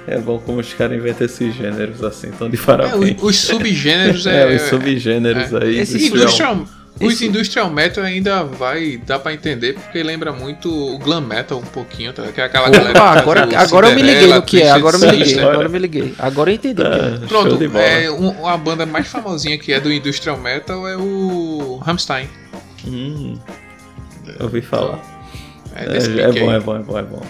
[0.06, 3.22] É bom como os caras inventam esses gêneros assim, tão de parabéns.
[3.22, 4.54] É, os, subgêneros é.
[4.54, 5.64] é, os subgêneros é.
[5.64, 5.80] aí.
[5.80, 6.66] Esse industrial,
[7.08, 11.66] os industrial metal ainda vai dar para entender porque lembra muito o glam metal um
[11.66, 12.24] pouquinho, tá?
[12.32, 13.20] que é aquela Opa, galera.
[13.20, 15.80] agora, agora eu me liguei no que é, agora eu me liguei, agora eu me
[15.80, 16.16] liguei.
[16.20, 16.82] Agora eu entendi.
[16.82, 21.80] Tá, Pronto, é um, a banda mais famosinha que é do industrial metal é o
[21.84, 22.28] Rammstein.
[22.86, 23.38] Hum,
[24.40, 25.00] ouvi falar.
[25.76, 27.22] É, é, é bom, é bom, é bom, é bom.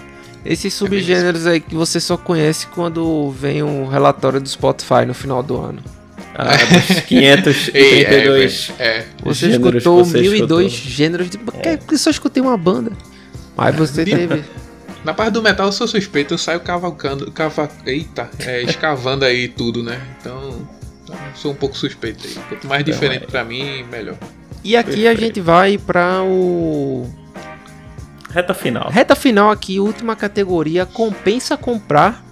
[0.45, 5.41] Esses subgêneros aí que você só conhece quando vem um relatório do Spotify no final
[5.41, 5.81] do ano.
[6.35, 9.05] Ah, dos 532 é, é.
[9.23, 10.91] Você escutou você 1002 escutou.
[10.91, 11.39] gêneros de.
[11.61, 11.77] É.
[11.77, 12.91] Porque só escutei uma banda.
[13.55, 14.43] Mas você teve.
[15.03, 17.29] Na parte do metal eu sou suspeito, eu saio cavalcando.
[17.31, 17.69] Cava...
[17.85, 20.01] Eita, é, escavando aí tudo, né?
[20.19, 20.67] Então.
[21.35, 22.33] Sou um pouco suspeito aí.
[22.49, 23.27] Quanto mais então, diferente é.
[23.27, 24.15] pra mim, melhor.
[24.63, 25.09] E aqui Perfeito.
[25.09, 27.07] a gente vai para o
[28.33, 28.89] Reta final.
[28.89, 30.87] Reta final aqui, última categoria.
[30.87, 32.23] Compensa comprar.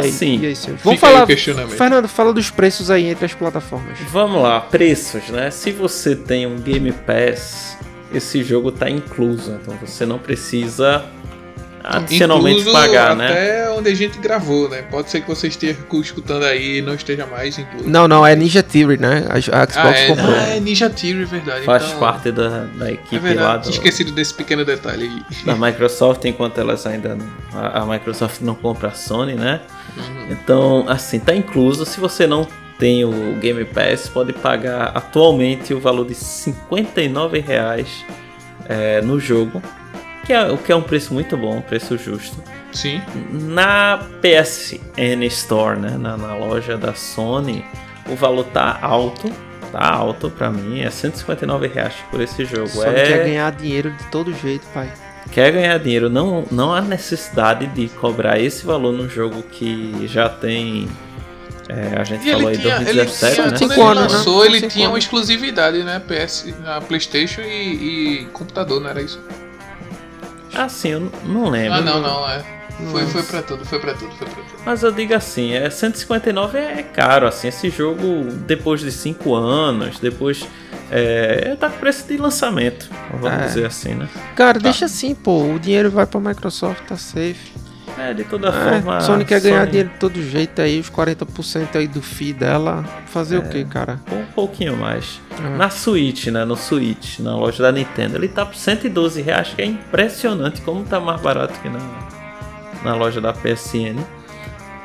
[0.00, 0.40] Assim.
[0.40, 1.26] E aí, e aí, Vamos falar.
[1.26, 3.98] Fernando, fala dos preços aí entre as plataformas.
[4.10, 5.50] Vamos lá, preços, né?
[5.50, 7.76] Se você tem um Game Pass,
[8.12, 9.58] esse jogo tá incluso.
[9.60, 11.04] Então você não precisa
[11.84, 13.26] adicionalmente incluso pagar, até né?
[13.28, 14.82] Até onde a gente gravou, né?
[14.82, 17.88] Pode ser que você esteja escutando aí e não esteja mais incluso.
[17.88, 19.26] Não, não, é Ninja Theory, né?
[19.28, 20.34] A, Xbox ah, é, comprou.
[20.34, 21.64] Ah, é Ninja Theory, verdade.
[21.64, 23.70] Faz então, parte da, da equipe é verdade, lá do...
[23.70, 25.22] Esquecido desse pequeno detalhe aí.
[25.44, 27.18] Da Microsoft, enquanto elas ainda...
[27.52, 29.60] A, a Microsoft não compra a Sony, né?
[29.96, 30.26] Uhum.
[30.30, 31.84] Então, assim, tá incluso.
[31.84, 32.48] Se você não
[32.78, 38.04] tem o Game Pass, pode pagar atualmente o valor de 59 reais,
[38.66, 39.62] é, no jogo
[40.24, 42.42] que é, o que é um preço muito bom, um preço justo.
[42.72, 43.00] Sim.
[43.30, 47.64] Na PSN Store, né, na, na loja da Sony,
[48.08, 49.30] o valor tá alto,
[49.70, 52.68] tá alto para mim, é 159 reais por esse jogo.
[52.68, 53.06] Sony é...
[53.06, 54.92] quer ganhar dinheiro de todo jeito, pai.
[55.30, 60.28] Quer ganhar dinheiro, não, não há necessidade de cobrar esse valor num jogo que já
[60.28, 60.88] tem
[61.68, 63.74] é, a gente e falou aí tinha, 2017, ele né?
[63.74, 64.46] Quando ele lançou, né?
[64.46, 66.00] ele tinha uma exclusividade, né?
[66.00, 69.18] PS, na PlayStation e, e computador, não era isso?
[70.54, 71.78] Ah, sim, eu não lembro.
[71.78, 72.42] Ah, não, não, é.
[72.90, 74.62] Foi, foi pra tudo, foi pra tudo, foi pra tudo.
[74.66, 80.00] Mas eu digo assim, é 159 é caro, assim, esse jogo depois de 5 anos,
[80.00, 80.44] depois
[80.90, 83.46] é, tá com preço de lançamento, vamos é.
[83.46, 84.08] dizer assim, né?
[84.34, 84.64] Cara, tá.
[84.64, 87.52] deixa assim, pô, o dinheiro vai pra Microsoft, tá safe.
[87.98, 89.00] É, de toda é, forma.
[89.00, 89.70] Sony quer ganhar Sony...
[89.70, 92.84] dinheiro de todo jeito aí, os 40% aí do FII dela.
[93.06, 94.00] Fazer é, o que, cara?
[94.10, 95.20] Um pouquinho mais.
[95.38, 95.56] É.
[95.56, 96.44] Na Switch, né?
[96.44, 100.84] No Switch, na loja da Nintendo, ele tá por 112 reais, que é impressionante como
[100.84, 101.80] tá mais barato que na,
[102.84, 103.98] na loja da PSN.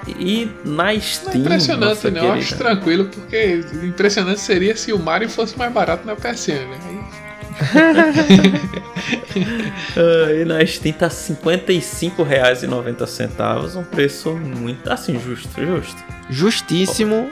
[0.08, 1.26] E na Steam.
[1.26, 2.24] Não é impressionante, não.
[2.24, 6.99] Eu acho tranquilo, porque impressionante seria se o Mario fosse mais barato na PSN, né?
[10.42, 16.02] e na Steam tá R$ 55,90, um preço muito assim, justo, justo.
[16.30, 17.30] Justíssimo.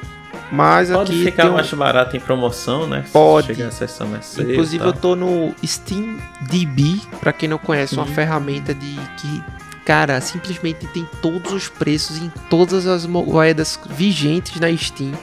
[0.52, 1.78] Mas Pode aqui ficar mais um...
[1.78, 3.04] barato em promoção, né?
[3.12, 3.48] Pode.
[3.48, 3.72] Chegar a
[4.06, 4.90] mais Inclusive tá.
[4.90, 6.18] eu tô no Steam
[6.49, 8.14] DB, para quem não conhece, uma uhum.
[8.14, 9.44] ferramenta de que
[9.84, 15.14] cara, simplesmente tem todos os preços em todas as moedas vigentes na Steam.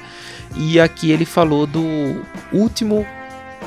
[0.56, 3.06] E aqui ele falou do último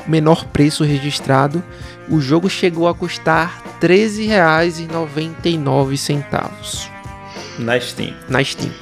[0.08, 1.62] menor preço registrado,
[2.08, 6.88] o jogo chegou a custar R$ 13,99
[7.58, 8.14] na Steam.
[8.28, 8.72] Na Steam.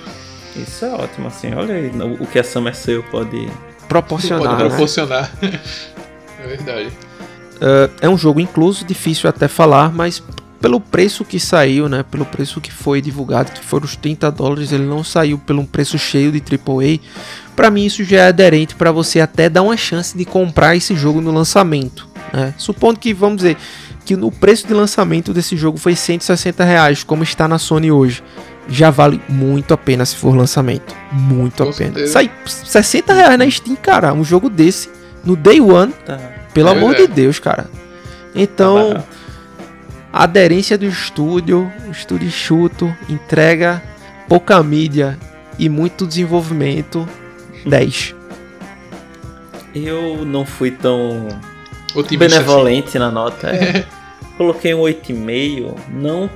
[0.55, 1.53] Isso é ótimo, assim.
[1.55, 1.91] Olha aí
[2.21, 3.49] o que a Summer Sale pode
[3.89, 4.57] proporcionar.
[4.57, 5.33] Pode proporcionar.
[5.43, 5.61] Né?
[6.43, 6.89] é verdade.
[7.57, 10.23] Uh, é um jogo incluso, difícil até falar, mas
[10.61, 14.73] pelo preço que saiu, né, pelo preço que foi divulgado, que foram os 30 dólares,
[14.73, 16.99] ele não saiu pelo um preço cheio de AAA.
[17.57, 20.95] Para mim isso já é aderente para você até dar uma chance de comprar esse
[20.95, 22.07] jogo no lançamento.
[22.33, 22.55] Né?
[22.59, 23.57] Supondo que, vamos dizer,
[24.05, 28.23] que no preço de lançamento desse jogo foi 160 reais, como está na Sony hoje.
[28.69, 30.95] Já vale muito a pena se for lançamento.
[31.11, 31.95] Muito Com a pena.
[31.95, 32.13] Certeza.
[32.13, 34.13] Sai 60 reais na Steam, cara.
[34.13, 34.91] Um jogo desse
[35.25, 35.93] no Day One.
[36.05, 36.19] Tá.
[36.53, 37.67] Pelo é amor de Deus, cara.
[38.35, 39.05] Então, tá
[40.17, 43.83] aderência do estúdio, o estúdio chuto, entrega
[44.27, 45.19] pouca mídia
[45.59, 47.07] e muito desenvolvimento,
[47.67, 48.15] 10.
[49.75, 51.29] Eu não fui tão
[51.95, 52.99] Otimista benevolente assim.
[52.99, 53.49] na nota.
[53.49, 53.85] É.
[54.37, 56.31] Coloquei um 8,5, não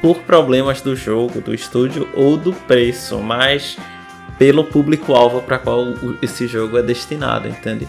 [0.00, 3.76] por problemas do jogo, do estúdio ou do preço, mas
[4.38, 5.86] pelo público-alvo para qual
[6.22, 7.86] esse jogo é destinado, entende?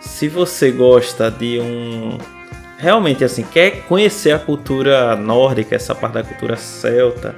[0.00, 2.18] Se você gosta de um
[2.76, 7.36] realmente assim quer conhecer a cultura nórdica, essa parte da cultura celta,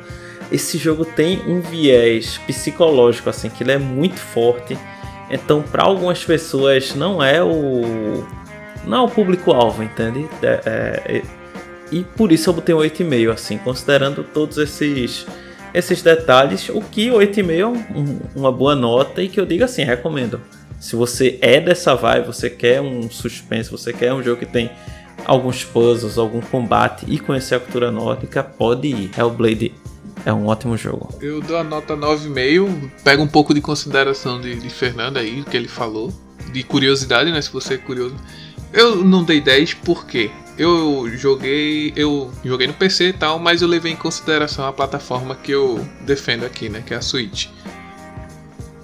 [0.54, 4.78] esse jogo tem um viés psicológico assim que ele é muito forte.
[5.28, 8.24] Então, para algumas pessoas não é o
[8.84, 10.28] não é o público alvo, entende?
[10.42, 11.22] É, é,
[11.90, 15.26] e por isso eu botei um 8,5 assim, considerando todos esses
[15.72, 19.82] esses detalhes, o que 8,5 é um, uma boa nota e que eu digo assim,
[19.82, 20.40] recomendo.
[20.78, 24.70] Se você é dessa vibe, você quer um suspense, você quer um jogo que tem
[25.24, 29.10] alguns puzzles, algum combate e conhecer a cultura nórdica, pode ir.
[29.18, 29.72] Hellblade
[30.24, 31.08] é um ótimo jogo.
[31.20, 35.44] Eu dou a nota 9,5, pego um pouco de consideração de, de Fernando aí, o
[35.44, 36.12] que ele falou,
[36.52, 38.16] de curiosidade, né, se você é curioso.
[38.72, 43.68] Eu não dei 10 porque eu joguei, eu joguei no PC e tal, mas eu
[43.68, 47.48] levei em consideração a plataforma que eu defendo aqui, né, que é a Switch.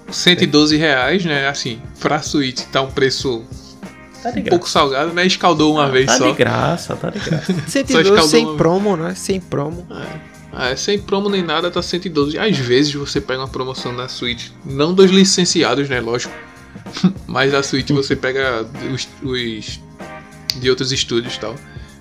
[0.09, 1.47] 112 reais, né?
[1.47, 3.45] Assim, pra Switch tá um preço
[4.21, 5.25] Tá um pouco salgado, né?
[5.25, 6.25] Escaldou uma ah, vez tá só.
[6.25, 7.55] Tá de graça, tá de graça.
[7.67, 9.15] 112 sem promo, né?
[9.15, 9.87] Sem promo.
[9.89, 10.30] É.
[10.53, 12.37] Ah, é, sem promo nem nada, tá 112.
[12.37, 15.99] Às vezes você pega uma promoção na Switch, não dos licenciados, né?
[15.99, 16.33] Lógico.
[17.27, 19.79] Mas a Switch você pega os, os
[20.59, 21.55] de outros estúdios e tal.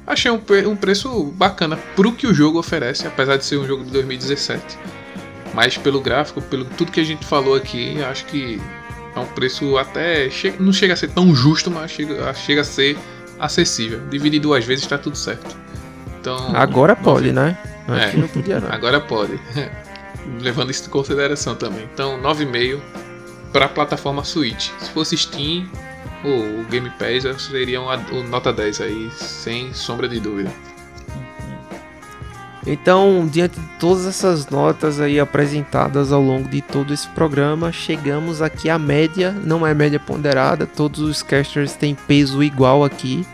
[0.07, 3.85] Achei um, um preço bacana pro que o jogo oferece, apesar de ser um jogo
[3.85, 4.79] de 2017.
[5.55, 8.61] Mas pelo gráfico, pelo tudo que a gente falou aqui, acho que
[9.15, 10.29] é um preço até.
[10.59, 12.99] Não chega a ser tão justo, mas chega, chega a ser
[13.39, 14.01] acessível.
[14.09, 15.57] Dividir duas vezes está tudo certo.
[16.21, 17.57] Então, agora pode, né?
[17.95, 18.71] É, não podia, não.
[18.71, 19.39] Agora pode.
[20.41, 21.89] Levando isso em consideração também.
[21.93, 22.81] Então, 9,5
[23.53, 24.71] para a plataforma Switch.
[24.79, 25.69] Se fosse Steam
[26.25, 30.51] ou Game Pass, seria uma, uma nota 10 aí, sem sombra de dúvida.
[32.67, 38.43] Então, diante de todas essas notas aí apresentadas ao longo de todo esse programa, chegamos
[38.43, 43.27] aqui à média, não é média ponderada, todos os casters têm peso igual aqui.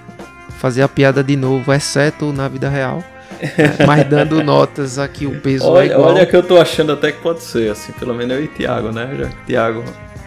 [0.59, 3.05] Fazer a piada de novo, exceto na vida real.
[3.87, 6.15] Mas dando notas aqui, o peso olha, é igual.
[6.15, 8.93] Olha que eu tô achando até que pode ser, assim, pelo menos eu e Thiago,
[8.93, 9.09] né?
[9.19, 9.85] Já Thiago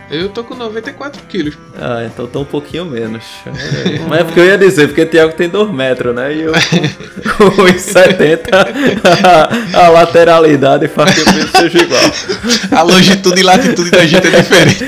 [0.09, 1.57] eu tô com 94 quilos.
[1.79, 3.23] Ah, então tô um pouquinho menos.
[4.07, 6.33] Mas é porque eu ia dizer, porque o Thiago tem 2 metros, né?
[6.33, 6.53] E eu
[7.37, 8.49] com 1,70
[9.73, 12.01] a, a lateralidade faz que o peso seja igual.
[12.71, 14.85] A longitude e latitude da gente é diferente.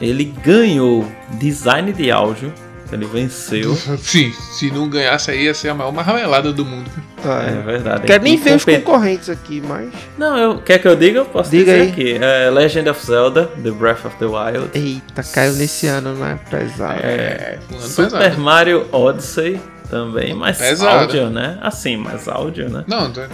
[0.00, 2.50] Ele ganhou design de áudio.
[2.90, 3.74] Ele venceu.
[3.98, 6.90] Sim, se não ganhasse aí ia ser a maior marmelada do mundo.
[7.24, 7.58] Ah, é.
[7.58, 8.06] é verdade.
[8.06, 9.90] Quero nem ver os concorrentes aqui, mas.
[10.16, 11.18] Não, eu quer que eu diga?
[11.18, 11.90] Eu posso diga dizer aí.
[11.90, 12.18] aqui.
[12.24, 14.70] É Legend of Zelda, The Breath of the Wild.
[14.74, 16.38] Eita, caiu nesse ano, né?
[16.48, 17.00] Pesado.
[17.02, 18.40] É, Super pesado.
[18.40, 19.60] Mario Odyssey
[19.90, 21.00] também, mas pesado.
[21.00, 21.58] áudio, né?
[21.60, 22.84] Assim, mais áudio, né?
[22.86, 23.28] Não, tá.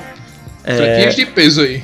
[0.65, 1.09] É...
[1.09, 1.82] de peso aí.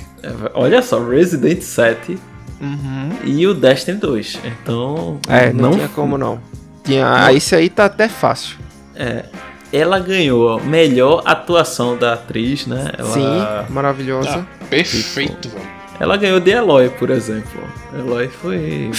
[0.55, 2.19] Olha só, Resident 7
[2.61, 3.11] uhum.
[3.25, 4.41] e o Destiny 2.
[4.45, 5.19] Então.
[5.29, 6.41] É, não, não tinha como não.
[6.85, 7.31] Tinha, não.
[7.31, 8.57] esse aí tá até fácil.
[8.95, 9.25] É.
[9.73, 12.93] Ela ganhou melhor atuação da atriz, né?
[12.97, 13.11] Ela...
[13.11, 14.47] Sim, maravilhosa.
[14.49, 15.77] Ah, perfeito, velho.
[15.99, 17.63] Ela ganhou de Eloy, por exemplo.
[17.95, 18.91] Eloy foi.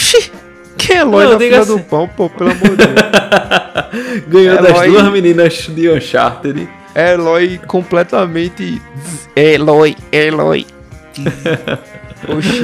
[0.78, 1.78] Que Eloy não, na fila assim...
[1.78, 4.26] do pão, pô, pelo amor de Deus.
[4.28, 4.74] ganhou Eloy...
[4.74, 6.70] das duas meninas de Uncharted.
[6.94, 8.82] Eloy completamente.
[9.36, 10.66] Eloy, Eloy.
[12.28, 12.64] Oxi.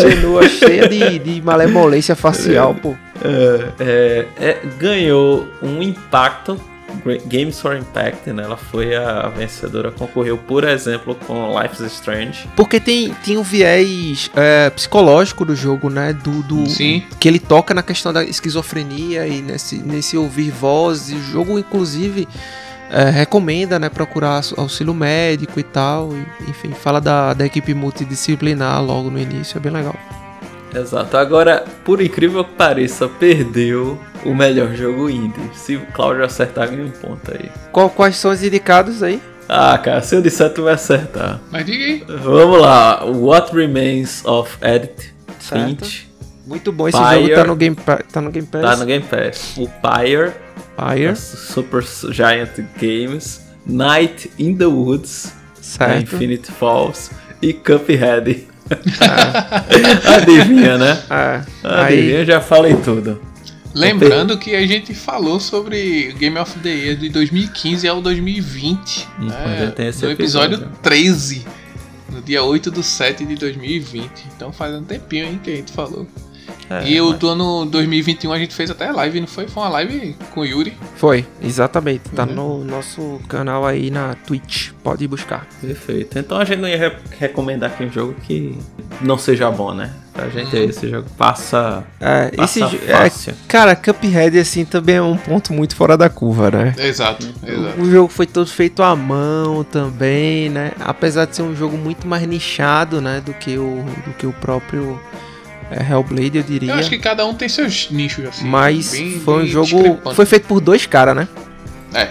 [0.00, 2.94] Senua cheia de, de malemolência facial, pô.
[3.24, 6.60] É, é, é, ganhou um impacto.
[7.26, 8.42] Games for Impact, né?
[8.42, 12.46] Ela foi a vencedora, concorreu, por exemplo, com Life is Strange.
[12.54, 16.12] Porque tem, tem um viés é, psicológico do jogo, né?
[16.12, 17.02] Do, do, Sim.
[17.18, 21.18] Que ele toca na questão da esquizofrenia e nesse, nesse ouvir vozes.
[21.18, 22.28] O jogo, inclusive,
[22.92, 26.10] é, recomenda né, procurar auxílio médico e tal.
[26.12, 29.96] E, enfim, fala da, da equipe multidisciplinar logo no início, é bem legal.
[30.74, 31.16] Exato.
[31.16, 35.50] Agora, por incrível que pareça, perdeu o melhor jogo indie.
[35.54, 37.50] Se o Claudio acertar, ganha um ponto aí.
[37.70, 39.20] Qual, quais são os indicados aí?
[39.48, 41.40] Ah, cara, se eu disser, tu vai acertar.
[41.50, 42.04] Mas diga aí.
[42.22, 43.04] Vamos lá.
[43.04, 46.10] What Remains of Edith Finch.
[46.46, 48.62] Muito bom esse Pyre, jogo, tá no, Game, tá no Game Pass.
[48.62, 49.54] Tá no Game Pass.
[49.58, 50.32] O Pyre
[50.76, 56.14] Fire, Super Giant Games, Night in the Woods, certo.
[56.14, 58.48] Infinite Falls e Cuphead.
[58.70, 60.14] É.
[60.16, 61.02] Adivinha, né?
[61.10, 61.42] É.
[61.62, 62.24] Adivinha, Aí...
[62.24, 63.20] já falei tudo.
[63.74, 69.08] Lembrando que a gente falou sobre Game of the Year de 2015 ao 2020.
[69.18, 69.72] Hum, né?
[69.76, 71.46] no episódio, episódio 13.
[72.10, 74.10] No dia 8 do 7 de 2020.
[74.36, 76.06] Então faz um tempinho hein, que a gente falou.
[76.80, 77.18] É, e o mas...
[77.18, 79.46] do ano 2021 a gente fez até live, não foi?
[79.46, 80.72] Foi uma live com o Yuri.
[80.96, 82.08] Foi, exatamente.
[82.10, 82.32] Tá uhum.
[82.32, 84.70] no nosso canal aí na Twitch.
[84.82, 85.46] Pode ir buscar.
[85.60, 86.18] Perfeito.
[86.18, 88.58] Então a gente não ia re recomendar aqui um jogo que
[89.00, 89.92] não seja bom, né?
[90.12, 90.64] Pra gente uhum.
[90.64, 91.84] esse jogo passa.
[92.00, 93.32] É, passa esse fácil.
[93.32, 96.74] É, cara, Cuphead assim também é um ponto muito fora da curva, né?
[96.78, 97.80] Exato, exato.
[97.80, 100.72] O, o jogo foi todo feito à mão também, né?
[100.80, 103.22] Apesar de ser um jogo muito mais nichado, né?
[103.24, 105.00] Do que o, do que o próprio
[105.70, 106.72] é, Hellblade, eu diria.
[106.72, 108.44] Eu acho que cada um tem seus nichos, assim.
[108.44, 110.00] Mas bem, foi um jogo.
[110.14, 111.28] Foi feito por dois caras, né?
[111.94, 112.08] É.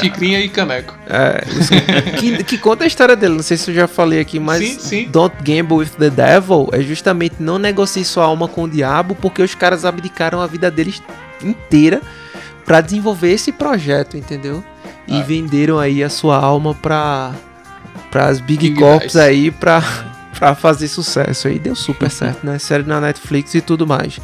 [0.00, 0.94] Chicrinha e Caneco.
[1.06, 1.44] É,
[2.18, 3.34] que, que, conta a história dele.
[3.34, 5.08] Não sei se eu já falei aqui, mas sim, sim.
[5.08, 9.42] Don't Gamble with the Devil é justamente não negocie sua alma com o diabo, porque
[9.42, 11.00] os caras abdicaram a vida deles
[11.42, 12.02] inteira
[12.64, 14.64] para desenvolver esse projeto, entendeu?
[15.06, 15.22] E ah.
[15.22, 17.32] venderam aí a sua alma para
[18.14, 19.82] as Big King Corps aí pra
[20.38, 21.48] para fazer sucesso.
[21.48, 22.58] Aí deu super certo, né?
[22.58, 24.20] Série na Netflix e tudo mais.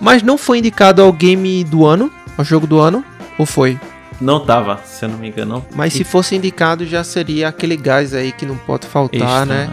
[0.00, 3.04] Mas não foi indicado ao game do ano, ao jogo do ano,
[3.38, 3.78] ou foi?
[4.20, 5.64] Não tava, se eu não me engano.
[5.74, 5.98] Mas e...
[5.98, 9.66] se fosse indicado já seria aquele gás aí que não pode faltar, extra, né?
[9.66, 9.72] né?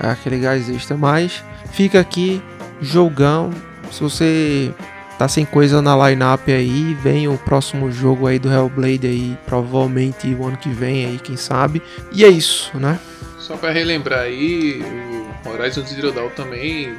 [0.00, 0.96] É aquele gás extra.
[0.96, 2.42] Mas fica aqui,
[2.80, 3.50] jogão.
[3.90, 4.74] Se você
[5.18, 10.26] tá sem coisa na lineup aí, vem o próximo jogo aí do Hellblade aí, provavelmente
[10.34, 11.80] o ano que vem aí, quem sabe.
[12.12, 12.98] E é isso, né?
[13.38, 14.82] Só para relembrar aí,
[15.12, 15.15] o
[15.50, 16.94] Horizon Zero Dawn também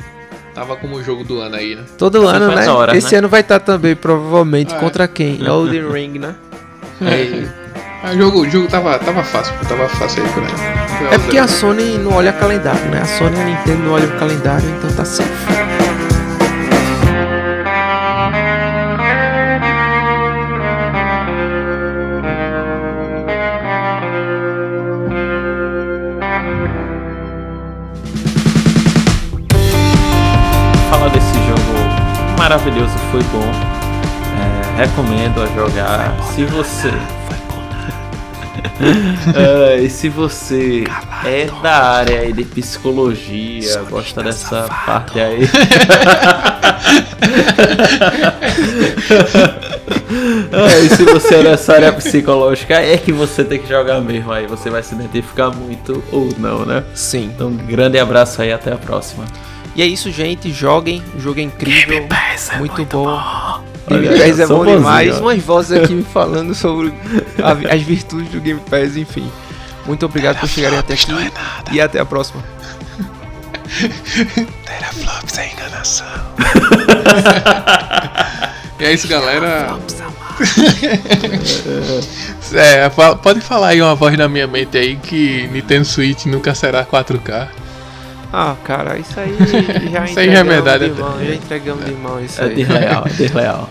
[0.54, 1.84] tava como jogo do ano aí, né?
[1.98, 2.70] Todo Essa ano, né?
[2.70, 3.20] Hora, Esse né?
[3.20, 5.08] ano vai estar tá também, provavelmente, ah, contra é.
[5.08, 5.40] quem?
[5.46, 6.36] Elden Ring, né?
[7.02, 7.68] É.
[8.04, 11.14] Ah, o jogo, o jogo tava, tava fácil, tava fácil aí pra ele.
[11.14, 13.02] É porque a Sony não olha calendário, né?
[13.02, 15.57] A Sony e a Nintendo não olham o calendário, então tá safe.
[32.48, 33.52] Maravilhoso, foi bom.
[34.40, 36.16] É, recomendo a jogar.
[36.34, 36.88] Se você.
[39.28, 40.86] uh, e se você
[41.26, 45.44] é da área de psicologia, gosta dessa parte aí.
[50.54, 54.32] uh, e se você é dessa área psicológica, é que você tem que jogar mesmo
[54.32, 54.48] aí.
[54.48, 56.86] Você vai se identificar muito ou não, né?
[56.96, 57.26] Sim.
[57.26, 59.26] Então, um grande abraço aí, até a próxima.
[59.78, 60.52] E é isso, gente.
[60.52, 61.04] Joguem.
[61.16, 61.98] O jogo é incrível.
[61.98, 63.06] É muito, muito bom.
[63.06, 63.64] bom.
[63.88, 65.20] Game Pass é bom demais.
[65.20, 66.92] Umas vozes aqui me falando sobre
[67.42, 69.32] a, as virtudes do Game Pass, enfim.
[69.86, 72.44] Muito obrigado por chegarem até aqui é e até a próxima.
[74.66, 76.08] Teraflops é enganação.
[78.80, 79.78] e é isso, galera.
[82.52, 82.90] é,
[83.22, 87.67] pode falar aí uma voz na minha mente aí que Nintendo Switch nunca será 4K.
[88.32, 89.36] Ah, cara, isso aí
[89.92, 90.90] já Isso aí já é verdade.
[90.90, 92.56] De mão, já entregamos de mão isso é aí.
[92.56, 93.70] Desleal, é desleal.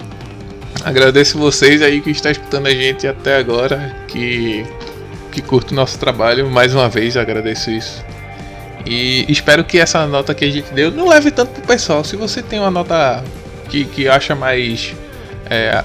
[0.85, 4.65] Agradeço vocês aí que está escutando a gente até agora, que,
[5.33, 6.49] que curte o nosso trabalho.
[6.49, 8.05] Mais uma vez, agradeço isso.
[8.87, 12.05] E espero que essa nota que a gente deu não leve tanto pro pessoal.
[12.05, 13.25] Se você tem uma nota
[13.69, 14.95] que, que acha mais
[15.51, 15.83] é,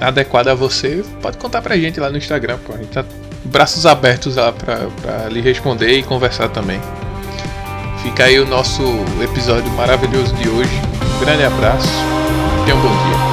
[0.00, 2.58] adequada a você, pode contar pra gente lá no Instagram.
[2.64, 2.72] Pô.
[2.72, 3.04] A gente tá
[3.44, 6.80] braços abertos lá pra, pra lhe responder e conversar também.
[8.02, 8.82] Fica aí o nosso
[9.22, 10.80] episódio maravilhoso de hoje.
[11.16, 11.88] Um grande abraço.
[12.64, 13.31] Tenha um bom dia.